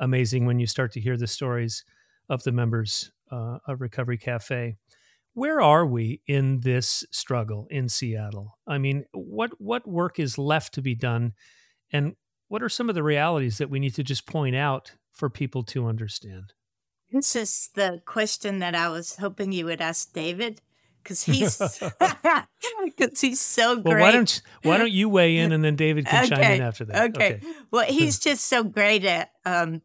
amazing 0.00 0.46
when 0.46 0.58
you 0.58 0.66
start 0.66 0.92
to 0.92 1.00
hear 1.00 1.16
the 1.16 1.26
stories 1.26 1.84
of 2.28 2.42
the 2.42 2.52
members 2.52 3.12
uh, 3.30 3.58
of 3.68 3.80
Recovery 3.80 4.18
Cafe. 4.18 4.76
Where 5.34 5.60
are 5.60 5.86
we 5.86 6.22
in 6.26 6.60
this 6.60 7.04
struggle 7.10 7.66
in 7.70 7.88
Seattle? 7.88 8.58
I 8.66 8.78
mean, 8.78 9.04
what 9.12 9.50
what 9.60 9.86
work 9.86 10.18
is 10.18 10.38
left 10.38 10.74
to 10.74 10.82
be 10.82 10.94
done, 10.94 11.32
and 11.92 12.14
what 12.48 12.62
are 12.62 12.68
some 12.68 12.88
of 12.88 12.94
the 12.94 13.02
realities 13.02 13.58
that 13.58 13.70
we 13.70 13.80
need 13.80 13.94
to 13.96 14.04
just 14.04 14.26
point 14.26 14.54
out 14.54 14.92
for 15.12 15.28
people 15.28 15.64
to 15.64 15.86
understand? 15.86 16.52
This 17.14 17.36
is 17.36 17.70
the 17.74 18.02
question 18.04 18.58
that 18.58 18.74
I 18.74 18.88
was 18.88 19.14
hoping 19.14 19.52
you 19.52 19.66
would 19.66 19.80
ask 19.80 20.12
David 20.12 20.60
because 21.00 21.22
he's 21.22 21.58
because 22.84 23.20
he's 23.20 23.40
so 23.40 23.76
great. 23.76 23.94
Well, 23.94 24.00
why 24.00 24.10
don't 24.10 24.42
why 24.64 24.78
don't 24.78 24.90
you 24.90 25.08
weigh 25.08 25.36
in 25.36 25.52
and 25.52 25.62
then 25.62 25.76
David 25.76 26.06
can 26.06 26.24
okay. 26.24 26.34
chime 26.34 26.52
in 26.54 26.62
after 26.62 26.84
that? 26.86 27.10
Okay. 27.10 27.34
okay. 27.34 27.46
Well, 27.70 27.86
he's 27.86 28.18
just 28.18 28.46
so 28.46 28.64
great 28.64 29.04
at 29.04 29.30
um, 29.44 29.82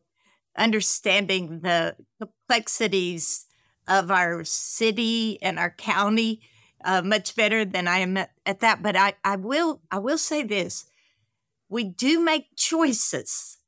understanding 0.57 1.59
the 1.59 1.95
complexities 2.19 3.45
of 3.87 4.09
our 4.09 4.43
city 4.43 5.39
and 5.43 5.59
our 5.59 5.69
county 5.69 6.41
uh, 6.83 7.03
much 7.03 7.35
better 7.35 7.63
than 7.63 7.87
I 7.87 7.99
am 7.99 8.17
at, 8.17 8.31
at 8.47 8.61
that. 8.61 8.81
But 8.81 8.95
I, 8.95 9.13
I 9.23 9.35
will 9.35 9.81
I 9.91 9.99
will 9.99 10.17
say 10.17 10.41
this: 10.41 10.87
we 11.69 11.83
do 11.83 12.19
make 12.19 12.55
choices 12.55 13.58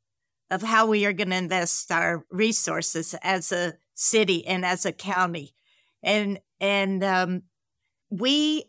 of 0.51 0.63
how 0.63 0.85
we 0.87 1.05
are 1.05 1.13
going 1.13 1.31
to 1.31 1.37
invest 1.37 1.91
our 1.91 2.25
resources 2.31 3.15
as 3.23 3.51
a 3.53 3.75
city 3.95 4.45
and 4.47 4.65
as 4.65 4.85
a 4.85 4.93
county, 4.93 5.55
and 6.03 6.39
and 6.59 7.03
um, 7.03 7.43
we 8.11 8.65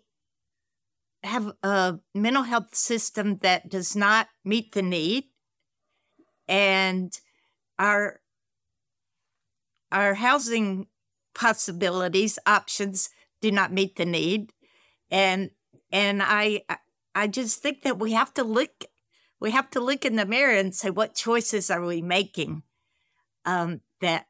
have 1.25 1.53
a 1.63 1.99
mental 2.15 2.45
health 2.45 2.75
system 2.75 3.39
that 3.39 3.69
does 3.69 3.95
not 3.97 4.29
meet 4.45 4.73
the 4.73 4.83
need, 4.83 5.25
and 6.49 7.21
our 7.79 8.21
our 9.91 10.15
housing 10.15 10.87
possibilities 11.35 12.39
options 12.47 13.11
do 13.41 13.51
not 13.51 13.73
meet 13.73 13.97
the 13.97 14.07
need. 14.07 14.53
And 15.11 15.51
and 15.93 16.23
i 16.23 16.63
i 17.15 17.27
just 17.27 17.61
think 17.61 17.83
that 17.83 17.99
we 17.99 18.13
have 18.13 18.33
to 18.35 18.45
look 18.45 18.87
we 19.43 19.51
have 19.51 19.69
to 19.71 19.81
look 19.81 20.05
in 20.05 20.17
the 20.17 20.25
mirror 20.25 20.55
and 20.55 20.75
say 20.75 20.89
what 20.89 21.15
choices 21.15 21.71
are 21.71 21.83
we 21.85 22.01
making 22.01 22.63
um, 23.45 23.81
that 24.01 24.27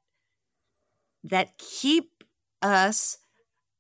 that 1.23 1.59
keep 1.59 2.25
us 2.63 3.19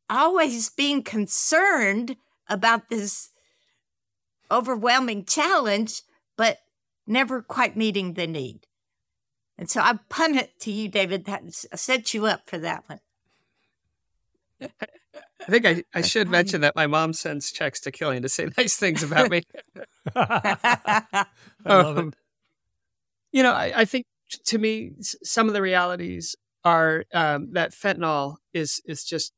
always 0.09 0.68
being 0.70 1.03
concerned 1.03 2.16
about 2.49 2.91
this 2.91 3.30
overwhelming 4.51 5.24
challenge 5.24 6.03
but 6.37 6.59
never 7.07 7.41
quite 7.43 7.76
meeting 7.76 8.12
the 8.12 8.26
need 8.26 8.66
and 9.59 9.70
so 9.70 9.80
I 9.80 9.99
pun 10.09 10.35
it 10.35 10.59
to 10.61 10.72
you, 10.72 10.89
David. 10.89 11.26
That 11.26 11.43
set 11.53 12.14
you 12.14 12.26
up 12.26 12.49
for 12.49 12.59
that 12.59 12.89
one. 12.89 13.01
I 14.63 15.51
think 15.51 15.67
I, 15.67 15.85
I 15.95 16.03
should 16.03 16.29
mention 16.29 16.61
that 16.61 16.77
my 16.77 16.87
mom 16.87 17.13
sends 17.13 17.51
checks 17.51 17.81
to 17.81 17.91
Killian 17.91 18.23
to 18.23 18.29
say 18.29 18.49
nice 18.59 18.77
things 18.77 19.03
about 19.03 19.31
me. 19.31 19.43
I 20.15 21.27
love 21.67 21.99
um, 21.99 22.09
it. 22.09 22.15
You 23.33 23.43
know, 23.43 23.53
I, 23.53 23.73
I, 23.77 23.85
think 23.85 24.07
to 24.47 24.59
me, 24.59 24.93
some 25.01 25.49
of 25.49 25.55
the 25.55 25.63
realities 25.63 26.37
are 26.65 27.05
um, 27.13 27.53
that 27.53 27.73
fentanyl 27.73 28.37
is 28.53 28.81
is 28.85 29.05
just 29.05 29.33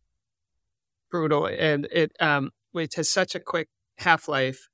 brutal, 1.10 1.46
and 1.46 1.86
it 1.90 2.12
um, 2.20 2.50
it 2.74 2.94
has 2.94 3.08
such 3.08 3.34
a 3.34 3.40
quick 3.40 3.68
half 3.98 4.28
life, 4.28 4.68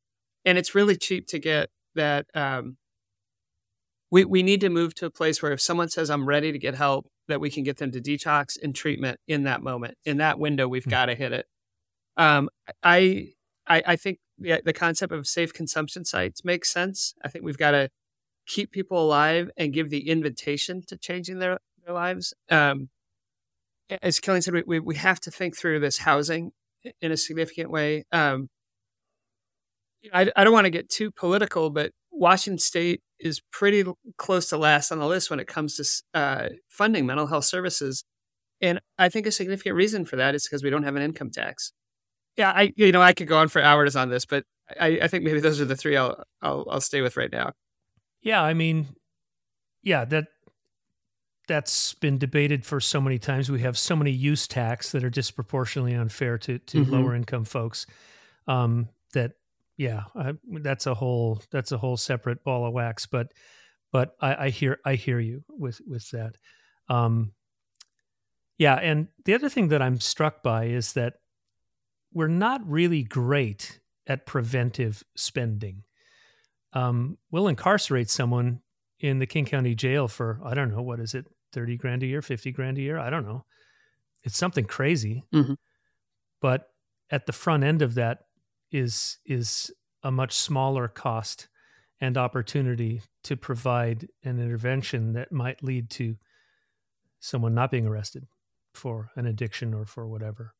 and 0.44 0.58
it's 0.58 0.74
really 0.74 0.96
cheap 0.96 1.26
to 1.28 1.38
get. 1.38 1.70
That 1.94 2.26
um, 2.34 2.76
we, 4.10 4.24
we 4.24 4.42
need 4.42 4.60
to 4.60 4.68
move 4.68 4.94
to 4.96 5.06
a 5.06 5.10
place 5.10 5.42
where 5.42 5.52
if 5.52 5.60
someone 5.60 5.88
says 5.88 6.10
i'm 6.10 6.26
ready 6.26 6.52
to 6.52 6.58
get 6.58 6.74
help 6.74 7.06
that 7.30 7.40
we 7.40 7.50
can 7.50 7.64
get 7.64 7.78
them 7.78 7.90
to 7.92 8.00
detox 8.00 8.56
and 8.62 8.74
treatment 8.74 9.18
in 9.26 9.44
that 9.44 9.62
moment 9.62 9.96
in 10.04 10.18
that 10.18 10.38
window 10.38 10.68
we've 10.68 10.82
mm-hmm. 10.82 10.90
got 10.90 11.06
to 11.06 11.14
hit 11.14 11.32
it 11.32 11.46
um, 12.16 12.48
I, 12.82 13.32
I 13.66 13.82
i 13.86 13.96
think 13.96 14.18
the, 14.38 14.60
the 14.64 14.72
concept 14.72 15.12
of 15.12 15.26
safe 15.26 15.52
consumption 15.52 16.04
sites 16.04 16.44
makes 16.44 16.70
sense 16.70 17.14
i 17.24 17.28
think 17.28 17.44
we've 17.44 17.58
got 17.58 17.72
to 17.72 17.90
keep 18.46 18.72
people 18.72 19.02
alive 19.02 19.50
and 19.56 19.72
give 19.72 19.90
the 19.90 20.08
invitation 20.08 20.82
to 20.88 20.96
changing 20.96 21.38
their, 21.38 21.58
their 21.84 21.94
lives 21.94 22.34
um, 22.50 22.88
as 24.02 24.20
Killian 24.20 24.42
said, 24.42 24.54
we, 24.66 24.78
we 24.78 24.96
have 24.96 25.20
to 25.20 25.30
think 25.30 25.56
through 25.56 25.80
this 25.80 25.98
housing 25.98 26.52
in 27.00 27.12
a 27.12 27.16
significant 27.16 27.70
way. 27.70 28.04
Um, 28.12 28.48
I, 30.12 30.30
I 30.34 30.44
don't 30.44 30.52
want 30.52 30.66
to 30.66 30.70
get 30.70 30.88
too 30.88 31.10
political, 31.10 31.70
but 31.70 31.92
Washington 32.10 32.58
State 32.58 33.02
is 33.20 33.40
pretty 33.52 33.84
close 34.16 34.48
to 34.48 34.56
last 34.56 34.90
on 34.90 34.98
the 34.98 35.06
list 35.06 35.30
when 35.30 35.40
it 35.40 35.46
comes 35.46 35.76
to 35.76 36.18
uh, 36.18 36.48
funding 36.68 37.06
mental 37.06 37.26
health 37.26 37.44
services. 37.44 38.04
And 38.60 38.80
I 38.98 39.08
think 39.08 39.26
a 39.26 39.32
significant 39.32 39.76
reason 39.76 40.04
for 40.04 40.16
that 40.16 40.34
is 40.34 40.46
because 40.46 40.62
we 40.62 40.70
don't 40.70 40.82
have 40.82 40.96
an 40.96 41.02
income 41.02 41.30
tax. 41.30 41.72
Yeah, 42.36 42.50
I 42.50 42.72
you 42.76 42.92
know 42.92 43.02
I 43.02 43.12
could 43.12 43.28
go 43.28 43.38
on 43.38 43.48
for 43.48 43.60
hours 43.62 43.96
on 43.96 44.08
this, 44.08 44.24
but 44.24 44.44
I, 44.78 45.00
I 45.02 45.08
think 45.08 45.24
maybe 45.24 45.40
those 45.40 45.60
are 45.60 45.64
the 45.64 45.76
three 45.76 45.96
I'll, 45.96 46.22
I'll 46.40 46.66
I'll 46.70 46.80
stay 46.80 47.00
with 47.00 47.16
right 47.16 47.30
now. 47.30 47.52
Yeah, 48.22 48.42
I 48.42 48.54
mean, 48.54 48.88
yeah 49.82 50.04
that 50.06 50.26
that's 51.48 51.94
been 51.94 52.18
debated 52.18 52.64
for 52.64 52.80
so 52.80 53.00
many 53.00 53.18
times. 53.18 53.50
We 53.50 53.60
have 53.62 53.76
so 53.76 53.96
many 53.96 54.12
use 54.12 54.46
tax 54.46 54.92
that 54.92 55.02
are 55.02 55.10
disproportionately 55.10 55.94
unfair 55.94 56.38
to 56.38 56.58
to 56.58 56.82
mm-hmm. 56.82 56.92
lower 56.92 57.14
income 57.14 57.44
folks. 57.44 57.86
Um, 58.46 58.88
that 59.12 59.32
yeah, 59.80 60.02
I, 60.14 60.34
that's 60.60 60.86
a 60.86 60.92
whole 60.92 61.40
that's 61.50 61.72
a 61.72 61.78
whole 61.78 61.96
separate 61.96 62.44
ball 62.44 62.66
of 62.66 62.74
wax. 62.74 63.06
But 63.06 63.32
but 63.90 64.14
I, 64.20 64.34
I 64.34 64.50
hear 64.50 64.78
I 64.84 64.94
hear 64.96 65.18
you 65.18 65.42
with 65.48 65.80
with 65.86 66.10
that. 66.10 66.36
Um, 66.90 67.32
yeah, 68.58 68.74
and 68.74 69.08
the 69.24 69.32
other 69.32 69.48
thing 69.48 69.68
that 69.68 69.80
I'm 69.80 69.98
struck 69.98 70.42
by 70.42 70.64
is 70.64 70.92
that 70.92 71.14
we're 72.12 72.28
not 72.28 72.60
really 72.68 73.02
great 73.02 73.80
at 74.06 74.26
preventive 74.26 75.02
spending. 75.16 75.84
Um, 76.74 77.16
we'll 77.30 77.48
incarcerate 77.48 78.10
someone 78.10 78.60
in 78.98 79.18
the 79.18 79.26
King 79.26 79.46
County 79.46 79.74
Jail 79.74 80.08
for 80.08 80.40
I 80.44 80.52
don't 80.52 80.70
know 80.70 80.82
what 80.82 81.00
is 81.00 81.14
it, 81.14 81.24
thirty 81.54 81.78
grand 81.78 82.02
a 82.02 82.06
year, 82.06 82.20
fifty 82.20 82.52
grand 82.52 82.76
a 82.76 82.82
year, 82.82 82.98
I 82.98 83.08
don't 83.08 83.24
know. 83.24 83.46
It's 84.24 84.36
something 84.36 84.66
crazy, 84.66 85.24
mm-hmm. 85.34 85.54
but 86.42 86.66
at 87.10 87.24
the 87.24 87.32
front 87.32 87.64
end 87.64 87.80
of 87.80 87.94
that 87.94 88.24
is 88.70 89.18
is 89.24 89.72
a 90.02 90.10
much 90.10 90.32
smaller 90.32 90.88
cost 90.88 91.48
and 92.00 92.16
opportunity 92.16 93.02
to 93.24 93.36
provide 93.36 94.08
an 94.24 94.40
intervention 94.40 95.12
that 95.12 95.30
might 95.30 95.62
lead 95.62 95.90
to 95.90 96.16
someone 97.18 97.54
not 97.54 97.70
being 97.70 97.86
arrested 97.86 98.26
for 98.74 99.10
an 99.16 99.26
addiction 99.26 99.74
or 99.74 99.84
for 99.84 100.06
whatever. 100.06 100.54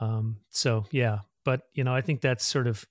Um, 0.00 0.38
so 0.50 0.86
yeah, 0.90 1.20
but 1.44 1.62
you 1.74 1.84
know, 1.84 1.94
I 1.94 2.00
think 2.00 2.20
that's 2.20 2.44
sort 2.44 2.66
of 2.66 2.86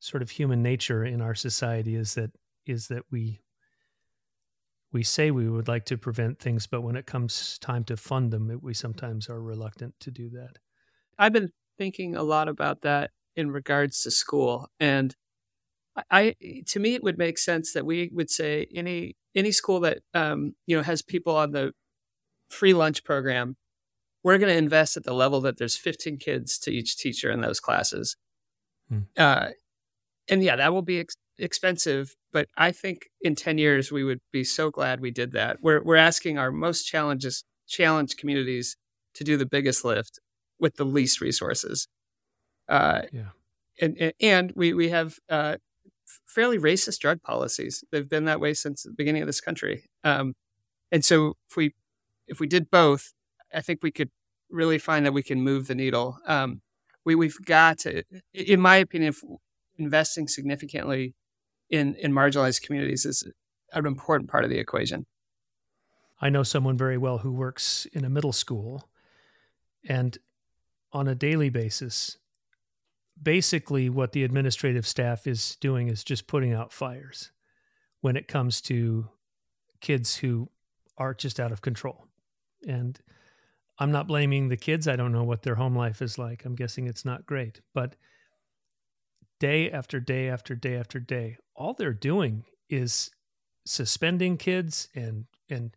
sort 0.00 0.22
of 0.22 0.30
human 0.30 0.62
nature 0.62 1.04
in 1.04 1.20
our 1.20 1.34
society 1.34 1.94
is 1.94 2.14
that 2.14 2.30
is 2.66 2.88
that 2.88 3.02
we 3.10 3.40
we 4.92 5.02
say 5.02 5.30
we 5.30 5.48
would 5.48 5.68
like 5.68 5.84
to 5.86 5.98
prevent 5.98 6.38
things, 6.38 6.66
but 6.66 6.80
when 6.80 6.96
it 6.96 7.06
comes 7.06 7.58
time 7.58 7.84
to 7.84 7.96
fund 7.96 8.30
them, 8.30 8.50
it, 8.50 8.62
we 8.62 8.72
sometimes 8.72 9.28
are 9.28 9.40
reluctant 9.40 9.94
to 10.00 10.10
do 10.10 10.30
that. 10.30 10.58
I've 11.18 11.32
been 11.32 11.50
thinking 11.76 12.16
a 12.16 12.22
lot 12.22 12.48
about 12.48 12.82
that 12.82 13.10
in 13.38 13.52
regards 13.52 14.02
to 14.02 14.10
school. 14.10 14.68
And 14.80 15.14
I, 16.10 16.34
to 16.66 16.80
me, 16.80 16.94
it 16.94 17.04
would 17.04 17.16
make 17.16 17.38
sense 17.38 17.72
that 17.72 17.86
we 17.86 18.10
would 18.12 18.30
say 18.30 18.66
any 18.74 19.16
any 19.34 19.52
school 19.52 19.78
that 19.80 19.98
um, 20.12 20.54
you 20.66 20.76
know 20.76 20.82
has 20.82 21.02
people 21.02 21.36
on 21.36 21.52
the 21.52 21.72
free 22.50 22.74
lunch 22.74 23.04
program, 23.04 23.56
we're 24.24 24.38
going 24.38 24.52
to 24.52 24.58
invest 24.58 24.96
at 24.96 25.04
the 25.04 25.14
level 25.14 25.40
that 25.42 25.58
there's 25.58 25.76
15 25.76 26.16
kids 26.18 26.58
to 26.58 26.72
each 26.72 26.96
teacher 26.96 27.30
in 27.30 27.40
those 27.40 27.60
classes. 27.60 28.16
Hmm. 28.88 29.00
Uh, 29.16 29.48
and 30.28 30.42
yeah, 30.42 30.56
that 30.56 30.72
will 30.72 30.82
be 30.82 30.98
ex- 31.00 31.14
expensive, 31.38 32.16
but 32.32 32.48
I 32.56 32.72
think 32.72 33.06
in 33.20 33.36
10 33.36 33.58
years 33.58 33.92
we 33.92 34.02
would 34.02 34.20
be 34.32 34.42
so 34.42 34.70
glad 34.70 35.00
we 35.00 35.12
did 35.12 35.32
that. 35.32 35.58
We're 35.62 35.82
we're 35.82 35.96
asking 35.96 36.38
our 36.38 36.50
most 36.50 36.84
challenges 36.84 37.44
challenged 37.68 38.18
communities 38.18 38.76
to 39.14 39.22
do 39.22 39.36
the 39.36 39.46
biggest 39.46 39.84
lift 39.84 40.18
with 40.58 40.76
the 40.76 40.84
least 40.84 41.20
resources. 41.20 41.86
Uh, 42.68 43.02
yeah. 43.12 43.30
And, 43.80 44.12
and 44.20 44.52
we, 44.56 44.74
we 44.74 44.88
have 44.88 45.18
uh, 45.28 45.56
fairly 46.26 46.58
racist 46.58 46.98
drug 46.98 47.22
policies. 47.22 47.84
They've 47.90 48.08
been 48.08 48.24
that 48.24 48.40
way 48.40 48.54
since 48.54 48.82
the 48.82 48.92
beginning 48.92 49.22
of 49.22 49.26
this 49.26 49.40
country. 49.40 49.88
Um, 50.04 50.34
and 50.90 51.04
so 51.04 51.36
if 51.48 51.56
we 51.56 51.74
if 52.26 52.40
we 52.40 52.46
did 52.46 52.70
both, 52.70 53.12
I 53.54 53.60
think 53.60 53.82
we 53.82 53.90
could 53.90 54.10
really 54.50 54.78
find 54.78 55.04
that 55.06 55.12
we 55.12 55.22
can 55.22 55.40
move 55.40 55.66
the 55.66 55.74
needle. 55.74 56.18
Um, 56.26 56.60
we 57.04 57.14
we've 57.14 57.38
got 57.44 57.78
to, 57.80 58.02
in 58.32 58.60
my 58.60 58.76
opinion, 58.76 59.14
investing 59.76 60.28
significantly 60.28 61.14
in 61.70 61.94
in 61.96 62.12
marginalized 62.12 62.62
communities 62.62 63.04
is 63.04 63.24
an 63.72 63.86
important 63.86 64.30
part 64.30 64.44
of 64.44 64.50
the 64.50 64.58
equation. 64.58 65.06
I 66.20 66.30
know 66.30 66.42
someone 66.42 66.76
very 66.76 66.98
well 66.98 67.18
who 67.18 67.32
works 67.32 67.86
in 67.92 68.04
a 68.04 68.10
middle 68.10 68.32
school, 68.32 68.88
and 69.88 70.18
on 70.92 71.06
a 71.06 71.14
daily 71.14 71.48
basis, 71.48 72.18
basically 73.22 73.88
what 73.88 74.12
the 74.12 74.24
administrative 74.24 74.86
staff 74.86 75.26
is 75.26 75.56
doing 75.56 75.88
is 75.88 76.04
just 76.04 76.26
putting 76.26 76.52
out 76.52 76.72
fires 76.72 77.30
when 78.00 78.16
it 78.16 78.28
comes 78.28 78.60
to 78.62 79.08
kids 79.80 80.16
who 80.16 80.48
are 80.96 81.14
just 81.14 81.40
out 81.40 81.52
of 81.52 81.62
control. 81.62 82.06
And 82.66 82.98
I'm 83.78 83.92
not 83.92 84.08
blaming 84.08 84.48
the 84.48 84.56
kids. 84.56 84.88
I 84.88 84.96
don't 84.96 85.12
know 85.12 85.24
what 85.24 85.42
their 85.42 85.54
home 85.54 85.76
life 85.76 86.02
is 86.02 86.18
like. 86.18 86.44
I'm 86.44 86.56
guessing 86.56 86.86
it's 86.86 87.04
not 87.04 87.26
great. 87.26 87.60
But 87.74 87.96
day 89.38 89.70
after 89.70 90.00
day 90.00 90.28
after 90.28 90.54
day 90.54 90.76
after 90.76 90.98
day, 90.98 91.36
all 91.54 91.74
they're 91.74 91.92
doing 91.92 92.44
is 92.68 93.10
suspending 93.64 94.36
kids 94.36 94.88
and 94.94 95.26
and 95.48 95.76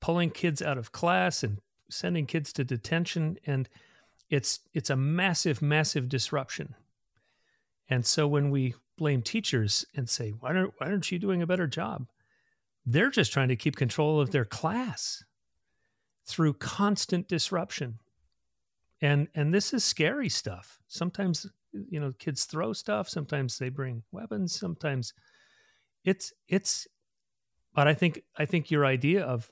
pulling 0.00 0.30
kids 0.30 0.62
out 0.62 0.78
of 0.78 0.92
class 0.92 1.42
and 1.42 1.58
sending 1.90 2.26
kids 2.26 2.52
to 2.52 2.64
detention 2.64 3.36
and 3.46 3.68
it's 4.30 4.60
it's 4.72 4.90
a 4.90 4.96
massive 4.96 5.62
massive 5.62 6.08
disruption. 6.08 6.74
And 7.88 8.06
so 8.06 8.26
when 8.26 8.50
we 8.50 8.74
blame 8.96 9.22
teachers 9.22 9.84
and 9.94 10.08
say 10.08 10.30
why 10.30 10.54
aren't 10.54 10.74
why 10.78 10.88
aren't 10.88 11.10
you 11.10 11.18
doing 11.18 11.42
a 11.42 11.46
better 11.46 11.66
job? 11.66 12.06
They're 12.86 13.10
just 13.10 13.32
trying 13.32 13.48
to 13.48 13.56
keep 13.56 13.76
control 13.76 14.20
of 14.20 14.30
their 14.30 14.44
class 14.44 15.24
through 16.26 16.54
constant 16.54 17.28
disruption. 17.28 17.98
And 19.00 19.28
and 19.34 19.52
this 19.52 19.72
is 19.74 19.84
scary 19.84 20.28
stuff. 20.28 20.78
Sometimes 20.88 21.46
you 21.72 22.00
know 22.00 22.12
kids 22.18 22.44
throw 22.44 22.72
stuff. 22.72 23.08
Sometimes 23.08 23.58
they 23.58 23.68
bring 23.68 24.02
weapons. 24.12 24.58
Sometimes 24.58 25.12
it's 26.04 26.32
it's 26.48 26.86
but 27.74 27.88
i 27.88 27.94
think 27.94 28.22
i 28.36 28.44
think 28.44 28.70
your 28.70 28.86
idea 28.86 29.24
of 29.24 29.50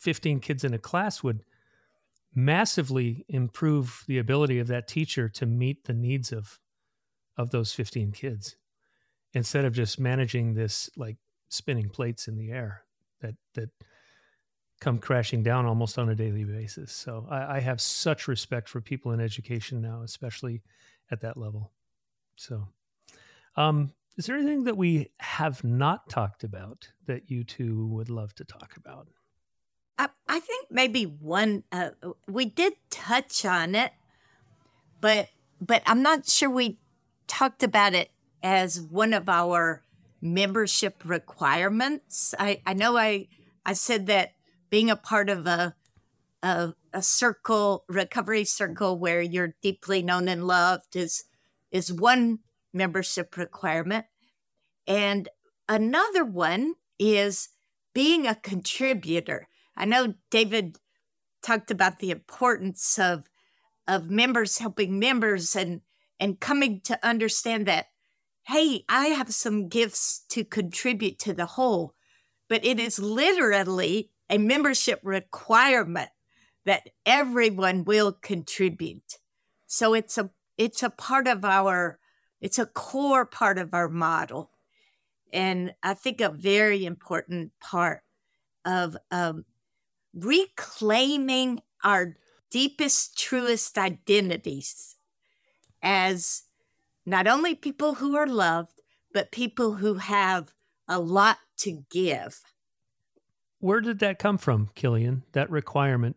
15 0.00 0.40
kids 0.40 0.64
in 0.64 0.72
a 0.72 0.78
class 0.78 1.22
would 1.22 1.42
massively 2.34 3.24
improve 3.28 4.04
the 4.06 4.18
ability 4.18 4.58
of 4.58 4.66
that 4.68 4.88
teacher 4.88 5.28
to 5.28 5.46
meet 5.46 5.84
the 5.84 5.94
needs 5.94 6.32
of 6.32 6.58
of 7.36 7.50
those 7.50 7.72
15 7.72 8.10
kids 8.12 8.56
instead 9.32 9.64
of 9.64 9.72
just 9.72 10.00
managing 10.00 10.54
this 10.54 10.90
like 10.96 11.16
spinning 11.48 11.88
plates 11.88 12.28
in 12.28 12.36
the 12.36 12.50
air 12.50 12.82
that 13.20 13.34
that 13.54 13.70
come 14.80 14.98
crashing 14.98 15.42
down 15.42 15.66
almost 15.66 15.98
on 15.98 16.08
a 16.08 16.14
daily 16.14 16.44
basis. 16.44 16.92
So 16.92 17.26
I, 17.28 17.56
I 17.56 17.60
have 17.60 17.80
such 17.80 18.28
respect 18.28 18.68
for 18.68 18.80
people 18.80 19.12
in 19.12 19.20
education 19.20 19.80
now 19.80 20.02
especially 20.02 20.62
at 21.10 21.20
that 21.22 21.36
level. 21.36 21.72
So 22.36 22.68
um 23.56 23.92
is 24.16 24.26
there 24.26 24.36
anything 24.36 24.64
that 24.64 24.76
we 24.76 25.10
have 25.20 25.62
not 25.62 26.08
talked 26.08 26.42
about 26.42 26.88
that 27.06 27.30
you 27.30 27.44
two 27.44 27.86
would 27.86 28.10
love 28.10 28.34
to 28.34 28.44
talk 28.44 28.76
about 28.76 29.08
I, 29.98 30.08
I 30.28 30.40
think 30.40 30.68
maybe 30.70 31.04
one 31.04 31.64
uh, 31.72 31.90
we 32.28 32.44
did 32.44 32.74
touch 32.90 33.44
on 33.44 33.74
it, 33.74 33.92
but 35.00 35.28
but 35.60 35.82
I'm 35.86 36.02
not 36.02 36.28
sure 36.28 36.48
we 36.48 36.78
talked 37.26 37.62
about 37.62 37.94
it 37.94 38.10
as 38.42 38.80
one 38.80 39.12
of 39.12 39.28
our 39.28 39.82
membership 40.20 41.02
requirements. 41.04 42.34
I, 42.38 42.62
I 42.64 42.74
know 42.74 42.96
I 42.96 43.28
I 43.66 43.72
said 43.72 44.06
that 44.06 44.32
being 44.70 44.90
a 44.90 44.96
part 44.96 45.28
of 45.28 45.46
a, 45.46 45.74
a 46.42 46.74
a 46.92 47.02
circle 47.02 47.84
recovery 47.88 48.44
circle 48.44 48.98
where 48.98 49.20
you're 49.20 49.54
deeply 49.62 50.02
known 50.02 50.28
and 50.28 50.46
loved 50.46 50.94
is 50.94 51.24
is 51.72 51.92
one 51.92 52.40
membership 52.72 53.36
requirement, 53.36 54.06
and 54.86 55.28
another 55.68 56.24
one 56.24 56.74
is 56.98 57.48
being 57.92 58.26
a 58.26 58.34
contributor. 58.36 59.48
I 59.78 59.84
know 59.84 60.14
David 60.30 60.78
talked 61.42 61.70
about 61.70 62.00
the 62.00 62.10
importance 62.10 62.98
of 62.98 63.30
of 63.86 64.10
members 64.10 64.58
helping 64.58 64.98
members 64.98 65.56
and 65.56 65.80
and 66.20 66.40
coming 66.40 66.80
to 66.82 66.98
understand 67.06 67.66
that 67.66 67.86
hey, 68.48 68.82
I 68.88 69.08
have 69.08 69.32
some 69.32 69.68
gifts 69.68 70.24
to 70.30 70.42
contribute 70.42 71.18
to 71.18 71.34
the 71.34 71.44
whole, 71.44 71.94
but 72.48 72.64
it 72.64 72.80
is 72.80 72.98
literally 72.98 74.10
a 74.30 74.38
membership 74.38 75.00
requirement 75.02 76.08
that 76.64 76.88
everyone 77.04 77.84
will 77.84 78.10
contribute. 78.10 79.18
So 79.66 79.94
it's 79.94 80.18
a 80.18 80.30
it's 80.56 80.82
a 80.82 80.90
part 80.90 81.28
of 81.28 81.44
our 81.44 81.98
it's 82.40 82.58
a 82.58 82.66
core 82.66 83.26
part 83.26 83.58
of 83.58 83.74
our 83.74 83.88
model. 83.88 84.50
And 85.32 85.74
I 85.82 85.94
think 85.94 86.20
a 86.20 86.30
very 86.30 86.86
important 86.86 87.52
part 87.60 88.02
of 88.64 88.96
um, 89.10 89.44
reclaiming 90.24 91.60
our 91.84 92.16
deepest, 92.50 93.18
truest 93.18 93.78
identities 93.78 94.96
as 95.82 96.44
not 97.06 97.26
only 97.26 97.54
people 97.54 97.94
who 97.94 98.16
are 98.16 98.26
loved, 98.26 98.80
but 99.12 99.32
people 99.32 99.74
who 99.74 99.94
have 99.94 100.52
a 100.86 100.98
lot 100.98 101.38
to 101.58 101.84
give. 101.90 102.40
Where 103.60 103.80
did 103.80 103.98
that 104.00 104.18
come 104.18 104.38
from, 104.38 104.70
Killian? 104.74 105.24
That 105.32 105.50
requirement? 105.50 106.16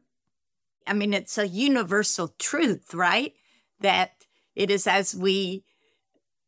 I 0.86 0.94
mean, 0.94 1.14
it's 1.14 1.38
a 1.38 1.48
universal 1.48 2.36
truth, 2.40 2.94
right? 2.94 3.34
That 3.80 4.26
it 4.56 4.70
is 4.70 4.88
as 4.88 5.16
we 5.16 5.64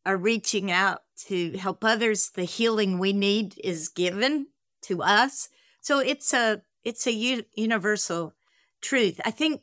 are 0.06 0.16
reaching 0.16 0.70
out 0.70 1.00
to 1.26 1.56
help 1.56 1.84
others, 1.84 2.30
the 2.30 2.44
healing 2.44 2.98
we 2.98 3.12
need 3.12 3.58
is 3.62 3.88
given 3.88 4.48
to 4.82 5.02
us. 5.02 5.48
So 5.80 5.98
it's 5.98 6.34
a 6.34 6.62
it's 6.84 7.06
a 7.06 7.12
u- 7.12 7.44
universal 7.54 8.34
truth. 8.80 9.20
I 9.24 9.30
think 9.30 9.62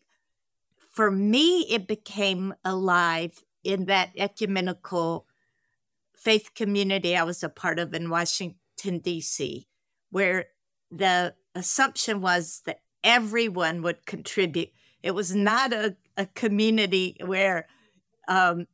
for 0.92 1.12
me, 1.12 1.62
it 1.70 1.88
became 1.88 2.54
alive 2.66 3.44
in 3.64 3.86
that 3.86 4.12
ecumenical 4.18 5.26
faith 6.18 6.52
community 6.54 7.16
I 7.16 7.24
was 7.24 7.44
a 7.44 7.50
part 7.50 7.80
of 7.80 7.94
in 7.94 8.10
Washington, 8.10 9.00
D.C., 9.00 9.68
where 10.12 10.46
the 10.92 11.36
assumption 11.56 12.22
was 12.22 12.62
that 12.66 12.82
everyone 13.04 13.82
would 13.82 14.06
contribute. 14.06 14.70
It 15.02 15.12
was 15.12 15.36
not 15.36 15.74
a, 15.74 15.96
a 16.18 16.28
community 16.28 17.18
where 17.24 17.68
um, 18.28 18.68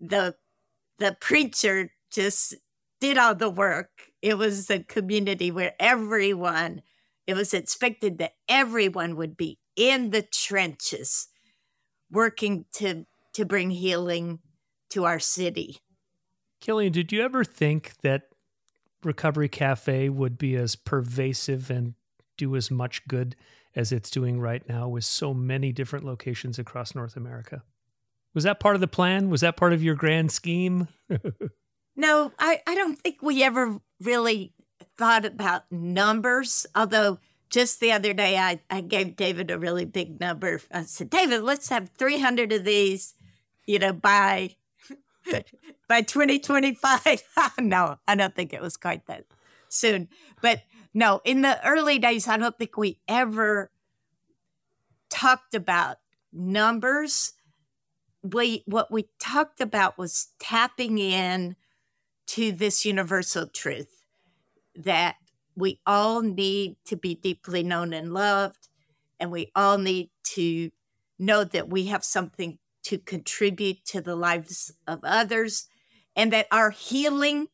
the 0.00 0.34
the 0.98 1.16
preacher 1.20 1.90
just 2.10 2.54
did 3.00 3.18
all 3.18 3.34
the 3.34 3.50
work. 3.50 4.12
It 4.22 4.38
was 4.38 4.70
a 4.70 4.80
community 4.80 5.50
where 5.50 5.74
everyone, 5.78 6.82
it 7.26 7.34
was 7.34 7.54
expected 7.54 8.18
that 8.18 8.34
everyone 8.48 9.16
would 9.16 9.36
be 9.36 9.58
in 9.76 10.10
the 10.10 10.22
trenches 10.22 11.28
working 12.10 12.66
to 12.74 13.06
to 13.34 13.44
bring 13.44 13.70
healing 13.70 14.38
to 14.90 15.04
our 15.04 15.18
city. 15.18 15.78
Killian, 16.60 16.92
did 16.92 17.10
you 17.10 17.22
ever 17.22 17.44
think 17.44 17.94
that 18.02 18.28
Recovery 19.02 19.48
Cafe 19.48 20.08
would 20.08 20.38
be 20.38 20.56
as 20.56 20.76
pervasive 20.76 21.68
and 21.70 21.94
do 22.38 22.54
as 22.56 22.70
much 22.70 23.06
good 23.08 23.36
as 23.74 23.90
it's 23.92 24.10
doing 24.10 24.40
right 24.40 24.66
now 24.68 24.88
with 24.88 25.04
so 25.04 25.34
many 25.34 25.72
different 25.72 26.04
locations 26.04 26.58
across 26.58 26.94
North 26.94 27.16
America? 27.16 27.62
Was 28.34 28.44
that 28.44 28.60
part 28.60 28.74
of 28.76 28.80
the 28.80 28.88
plan? 28.88 29.30
Was 29.30 29.42
that 29.42 29.56
part 29.56 29.72
of 29.72 29.82
your 29.82 29.94
grand 29.94 30.32
scheme? 30.32 30.88
no, 31.96 32.32
I, 32.38 32.60
I 32.66 32.74
don't 32.74 32.98
think 32.98 33.22
we 33.22 33.42
ever 33.42 33.78
really 34.00 34.54
thought 34.96 35.24
about 35.24 35.70
numbers, 35.70 36.66
although 36.74 37.18
just 37.50 37.80
the 37.80 37.92
other 37.92 38.12
day 38.12 38.36
I, 38.36 38.60
I 38.68 38.80
gave 38.80 39.16
David 39.16 39.50
a 39.50 39.58
really 39.58 39.84
big 39.84 40.18
number. 40.20 40.60
I 40.72 40.82
said, 40.82 41.10
David, 41.10 41.42
let's 41.42 41.68
have 41.68 41.90
300 41.96 42.52
of 42.52 42.64
these, 42.64 43.14
you 43.64 43.78
know, 43.78 43.92
by 43.92 44.56
by 45.88 46.02
2025. 46.02 47.22
no, 47.60 47.98
I 48.08 48.14
don't 48.14 48.34
think 48.34 48.52
it 48.52 48.60
was 48.60 48.76
quite 48.76 49.06
that 49.06 49.24
soon. 49.68 50.08
But 50.40 50.62
no, 50.92 51.20
in 51.24 51.42
the 51.42 51.64
early 51.66 51.98
days, 51.98 52.26
I 52.28 52.36
don't 52.36 52.58
think 52.58 52.76
we 52.76 52.98
ever 53.08 53.70
talked 55.10 55.54
about 55.54 55.98
numbers. 56.32 57.34
We 58.22 58.64
what 58.66 58.90
we 58.90 59.10
talked 59.20 59.60
about 59.60 59.96
was 59.96 60.28
tapping 60.40 60.98
in 60.98 61.56
to 62.26 62.52
this 62.52 62.84
universal 62.84 63.46
truth 63.46 63.93
that 64.76 65.16
we 65.56 65.80
all 65.86 66.22
need 66.22 66.76
to 66.86 66.96
be 66.96 67.14
deeply 67.14 67.62
known 67.62 67.92
and 67.92 68.12
loved, 68.12 68.68
and 69.20 69.30
we 69.30 69.50
all 69.54 69.78
need 69.78 70.10
to 70.24 70.70
know 71.18 71.44
that 71.44 71.68
we 71.68 71.86
have 71.86 72.04
something 72.04 72.58
to 72.82 72.98
contribute 72.98 73.84
to 73.86 74.00
the 74.00 74.16
lives 74.16 74.72
of 74.86 75.00
others, 75.04 75.66
and 76.16 76.32
that 76.32 76.46
our 76.50 76.70
healing 76.70 77.46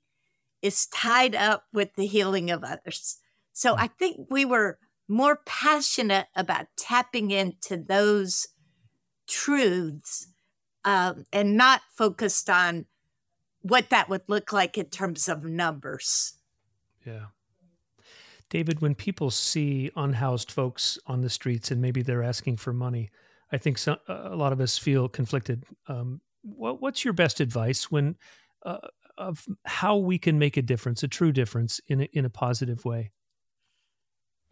is 0.62 0.86
tied 0.86 1.34
up 1.34 1.64
with 1.72 1.94
the 1.94 2.06
healing 2.06 2.50
of 2.50 2.64
others. 2.64 3.18
So 3.52 3.76
I 3.76 3.86
think 3.86 4.28
we 4.30 4.44
were 4.44 4.78
more 5.08 5.40
passionate 5.44 6.26
about 6.34 6.66
tapping 6.76 7.30
into 7.30 7.76
those 7.76 8.48
truths 9.26 10.28
um, 10.84 11.24
and 11.32 11.56
not 11.56 11.82
focused 11.94 12.48
on 12.48 12.86
what 13.62 13.90
that 13.90 14.08
would 14.08 14.22
look 14.26 14.52
like 14.52 14.78
in 14.78 14.86
terms 14.86 15.28
of 15.28 15.44
numbers. 15.44 16.34
Yeah. 17.06 17.26
David, 18.50 18.80
when 18.80 18.94
people 18.94 19.30
see 19.30 19.90
unhoused 19.96 20.50
folks 20.50 20.98
on 21.06 21.20
the 21.20 21.30
streets 21.30 21.70
and 21.70 21.80
maybe 21.80 22.02
they're 22.02 22.22
asking 22.22 22.56
for 22.56 22.72
money, 22.72 23.10
I 23.52 23.58
think 23.58 23.78
some, 23.78 23.98
a 24.08 24.34
lot 24.36 24.52
of 24.52 24.60
us 24.60 24.76
feel 24.76 25.08
conflicted. 25.08 25.64
Um, 25.86 26.20
what, 26.42 26.82
what's 26.82 27.04
your 27.04 27.14
best 27.14 27.40
advice 27.40 27.90
when 27.90 28.16
uh, 28.64 28.78
of 29.16 29.44
how 29.64 29.96
we 29.96 30.18
can 30.18 30.38
make 30.38 30.56
a 30.56 30.62
difference, 30.62 31.02
a 31.02 31.08
true 31.08 31.30
difference, 31.32 31.80
in 31.86 32.02
a, 32.02 32.04
in 32.12 32.24
a 32.24 32.30
positive 32.30 32.84
way? 32.84 33.12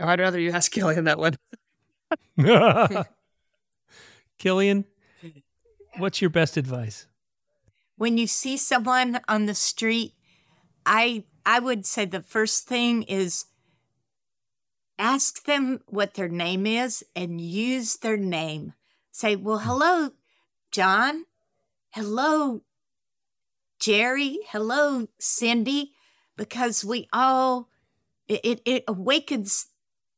Oh, 0.00 0.06
I'd 0.06 0.20
rather 0.20 0.38
you 0.38 0.52
ask 0.52 0.70
Killian 0.70 1.04
that 1.04 1.18
one. 1.18 1.36
Killian, 4.38 4.84
what's 5.96 6.20
your 6.20 6.30
best 6.30 6.56
advice? 6.56 7.06
When 7.96 8.16
you 8.16 8.28
see 8.28 8.56
someone 8.56 9.20
on 9.26 9.46
the 9.46 9.54
street, 9.54 10.14
I 10.86 11.24
I 11.48 11.60
would 11.60 11.86
say 11.86 12.04
the 12.04 12.20
first 12.20 12.68
thing 12.68 13.04
is 13.04 13.46
ask 14.98 15.44
them 15.46 15.80
what 15.86 16.12
their 16.12 16.28
name 16.28 16.66
is 16.66 17.02
and 17.16 17.40
use 17.40 17.96
their 17.96 18.18
name. 18.18 18.74
Say, 19.12 19.34
well, 19.34 19.60
hmm. 19.60 19.66
hello, 19.66 20.10
John. 20.70 21.24
Hello, 21.92 22.60
Jerry. 23.80 24.40
Hello, 24.48 25.08
Cindy. 25.18 25.92
Because 26.36 26.84
we 26.84 27.08
all, 27.14 27.70
it, 28.28 28.60
it 28.66 28.84
awakens 28.86 29.68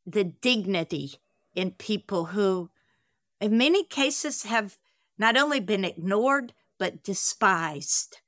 the 0.05 0.24
dignity 0.24 1.12
in 1.55 1.70
people 1.70 2.26
who, 2.26 2.70
in 3.41 3.57
many 3.57 3.85
cases, 3.85 4.43
have 4.43 4.78
not 5.16 5.37
only 5.37 5.61
been 5.61 5.85
ignored, 5.85 6.55
but 6.76 7.05
despised. 7.05 8.18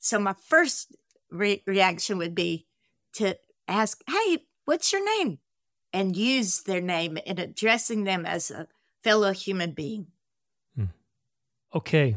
So, 0.00 0.18
my 0.18 0.34
first 0.34 0.96
re- 1.30 1.62
reaction 1.66 2.18
would 2.18 2.34
be 2.34 2.66
to 3.14 3.36
ask, 3.68 4.02
Hey, 4.08 4.46
what's 4.64 4.92
your 4.92 5.04
name? 5.18 5.38
and 5.92 6.16
use 6.16 6.62
their 6.62 6.80
name 6.80 7.18
in 7.18 7.38
addressing 7.38 8.04
them 8.04 8.24
as 8.24 8.50
a 8.50 8.68
fellow 9.02 9.32
human 9.32 9.72
being. 9.72 10.06
Hmm. 10.76 10.86
Okay. 11.74 12.16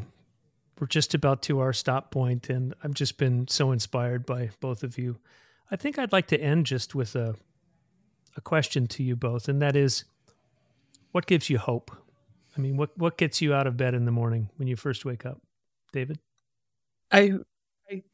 We're 0.78 0.86
just 0.86 1.14
about 1.14 1.42
to 1.42 1.60
our 1.60 1.72
stop 1.72 2.10
point, 2.10 2.50
and 2.50 2.74
I've 2.82 2.94
just 2.94 3.16
been 3.16 3.46
so 3.48 3.70
inspired 3.70 4.26
by 4.26 4.50
both 4.60 4.82
of 4.82 4.98
you. 4.98 5.18
I 5.70 5.76
think 5.76 5.98
I'd 5.98 6.12
like 6.12 6.26
to 6.28 6.40
end 6.40 6.66
just 6.66 6.94
with 6.94 7.14
a, 7.14 7.36
a 8.36 8.40
question 8.40 8.86
to 8.88 9.02
you 9.02 9.14
both, 9.14 9.48
and 9.48 9.62
that 9.62 9.76
is 9.76 10.04
what 11.12 11.26
gives 11.26 11.48
you 11.48 11.58
hope? 11.58 11.92
I 12.56 12.60
mean, 12.60 12.76
what, 12.76 12.96
what 12.98 13.16
gets 13.16 13.40
you 13.40 13.54
out 13.54 13.68
of 13.68 13.76
bed 13.76 13.94
in 13.94 14.04
the 14.04 14.10
morning 14.10 14.50
when 14.56 14.66
you 14.66 14.76
first 14.76 15.04
wake 15.04 15.24
up? 15.24 15.40
David? 15.92 16.18
I 17.12 17.34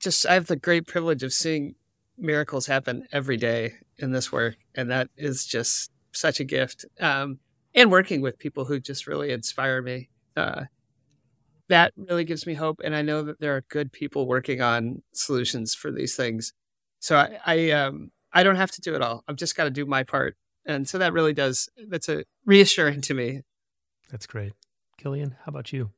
Just 0.00 0.26
I 0.26 0.34
have 0.34 0.46
the 0.46 0.56
great 0.56 0.86
privilege 0.86 1.22
of 1.22 1.32
seeing 1.32 1.74
miracles 2.18 2.66
happen 2.66 3.06
every 3.12 3.36
day 3.36 3.74
in 3.98 4.12
this 4.12 4.30
work, 4.30 4.56
and 4.74 4.90
that 4.90 5.08
is 5.16 5.46
just 5.46 5.90
such 6.12 6.40
a 6.40 6.44
gift. 6.44 6.84
Um, 7.00 7.38
and 7.74 7.90
working 7.90 8.20
with 8.20 8.38
people 8.38 8.64
who 8.64 8.80
just 8.80 9.06
really 9.06 9.30
inspire 9.30 9.80
me, 9.80 10.10
uh, 10.36 10.64
that 11.68 11.92
really 11.96 12.24
gives 12.24 12.46
me 12.46 12.54
hope. 12.54 12.80
And 12.82 12.94
I 12.96 13.02
know 13.02 13.22
that 13.22 13.40
there 13.40 13.56
are 13.56 13.64
good 13.68 13.92
people 13.92 14.26
working 14.26 14.60
on 14.60 15.02
solutions 15.12 15.74
for 15.74 15.92
these 15.92 16.16
things. 16.16 16.52
So 16.98 17.16
I, 17.16 17.38
I, 17.46 17.70
um, 17.70 18.10
I 18.32 18.42
don't 18.42 18.56
have 18.56 18.72
to 18.72 18.80
do 18.80 18.94
it 18.94 19.02
all. 19.02 19.24
I've 19.28 19.36
just 19.36 19.56
got 19.56 19.64
to 19.64 19.70
do 19.70 19.86
my 19.86 20.02
part, 20.02 20.36
and 20.66 20.88
so 20.88 20.98
that 20.98 21.12
really 21.12 21.32
does. 21.32 21.68
That's 21.88 22.08
a 22.08 22.24
reassuring 22.44 23.00
to 23.02 23.14
me. 23.14 23.42
That's 24.10 24.26
great, 24.26 24.52
Killian. 24.98 25.36
How 25.44 25.50
about 25.50 25.72
you? 25.72 25.90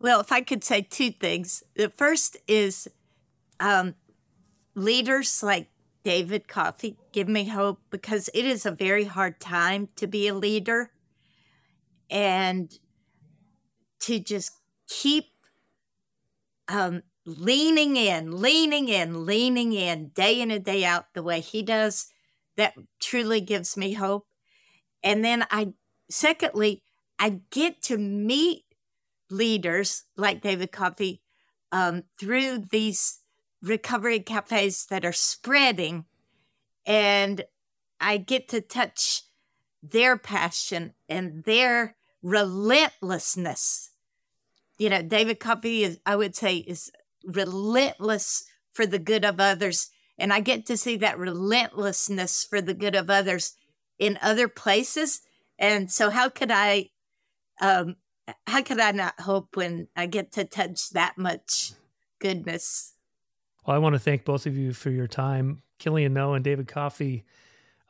Well, 0.00 0.20
if 0.20 0.32
I 0.32 0.40
could 0.40 0.64
say 0.64 0.80
two 0.80 1.10
things, 1.10 1.62
the 1.76 1.90
first 1.90 2.38
is 2.48 2.88
um, 3.60 3.94
leaders 4.74 5.42
like 5.42 5.68
David 6.02 6.48
Coffey 6.48 6.96
give 7.12 7.28
me 7.28 7.44
hope 7.44 7.80
because 7.90 8.30
it 8.32 8.46
is 8.46 8.64
a 8.64 8.70
very 8.70 9.04
hard 9.04 9.40
time 9.40 9.90
to 9.96 10.06
be 10.06 10.26
a 10.26 10.34
leader 10.34 10.90
and 12.08 12.72
to 14.00 14.18
just 14.18 14.52
keep 14.88 15.26
um, 16.68 17.02
leaning 17.26 17.96
in, 17.96 18.40
leaning 18.40 18.88
in, 18.88 19.26
leaning 19.26 19.74
in 19.74 20.08
day 20.08 20.40
in 20.40 20.50
and 20.50 20.64
day 20.64 20.82
out 20.82 21.12
the 21.12 21.22
way 21.22 21.40
he 21.40 21.62
does. 21.62 22.06
That 22.56 22.72
truly 23.00 23.42
gives 23.42 23.76
me 23.76 23.92
hope. 23.92 24.26
And 25.02 25.22
then 25.24 25.44
I, 25.50 25.74
secondly, 26.10 26.82
I 27.18 27.40
get 27.50 27.82
to 27.82 27.98
meet 27.98 28.64
leaders 29.30 30.04
like 30.16 30.42
David 30.42 30.72
Coffey 30.72 31.22
um, 31.72 32.04
through 32.18 32.64
these 32.70 33.20
recovery 33.62 34.20
cafes 34.20 34.86
that 34.86 35.04
are 35.04 35.12
spreading 35.12 36.04
and 36.86 37.44
I 38.00 38.16
get 38.16 38.48
to 38.48 38.60
touch 38.60 39.22
their 39.82 40.16
passion 40.16 40.94
and 41.08 41.44
their 41.44 41.96
relentlessness. 42.22 43.90
You 44.78 44.90
know, 44.90 45.02
David 45.02 45.40
Coffey 45.40 45.84
is, 45.84 46.00
I 46.06 46.16
would 46.16 46.34
say, 46.34 46.56
is 46.56 46.90
relentless 47.24 48.44
for 48.72 48.86
the 48.86 48.98
good 48.98 49.24
of 49.24 49.40
others. 49.40 49.90
And 50.18 50.32
I 50.32 50.40
get 50.40 50.66
to 50.66 50.76
see 50.76 50.96
that 50.96 51.18
relentlessness 51.18 52.44
for 52.44 52.60
the 52.60 52.74
good 52.74 52.94
of 52.94 53.10
others 53.10 53.54
in 53.98 54.18
other 54.22 54.48
places. 54.48 55.20
And 55.58 55.90
so, 55.90 56.10
how 56.10 56.28
could 56.28 56.50
I, 56.50 56.90
um, 57.60 57.96
how 58.46 58.62
could 58.62 58.80
I 58.80 58.92
not 58.92 59.20
hope 59.20 59.56
when 59.56 59.88
I 59.96 60.06
get 60.06 60.32
to 60.32 60.44
touch 60.44 60.90
that 60.90 61.18
much 61.18 61.72
goodness? 62.20 62.94
Well, 63.66 63.76
I 63.76 63.78
want 63.78 63.94
to 63.94 63.98
thank 63.98 64.24
both 64.24 64.46
of 64.46 64.56
you 64.56 64.72
for 64.72 64.90
your 64.90 65.06
time, 65.06 65.62
Killian 65.78 66.14
Noe 66.14 66.34
and 66.34 66.44
David 66.44 66.68
Coffey. 66.68 67.24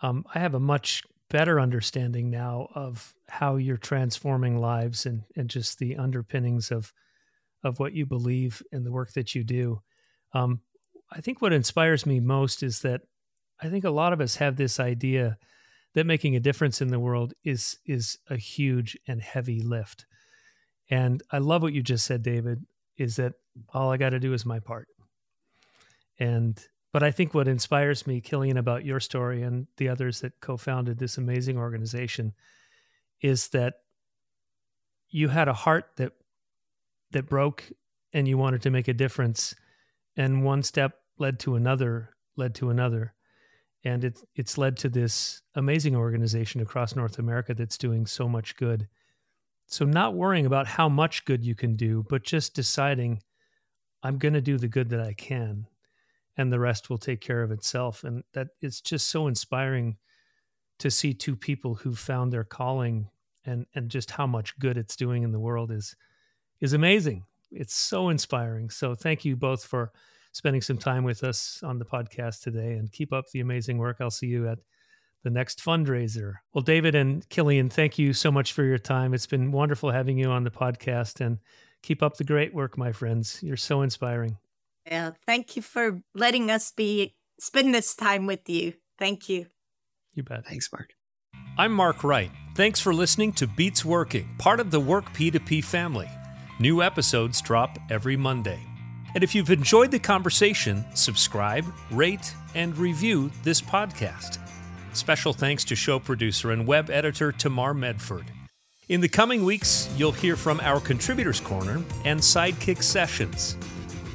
Um, 0.03 0.25
I 0.35 0.39
have 0.39 0.55
a 0.55 0.61
much 0.61 1.03
better 1.29 1.61
understanding 1.61 2.29
now 2.29 2.69
of 2.75 3.15
how 3.29 3.57
you're 3.57 3.77
transforming 3.77 4.59
lives 4.59 5.07
and, 5.07 5.23
and 5.37 5.49
just 5.49 5.79
the 5.79 5.97
underpinnings 5.97 6.71
of 6.71 6.93
of 7.63 7.79
what 7.79 7.93
you 7.93 8.07
believe 8.07 8.63
and 8.73 8.87
the 8.87 8.93
work 8.93 9.13
that 9.13 9.35
you 9.35 9.45
do. 9.45 9.83
Um, 10.33 10.61
I 11.13 11.21
think 11.21 11.43
what 11.43 11.53
inspires 11.53 12.07
me 12.07 12.19
most 12.19 12.63
is 12.63 12.81
that 12.81 13.03
I 13.61 13.69
think 13.69 13.85
a 13.85 13.91
lot 13.91 14.15
of 14.15 14.21
us 14.21 14.37
have 14.37 14.57
this 14.57 14.81
idea 14.81 15.37
that 15.95 16.07
making 16.07 16.37
a 16.37 16.41
difference 16.41 16.81
in 16.81 16.89
the 16.89 17.01
world 17.01 17.35
is 17.45 17.79
is 17.85 18.19
a 18.29 18.37
huge 18.37 18.97
and 19.07 19.21
heavy 19.21 19.61
lift. 19.61 20.07
And 20.91 21.23
I 21.31 21.39
love 21.39 21.63
what 21.63 21.73
you 21.73 21.83
just 21.83 22.05
said, 22.05 22.23
David, 22.23 22.67
is 22.99 23.17
that 23.17 23.35
all 23.73 23.93
I 23.93 23.97
got 23.97 24.11
to 24.11 24.21
do 24.21 24.35
is 24.35 24.45
my 24.45 24.59
part. 24.59 24.89
And 26.19 26.61
but 26.93 27.05
I 27.05 27.13
think 27.13 27.33
what 27.33 27.47
inspires 27.47 28.05
me, 28.07 28.21
Killian, 28.21 28.57
about 28.57 28.85
your 28.85 28.99
story 28.99 29.43
and 29.43 29.69
the 29.77 29.89
others 29.89 30.21
that 30.21 30.41
co-founded 30.41 30.99
this 30.99 31.17
amazing 31.17 31.57
organization 31.57 32.35
is 33.21 33.49
that 33.51 33.75
you 35.09 35.29
had 35.29 35.47
a 35.47 35.53
heart 35.53 35.87
that 35.97 36.13
that 37.13 37.29
broke 37.29 37.65
and 38.13 38.27
you 38.27 38.37
wanted 38.37 38.63
to 38.63 38.71
make 38.71 38.89
a 38.89 38.93
difference. 38.93 39.55
And 40.17 40.45
one 40.45 40.65
step 40.65 40.99
led 41.17 41.39
to 41.41 41.55
another 41.55 42.11
led 42.37 42.55
to 42.57 42.71
another. 42.71 43.15
And 43.85 44.05
it, 44.05 44.21
it's 44.35 44.59
led 44.59 44.77
to 44.79 44.89
this 44.89 45.43
amazing 45.55 45.97
organization 45.97 46.61
across 46.61 46.95
north 46.95 47.19
america 47.19 47.55
that's 47.55 47.79
doing 47.79 48.07
so 48.07 48.29
much 48.29 48.57
good 48.57 48.89
so 49.71 49.85
not 49.85 50.15
worrying 50.15 50.47
about 50.47 50.67
how 50.67 50.89
much 50.89 51.25
good 51.25 51.45
you 51.45 51.55
can 51.55 51.77
do 51.77 52.05
but 52.09 52.23
just 52.23 52.55
deciding 52.55 53.23
i'm 54.03 54.19
going 54.19 54.35
to 54.35 54.41
do 54.41 54.59
the 54.59 54.69
good 54.69 54.91
that 54.91 55.01
i 55.01 55.13
can 55.13 55.67
and 56.37 56.53
the 56.53 56.61
rest 56.61 56.91
will 56.91 56.99
take 56.99 57.21
care 57.21 57.43
of 57.43 57.51
itself 57.51 58.05
and 58.05 58.25
that 58.33 58.49
it's 58.61 58.81
just 58.81 59.09
so 59.09 59.27
inspiring 59.27 59.97
to 60.79 60.91
see 60.91 61.13
two 61.13 61.37
people 61.37 61.75
who 61.75 61.95
found 61.95 62.33
their 62.33 62.45
calling 62.45 63.09
and 63.45 63.67
and 63.75 63.91
just 63.91 64.11
how 64.11 64.27
much 64.27 64.59
good 64.59 64.77
it's 64.77 64.97
doing 64.97 65.23
in 65.23 65.33
the 65.33 65.41
world 65.41 65.71
is 65.71 65.95
is 66.61 66.73
amazing. 66.73 67.25
It's 67.51 67.75
so 67.75 68.09
inspiring. 68.09 68.71
So 68.71 68.95
thank 68.95 69.25
you 69.25 69.37
both 69.37 69.65
for 69.65 69.93
spending 70.33 70.63
some 70.63 70.79
time 70.79 71.05
with 71.05 71.25
us 71.25 71.63
on 71.65 71.79
the 71.79 71.85
podcast 71.85 72.43
today 72.43 72.75
and 72.75 72.93
keep 72.93 73.13
up 73.13 73.31
the 73.31 73.41
amazing 73.41 73.79
work. 73.79 73.97
I'll 74.01 74.11
see 74.11 74.29
you 74.29 74.49
at 74.49 74.59
the 75.23 75.31
next 75.31 75.63
fundraiser. 75.63 76.35
Well, 76.55 76.63
David 76.63 76.95
and 76.95 77.29
Killian, 77.29 77.69
thank 77.69 77.99
you 77.99 78.13
so 78.13 78.31
much 78.31 78.53
for 78.53 78.65
your 78.65 78.79
time. 78.79 79.15
It's 79.15 79.27
been 79.27 79.53
wonderful 79.53 79.91
having 79.91 80.19
you 80.19 80.31
on 80.31 80.45
the 80.45 80.51
podcast 80.51 81.25
and 81.25 81.39
keep 81.83 82.03
up 82.03 82.17
the 82.17 82.25
great 82.25 82.55
work, 82.55 82.79
my 82.79 82.93
friends. 82.93 83.41
You're 83.43 83.57
so 83.57 83.83
inspiring. 83.83 84.39
Yeah, 84.87 85.13
thank 85.27 85.57
you 85.57 85.63
for 85.63 86.01
letting 86.15 86.51
us 86.51 86.73
be 86.73 87.15
spend 87.39 87.75
this 87.75 87.95
time 87.95 88.27
with 88.27 88.49
you. 88.49 88.75
Thank 88.99 89.29
you. 89.29 89.47
You 90.15 90.23
bet. 90.23 90.47
Thanks, 90.47 90.71
Mark. 90.73 90.95
I'm 91.57 91.73
Mark 91.73 92.05
Wright. 92.05 92.31
Thanks 92.55 92.81
for 92.81 92.93
listening 92.93 93.33
to 93.35 93.47
Beats 93.47 93.85
Working, 93.85 94.29
part 94.39 94.61
of 94.61 94.71
the 94.71 94.81
Work 94.81 95.13
P2P 95.13 95.65
family. 95.65 96.09
New 96.59 96.83
episodes 96.83 97.41
drop 97.41 97.79
every 97.91 98.17
Monday. 98.17 98.61
And 99.15 99.25
if 99.25 99.35
you've 99.35 99.51
enjoyed 99.51 99.91
the 99.91 99.99
conversation, 99.99 100.85
subscribe, 100.95 101.65
rate, 101.91 102.35
and 102.55 102.77
review 102.77 103.31
this 103.43 103.61
podcast. 103.61 104.39
Special 104.93 105.33
thanks 105.33 105.65
to 105.65 105.77
show 105.77 105.99
producer 105.99 106.51
and 106.51 106.67
web 106.67 106.91
editor 106.91 107.33
Tamar 107.33 107.75
Medford. 107.75 108.25
In 108.89 109.01
the 109.01 109.09
coming 109.09 109.45
weeks, 109.45 109.89
you'll 109.97 110.11
hear 110.11 110.35
from 110.35 110.59
our 110.61 110.81
Contributors 110.81 111.41
Corner 111.41 111.81
and 112.05 112.19
Sidekick 112.19 112.83
Sessions. 112.83 113.57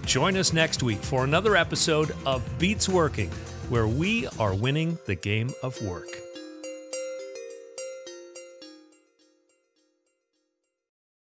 Join 0.06 0.36
us 0.36 0.52
next 0.52 0.84
week 0.84 1.00
for 1.00 1.24
another 1.24 1.56
episode 1.56 2.14
of 2.26 2.44
Beats 2.60 2.90
Working, 2.90 3.32
where 3.70 3.88
we 3.88 4.28
are 4.38 4.54
winning 4.54 4.98
the 5.06 5.16
game 5.16 5.52
of 5.64 5.82
work. 5.82 6.25